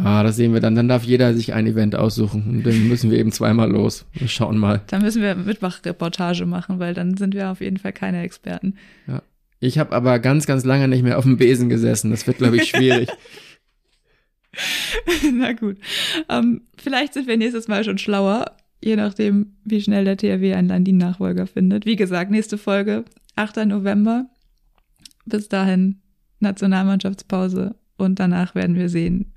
Ah, 0.03 0.23
das 0.23 0.35
sehen 0.35 0.53
wir 0.53 0.59
dann. 0.59 0.75
Dann 0.75 0.87
darf 0.87 1.03
jeder 1.03 1.33
sich 1.33 1.53
ein 1.53 1.67
Event 1.67 1.95
aussuchen. 1.95 2.43
Und 2.49 2.63
dann 2.65 2.87
müssen 2.87 3.11
wir 3.11 3.17
eben 3.17 3.31
zweimal 3.31 3.69
los. 3.71 4.05
Wir 4.13 4.27
schauen 4.27 4.57
mal. 4.57 4.81
Dann 4.87 5.01
müssen 5.01 5.21
wir 5.21 5.35
Mittwoch-Reportage 5.35 6.45
machen, 6.45 6.79
weil 6.79 6.93
dann 6.93 7.17
sind 7.17 7.33
wir 7.33 7.49
auf 7.49 7.61
jeden 7.61 7.77
Fall 7.77 7.93
keine 7.93 8.21
Experten. 8.21 8.75
Ja. 9.07 9.21
Ich 9.59 9.77
habe 9.77 9.93
aber 9.93 10.19
ganz, 10.19 10.45
ganz 10.45 10.63
lange 10.63 10.87
nicht 10.87 11.03
mehr 11.03 11.17
auf 11.17 11.25
dem 11.25 11.37
Besen 11.37 11.69
gesessen. 11.69 12.11
Das 12.11 12.27
wird, 12.27 12.37
glaube 12.37 12.57
ich, 12.57 12.69
schwierig. 12.69 13.09
Na 15.33 15.53
gut. 15.53 15.77
Ähm, 16.27 16.61
vielleicht 16.77 17.13
sind 17.13 17.27
wir 17.27 17.37
nächstes 17.37 17.67
Mal 17.67 17.83
schon 17.83 17.97
schlauer, 17.97 18.45
je 18.83 18.95
nachdem, 18.95 19.53
wie 19.63 19.81
schnell 19.81 20.05
der 20.05 20.17
THW 20.17 20.53
einen 20.53 20.69
Landin-Nachfolger 20.69 21.47
findet. 21.47 21.85
Wie 21.85 21.95
gesagt, 21.95 22.31
nächste 22.31 22.57
Folge, 22.57 23.05
8. 23.35 23.65
November. 23.65 24.27
Bis 25.25 25.49
dahin 25.49 25.99
Nationalmannschaftspause 26.39 27.75
und 27.97 28.19
danach 28.19 28.55
werden 28.55 28.75
wir 28.75 28.89
sehen, 28.89 29.33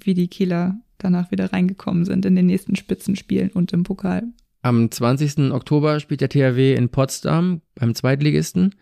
wie 0.00 0.14
die 0.14 0.28
Kieler 0.28 0.76
danach 0.98 1.30
wieder 1.30 1.52
reingekommen 1.52 2.04
sind 2.04 2.24
in 2.24 2.34
den 2.34 2.46
nächsten 2.46 2.76
Spitzenspielen 2.76 3.50
und 3.50 3.72
im 3.72 3.82
Pokal. 3.82 4.24
Am 4.62 4.90
20. 4.90 5.52
Oktober 5.52 6.00
spielt 6.00 6.20
der 6.20 6.28
THW 6.28 6.74
in 6.74 6.88
Potsdam 6.88 7.60
beim 7.74 7.94
Zweitligisten 7.94 8.74